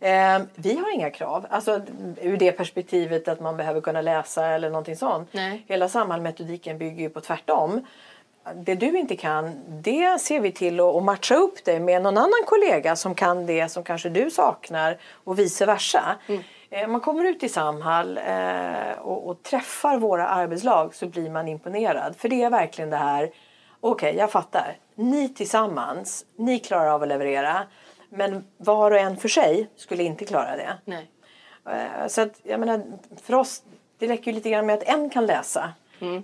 Eh, 0.00 0.46
vi 0.54 0.78
har 0.78 0.94
inga 0.94 1.10
krav. 1.10 1.46
Alltså, 1.50 1.80
ur 2.20 2.36
det 2.36 2.52
perspektivet 2.52 3.28
att 3.28 3.40
man 3.40 3.56
behöver 3.56 3.80
kunna 3.80 4.00
läsa 4.00 4.46
eller 4.46 4.70
någonting 4.70 4.96
sånt. 4.96 5.28
Nej. 5.32 5.64
Hela 5.68 5.88
Samhall-metodiken 5.88 6.78
bygger 6.78 7.02
ju 7.02 7.10
på 7.10 7.20
tvärtom. 7.20 7.86
Det 8.54 8.74
du 8.74 8.98
inte 8.98 9.16
kan, 9.16 9.60
det 9.68 10.20
ser 10.20 10.40
vi 10.40 10.52
till 10.52 10.80
att 10.80 11.02
matcha 11.02 11.34
upp 11.34 11.64
dig 11.64 11.80
med 11.80 12.02
någon 12.02 12.18
annan 12.18 12.42
kollega 12.46 12.96
som 12.96 13.14
kan 13.14 13.46
det 13.46 13.68
som 13.68 13.82
kanske 13.84 14.08
du 14.08 14.30
saknar 14.30 14.98
och 15.24 15.38
vice 15.38 15.66
versa. 15.66 16.16
Eh, 16.70 16.88
Man 16.88 17.00
kommer 17.00 17.24
ut 17.24 17.42
i 17.42 17.48
Samhall 17.48 18.18
eh, 18.26 18.98
och, 18.98 19.28
och 19.28 19.42
träffar 19.42 19.98
våra 19.98 20.26
arbetslag 20.28 20.94
så 20.94 21.06
blir 21.06 21.30
man 21.30 21.48
imponerad. 21.48 22.16
För 22.16 22.28
det 22.28 22.42
är 22.42 22.50
verkligen 22.50 22.90
det 22.90 22.96
här, 22.96 23.30
okej 23.80 24.16
jag 24.16 24.30
fattar, 24.32 24.76
ni 24.94 25.28
tillsammans, 25.28 26.24
ni 26.36 26.58
klarar 26.58 26.86
av 26.90 27.02
att 27.02 27.08
leverera. 27.08 27.62
Men 28.10 28.44
var 28.56 28.90
och 28.90 28.98
en 28.98 29.16
för 29.16 29.28
sig 29.28 29.70
skulle 29.76 30.02
inte 30.02 30.24
klara 30.24 30.56
det. 30.56 30.78
Nej. 30.84 31.10
Eh, 31.70 32.06
Så 32.08 32.20
att, 32.20 32.40
jag 32.42 32.60
menar, 32.60 32.82
för 33.22 33.34
oss, 33.34 33.62
det 33.98 34.06
räcker 34.06 34.26
ju 34.30 34.32
lite 34.32 34.50
grann 34.50 34.66
med 34.66 34.74
att 34.74 34.82
en 34.82 35.10
kan 35.10 35.26
läsa. 35.26 35.72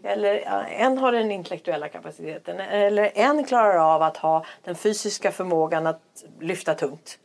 Eller 0.03 0.35
ja, 0.35 0.63
en 0.65 0.99
har 0.99 1.13
den 1.13 1.31
intellektuella 1.33 1.89
kapaciteten. 1.89 2.61
Eller 2.61 3.11
en 3.15 3.45
klarar 3.45 3.95
av 3.95 4.03
att 4.03 4.17
ha 4.17 4.45
den 4.65 4.75
fysiska 4.75 5.33
förmågan 5.33 5.87
att 5.87 6.25
lyfta 6.41 6.75
tungt. 6.75 7.19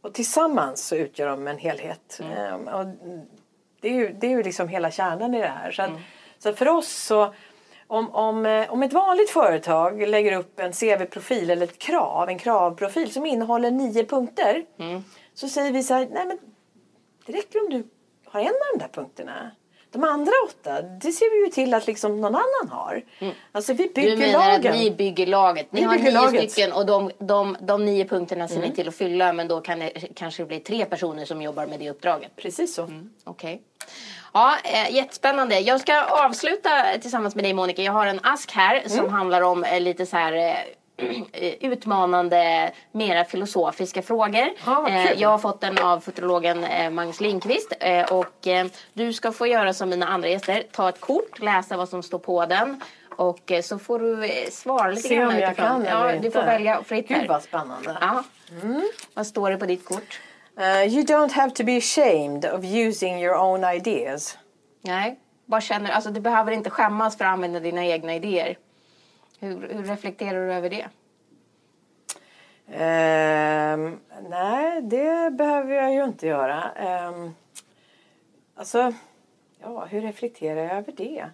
Och 0.00 0.14
tillsammans 0.14 0.86
så 0.86 0.96
utgör 0.96 1.28
de 1.28 1.46
en 1.48 1.58
helhet. 1.58 2.20
Eh, 2.36 2.54
Och 2.54 2.86
det 3.80 3.88
är 3.88 3.92
ju, 3.92 4.12
det 4.12 4.26
är 4.26 4.30
ju 4.30 4.42
liksom 4.42 4.68
hela 4.68 4.90
kärnan 4.90 5.34
i 5.34 5.40
det 5.40 5.48
här. 5.48 5.70
Så, 5.70 5.82
att, 5.82 5.90
så 6.38 6.48
att 6.48 6.58
för 6.58 6.68
oss 6.68 6.88
så 6.88 7.34
om, 7.88 8.10
om, 8.14 8.46
eh, 8.46 8.72
om 8.72 8.82
ett 8.82 8.92
vanligt 8.92 9.30
företag 9.30 10.08
lägger 10.08 10.32
upp 10.38 10.60
en 10.60 10.72
CV-profil 10.72 11.50
eller 11.50 11.64
ett 11.66 11.78
krav, 11.78 12.28
en 12.28 12.38
kravprofil 12.38 13.12
som 13.12 13.26
innehåller 13.26 13.70
nio 13.70 14.04
punkter. 14.04 14.64
Så 15.34 15.48
säger 15.48 15.72
vi 15.72 15.82
så 15.82 15.94
här, 15.94 16.08
nej 16.10 16.26
men 16.26 16.38
det 17.26 17.32
räcker 17.32 17.60
om 17.64 17.70
du 17.70 17.88
har 18.26 18.40
en 18.40 18.46
av 18.46 18.78
de 18.78 18.78
där 18.78 18.88
punkterna. 18.92 19.50
De 19.90 20.04
andra 20.04 20.32
åtta, 20.48 20.82
det 20.82 21.12
ser 21.12 21.30
vi 21.40 21.46
ju 21.46 21.52
till 21.52 21.74
att 21.74 21.86
liksom 21.86 22.20
någon 22.20 22.34
annan 22.34 22.68
har. 22.70 23.02
Alltså 23.52 23.72
vi 23.72 23.88
bygger 23.94 24.08
Mm. 24.12 24.20
Du 24.20 24.26
menar 24.26 24.48
lagen. 24.48 24.72
att 24.72 24.78
ni 24.78 24.90
bygger 24.90 25.26
laget. 25.26 25.72
Ni 25.72 25.80
Vi 25.80 25.86
har 25.86 25.96
nio 25.96 26.10
laget. 26.10 26.34
Mm. 26.34 26.48
stycken 26.48 26.72
och 26.72 26.86
de, 26.86 27.10
de, 27.18 27.56
de 27.60 27.84
nio 27.84 28.04
punkterna 28.04 28.48
ser 28.48 28.60
ni 28.60 28.70
till 28.74 28.88
att 28.88 28.94
fylla 28.94 29.32
men 29.32 29.48
då 29.48 29.60
kan 29.60 29.78
det 29.78 29.90
kanske 30.14 30.44
bli 30.44 30.60
tre 30.60 30.84
personer 30.84 31.24
som 31.24 31.42
jobbar 31.42 31.66
med 31.66 31.78
det 31.80 31.90
uppdraget. 31.90 32.36
Precis 32.36 32.74
så. 32.74 32.88
Okej. 33.24 33.62
Ja, 34.32 34.56
eh, 34.64 34.94
jättespännande. 34.94 35.58
Jag 35.58 35.80
ska 35.80 36.02
avsluta 36.04 36.70
tillsammans 37.00 37.34
med 37.34 37.44
dig 37.44 37.54
Monica. 37.54 37.82
Jag 37.82 37.92
har 37.92 38.06
en 38.06 38.20
ask 38.22 38.52
här 38.52 38.88
som 38.88 39.08
handlar 39.08 39.40
om 39.42 39.64
eh, 39.64 39.80
lite 39.80 40.06
så 40.06 40.16
här 40.16 40.32
eh, 40.32 40.54
utmanande, 41.60 42.70
mera 42.92 43.24
filosofiska 43.24 44.02
frågor. 44.02 44.48
Kul. 44.64 45.20
jag 45.20 45.28
har 45.28 45.38
fått 45.38 45.60
den 45.60 45.78
av 45.78 46.00
futurologen 46.00 46.66
Magnus 46.94 47.20
Lindqvist. 47.20 47.72
Och 48.10 48.48
du 48.92 49.12
ska 49.12 49.32
få 49.32 49.46
göra 49.46 49.72
som 49.74 49.88
mina 49.88 50.06
andra 50.06 50.28
gäster. 50.28 50.64
Ta 50.72 50.88
ett 50.88 51.00
kort, 51.00 51.38
läsa 51.38 51.76
vad 51.76 51.88
som 51.88 52.02
står 52.02 52.18
på 52.18 52.46
den. 52.46 52.80
Och 53.16 53.52
så 53.62 53.78
får 53.78 53.98
du 53.98 54.28
svara 54.50 54.88
lite 54.90 55.08
Se 55.08 55.16
grann 55.16 55.36
utifrån. 55.36 55.54
kan 55.54 55.84
ja, 55.84 56.12
Du 56.22 56.30
får 56.30 56.42
välja 56.42 56.82
fritt 56.84 57.10
här. 57.10 57.20
Gud 57.20 57.28
vad 57.28 57.42
spännande. 57.42 57.96
Ja. 58.00 58.24
Vad 59.14 59.26
står 59.26 59.50
det 59.50 59.56
på 59.56 59.66
ditt 59.66 59.84
kort? 59.84 60.20
Uh, 60.58 60.82
you 60.88 61.04
don't 61.04 61.32
have 61.32 61.54
to 61.54 61.64
be 61.64 61.76
ashamed 61.76 62.44
of 62.44 62.64
using 62.64 63.18
your 63.18 63.34
own 63.34 63.64
ideas. 63.64 64.38
Nej, 64.82 65.18
bara 65.46 65.60
känner, 65.60 65.90
alltså 65.90 66.10
du 66.10 66.20
behöver 66.20 66.52
inte 66.52 66.70
skämmas 66.70 67.16
för 67.16 67.24
att 67.24 67.32
använda 67.32 67.60
dina 67.60 67.86
egna 67.86 68.14
idéer. 68.14 68.58
Hur, 69.40 69.68
hur 69.68 69.82
reflekterar 69.82 70.46
du 70.46 70.52
över 70.52 70.70
det? 70.70 70.88
Ehm, 72.72 74.00
nej, 74.28 74.82
det 74.82 75.30
behöver 75.30 75.74
jag 75.74 75.94
ju 75.94 76.04
inte 76.04 76.26
göra. 76.26 76.70
Um, 77.08 77.34
alltså, 78.56 78.92
ja, 79.62 79.84
hur 79.84 80.00
reflekterar 80.00 80.60
jag 80.60 80.72
över 80.72 80.92
det? 80.92 81.26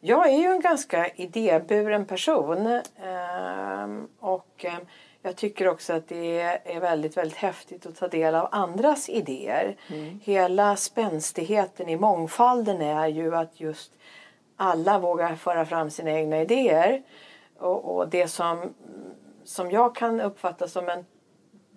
Jag 0.00 0.28
är 0.28 0.38
ju 0.38 0.46
en 0.46 0.60
ganska 0.60 1.08
idéburen 1.08 2.04
person. 2.04 2.80
ehm, 3.04 4.08
och 4.20 4.64
ehm, 4.64 4.86
jag 5.24 5.36
tycker 5.36 5.68
också 5.68 5.92
att 5.92 6.08
det 6.08 6.40
är 6.64 6.80
väldigt, 6.80 7.16
väldigt 7.16 7.36
häftigt 7.36 7.86
att 7.86 7.96
ta 7.96 8.08
del 8.08 8.34
av 8.34 8.48
andras 8.52 9.08
idéer. 9.08 9.76
Hela 10.22 10.76
spänstigheten 10.76 11.88
i 11.88 11.96
mångfalden 11.96 12.82
är 12.82 13.06
ju 13.06 13.36
att 13.36 13.60
just 13.60 13.92
alla 14.56 14.98
vågar 14.98 15.36
föra 15.36 15.66
fram 15.66 15.90
sina 15.90 16.10
egna 16.10 16.40
idéer. 16.40 17.02
Och, 17.58 17.96
och 17.96 18.08
det 18.08 18.28
som, 18.28 18.74
som 19.44 19.70
jag 19.70 19.94
kan 19.94 20.20
uppfatta 20.20 20.68
som 20.68 20.88
en 20.88 21.04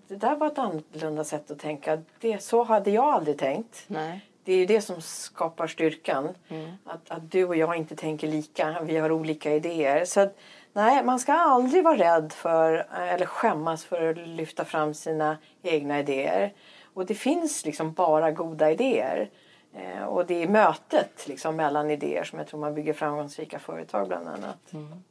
det 0.08 0.16
där 0.16 0.36
var 0.36 0.48
ett 0.48 0.58
annorlunda 0.58 1.24
sätt 1.24 1.52
att 1.52 1.60
tänka. 1.60 2.02
Det, 2.20 2.44
så 2.44 2.64
hade 2.64 2.92
jag 2.92 3.06
aldrig 3.06 3.38
tänkt. 3.38 3.84
Nej. 3.88 4.22
Det 4.44 4.54
är 4.54 4.58
ju 4.58 4.66
det 4.66 4.82
som 4.82 5.02
skapar 5.02 5.68
styrkan. 5.68 6.30
Att, 6.84 7.12
att 7.12 7.32
du 7.32 7.46
och 7.46 7.56
jag 7.56 7.76
inte 7.76 7.96
tänker 7.96 8.28
lika. 8.28 8.82
Vi 8.82 8.98
har 8.98 9.12
olika 9.12 9.54
idéer. 9.54 10.06
Så 10.06 10.20
att, 10.20 10.38
nej, 10.78 11.04
man 11.04 11.20
ska 11.20 11.34
aldrig 11.34 11.84
vara 11.84 11.98
rädd 11.98 12.34
för 12.34 12.74
eller 12.94 13.26
skämmas 13.26 13.86
för 13.86 14.10
att 14.10 14.28
lyfta 14.28 14.66
fram 14.66 14.94
sina 14.94 15.38
egna 15.62 16.00
idéer. 16.00 16.54
Och 16.94 17.06
det 17.06 17.16
finns 17.16 17.66
liksom 17.66 17.94
bara 17.94 18.32
goda 18.32 18.72
idéer. 18.72 19.30
Eh, 19.74 20.04
och 20.04 20.26
det 20.26 20.44
är 20.44 20.48
mötet 20.48 21.28
liksom, 21.28 21.56
mellan 21.56 21.92
idéer 21.92 22.24
som 22.24 22.40
jag 22.40 22.48
tror 22.48 22.60
man 22.60 22.74
bygger 22.74 22.94
framgångsrika 22.94 23.60
företag 23.60 24.08
bland 24.08 24.28
annat. 24.28 24.74
Mm. 24.74 25.04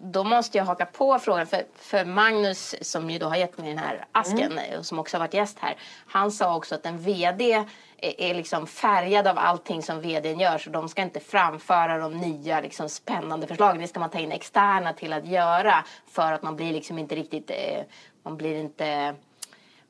Då 0.00 0.24
måste 0.24 0.58
jag 0.58 0.64
haka 0.64 0.86
på 0.86 1.18
frågan, 1.18 1.46
för, 1.46 1.62
för 1.74 2.04
Magnus 2.04 2.74
som 2.80 3.10
ju 3.10 3.18
då 3.18 3.26
har 3.26 3.36
gett 3.36 3.58
mig 3.58 3.68
den 3.68 3.78
här 3.78 4.04
asken 4.12 4.58
eh, 4.58 4.78
och 4.78 4.86
som 4.86 4.98
också 4.98 5.16
har 5.16 5.20
varit 5.20 5.34
gäst 5.34 5.58
här. 5.60 5.76
Han 6.06 6.32
sa 6.32 6.56
också 6.56 6.74
att 6.74 6.86
en 6.86 6.98
VD 6.98 7.52
är, 7.52 8.20
är 8.20 8.34
liksom 8.34 8.66
färgad 8.66 9.26
av 9.26 9.38
allting 9.38 9.82
som 9.82 10.00
VDn 10.00 10.40
gör 10.40 10.58
så 10.58 10.70
de 10.70 10.88
ska 10.88 11.02
inte 11.02 11.20
framföra 11.20 11.98
de 11.98 12.18
nya 12.18 12.60
liksom, 12.60 12.88
spännande 12.88 13.46
förslagen. 13.46 13.80
Det 13.80 13.88
ska 13.88 14.00
man 14.00 14.10
ta 14.10 14.18
in 14.18 14.32
externa 14.32 14.92
till 14.92 15.12
att 15.12 15.26
göra 15.26 15.84
för 16.10 16.32
att 16.32 16.42
man 16.42 16.56
blir 16.56 16.72
liksom 16.72 16.98
inte 16.98 17.14
riktigt, 17.14 17.50
eh, 17.50 17.82
man 18.22 18.36
blir 18.36 18.56
inte 18.56 19.14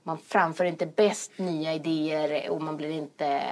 man 0.06 0.18
framför 0.28 0.64
inte 0.64 0.86
bäst 0.86 1.30
nya 1.36 1.74
idéer 1.74 2.50
och 2.50 2.62
man 2.62 2.76
blir 2.76 2.90
inte, 2.90 3.42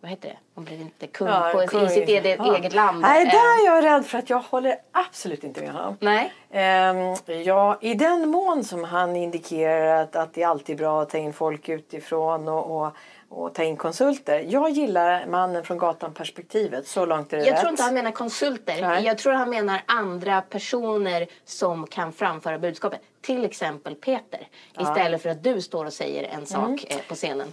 vad 0.00 0.10
heter 0.10 0.28
det, 0.28 0.36
man 0.54 0.64
blir 0.64 0.80
inte 0.80 1.06
kung 1.06 1.28
på, 1.52 1.66
kung. 1.68 1.84
i 1.86 1.88
sitt 1.88 2.08
eget, 2.08 2.38
Ja. 2.38 2.56
eget 2.56 2.74
land. 2.74 3.00
Nej, 3.00 3.22
Eh, 3.26 3.30
där 3.30 3.62
är 3.62 3.66
jag 3.66 3.84
rädd 3.84 4.06
för 4.06 4.18
att 4.18 4.30
jag 4.30 4.38
håller 4.40 4.76
absolut 4.92 5.44
inte 5.44 5.60
med 5.60 5.72
honom. 5.72 5.96
Nej. 6.00 6.32
Ehm, 6.50 7.16
ja, 7.44 7.78
I 7.80 7.94
den 7.94 8.28
mån 8.28 8.64
som 8.64 8.84
han 8.84 9.16
indikerar 9.16 10.02
att, 10.02 10.16
att 10.16 10.34
det 10.34 10.42
är 10.42 10.46
alltid 10.46 10.76
bra 10.78 11.02
att 11.02 11.10
ta 11.10 11.18
in 11.18 11.32
folk 11.32 11.68
utifrån 11.68 12.48
och, 12.48 12.76
och, 12.86 12.92
och 13.34 13.54
ta 13.54 13.62
in 13.62 13.76
konsulter. 13.76 14.44
Jag 14.48 14.70
gillar 14.70 15.26
mannen 15.26 15.64
från 15.64 15.78
gatan 15.78 16.14
perspektivet. 16.14 16.86
Så 16.86 17.06
långt 17.06 17.32
är 17.32 17.36
det 17.36 17.44
Jag 17.44 17.52
rätt. 17.52 17.60
tror 17.60 17.70
inte 17.70 17.82
han 17.82 17.94
menar 17.94 18.10
konsulter. 18.10 18.80
Nej. 18.80 19.04
Jag 19.04 19.18
tror 19.18 19.32
han 19.32 19.50
menar 19.50 19.82
andra 19.86 20.40
personer 20.40 21.26
som 21.44 21.86
kan 21.86 22.12
framföra 22.12 22.58
budskapet. 22.58 23.00
Till 23.22 23.44
exempel 23.44 23.94
Peter. 23.94 24.48
Istället 24.80 25.22
för 25.22 25.28
att 25.28 25.42
du 25.44 25.60
står 25.60 25.84
och 25.84 25.92
säger 25.92 26.24
en 26.24 26.46
sak 26.46 26.84
eh, 26.88 26.96
på 27.08 27.14
scenen. 27.14 27.52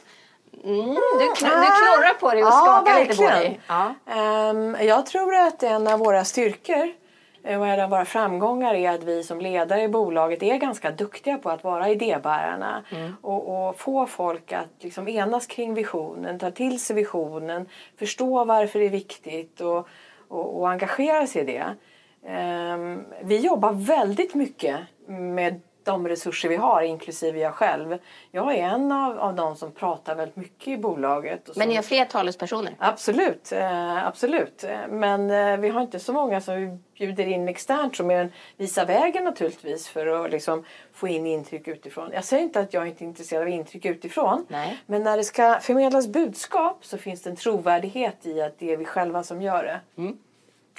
Mm, 0.64 0.86
du, 0.86 0.94
kn- 0.94 1.62
du 1.62 1.86
knorrar 1.86 2.14
på 2.20 2.32
dig 2.32 2.44
och 2.44 2.54
skakar 2.54 3.00
lite 3.00 3.16
på 3.16 3.22
dig. 3.24 3.60
Ja. 3.68 3.94
Ehm, 4.14 4.78
jag 4.82 5.06
tror 5.06 5.36
att 5.36 5.64
en 5.64 5.88
av 5.88 6.00
våra 6.00 6.26
styrkor 6.26 6.94
och 7.44 7.68
en 7.68 7.80
av 7.80 7.90
våra 7.90 8.06
framgångar 8.06 8.74
är 8.74 8.92
att 8.92 9.04
vi 9.04 9.24
som 9.24 9.42
ledare 9.42 9.84
i 9.84 9.88
bolaget 9.88 10.44
är 10.44 10.58
ganska 10.58 10.92
duktiga 10.92 11.38
på 11.38 11.50
att 11.50 11.64
vara 11.64 11.90
idébärarna 11.90 12.84
Mm. 12.92 13.16
och, 13.22 13.68
och 13.68 13.80
få 13.80 14.06
folk 14.06 14.52
att 14.52 14.70
liksom 14.80 15.08
enas 15.08 15.48
kring 15.48 15.74
visionen, 15.74 16.40
ta 16.40 16.52
till 16.52 16.80
sig 16.80 16.96
visionen, 16.96 17.66
förstå 18.00 18.46
varför 18.46 18.80
det 18.80 18.86
är 18.86 18.90
viktigt 18.90 19.62
och, 19.62 19.88
och, 20.28 20.60
och 20.60 20.70
engagera 20.70 21.28
sig 21.28 21.42
i 21.42 21.46
det. 21.46 21.76
Ehm, 22.28 23.04
vi 23.22 23.38
jobbar 23.38 23.74
väldigt 23.74 24.36
mycket 24.36 24.80
med 25.08 25.62
de 25.90 26.08
resurser 26.08 26.50
vi 26.50 26.56
har, 26.56 26.82
inklusive 26.82 27.40
jag 27.40 27.54
själv. 27.54 27.98
Jag 28.32 28.56
är 28.56 28.64
en 28.64 28.92
av, 28.92 29.20
av 29.20 29.36
de 29.36 29.56
som 29.56 29.72
pratar 29.72 30.16
väldigt 30.16 30.36
mycket 30.36 30.68
i 30.68 30.78
bolaget. 30.78 31.50
Men 31.56 31.70
ni 31.70 31.76
har 31.76 31.84
fler 31.84 32.06
talespersoner. 32.06 32.76
Absolut, 32.80 33.52
eh, 33.52 34.08
absolut. 34.08 34.66
Men 34.90 35.32
eh, 35.32 35.58
vi 35.58 35.70
har 35.70 35.82
inte 35.82 36.00
så 36.00 36.14
många 36.14 36.42
som 36.42 36.56
vi 36.56 36.78
bjuder 36.98 37.28
in 37.28 37.48
externt 37.48 37.96
som 37.96 38.08
mer 38.08 38.22
än 38.22 38.32
visar 38.58 38.86
vägen 38.86 39.24
naturligtvis 39.24 39.88
för 39.88 40.26
att 40.26 40.32
liksom 40.32 40.66
få 40.94 41.08
in 41.08 41.26
intryck 41.26 41.68
utifrån. 41.68 42.10
Jag 42.14 42.24
säger 42.24 42.44
inte 42.44 42.60
att 42.60 42.74
jag 42.74 42.88
inte 42.88 43.04
är 43.04 43.06
intresserad 43.06 43.42
av 43.42 43.50
intryck 43.50 43.86
utifrån. 43.86 44.46
Nej. 44.48 44.78
Men 44.86 45.04
när 45.04 45.18
det 45.18 45.24
ska 45.24 45.60
förmedlas 45.60 46.08
budskap 46.08 46.86
så 46.86 46.98
finns 46.98 47.22
det 47.22 47.30
en 47.30 47.36
trovärdighet 47.36 48.26
i 48.26 48.42
att 48.42 48.60
det 48.60 48.74
är 48.74 48.78
vi 48.78 48.86
själva 48.86 49.24
som 49.24 49.42
gör 49.42 49.64
det. 49.64 49.80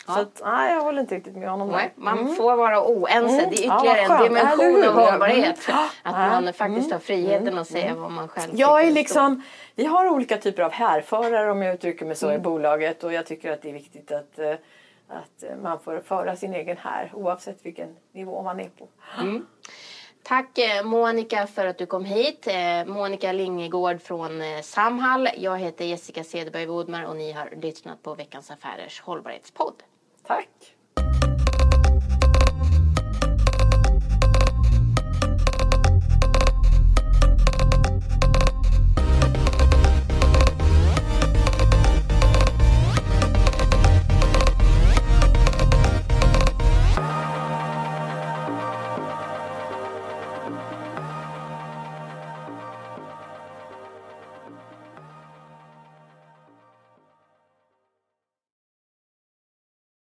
Så 0.07 0.21
att, 0.21 0.41
nej, 0.45 0.75
jag 0.75 0.83
håller 0.83 1.01
inte 1.01 1.15
riktigt 1.15 1.37
med 1.37 1.51
honom 1.51 1.69
Nej, 1.69 1.93
man 1.97 2.35
får 2.35 2.57
vara 2.57 2.85
oense. 2.89 3.49
Det 3.51 3.65
är 3.65 3.67
Ja, 3.69 3.77
ytterligare 3.77 4.09
vad 4.09 4.21
en 4.21 4.25
dimension 4.25 4.85
av 4.85 4.95
hållbarhet. 4.95 5.69
Mm. 5.69 5.81
Att 6.03 6.15
Ja. 6.33 6.41
man 6.41 6.53
faktiskt 6.53 6.93
har 6.93 6.99
friheten 6.99 7.59
att 7.59 7.69
säga 7.69 7.95
vad 7.95 8.11
man 8.11 8.29
själv 8.29 8.51
Jag 8.55 8.85
är 8.85 8.91
liksom, 8.91 9.43
vi 9.75 9.85
har 9.85 10.09
olika 10.09 10.37
typer 10.37 10.63
av 10.63 10.73
härförare 10.73 11.51
om 11.51 11.63
jag 11.63 11.75
uttrycker 11.75 12.07
mig 12.07 12.17
så 12.17 12.33
i 12.33 12.39
bolaget 12.39 13.05
och 13.05 13.13
jag 13.13 13.27
tycker 13.27 13.53
att 13.53 13.63
det 13.63 13.69
är 13.69 13.73
viktigt 13.73 14.13
att, 14.13 14.39
eh, 14.39 14.53
att 15.09 15.43
eh, 15.43 15.57
man 15.63 15.81
får 15.81 16.01
föra 16.01 16.37
sin 16.37 16.55
egen 16.55 16.77
här 16.77 17.11
oavsett 17.15 17.59
vilken 17.67 17.97
nivå 18.13 18.43
man 18.43 18.61
är 18.61 18.69
på. 18.69 18.89
Tack 20.23 20.59
eh, 20.59 20.85
Monica 20.85 21.47
för 21.47 21.67
att 21.67 21.79
du 21.79 21.87
kom 21.87 22.05
hit. 22.05 22.49
Monica 22.87 23.33
Lingegård 23.33 24.03
från 24.03 24.31
Samhall. 24.63 25.29
Jag 25.37 25.59
heter 25.59 25.85
Jessica 25.85 26.25
Cederberg 26.25 26.67
Wodmar 26.67 27.05
och 27.05 27.17
ni 27.17 27.33
har 27.33 27.49
lyssnat 27.63 28.03
på 28.03 28.15
Veckans 28.15 28.51
Affärers 28.51 29.01
hållbarhetspodd. 29.01 29.83
Tack! 30.31 30.77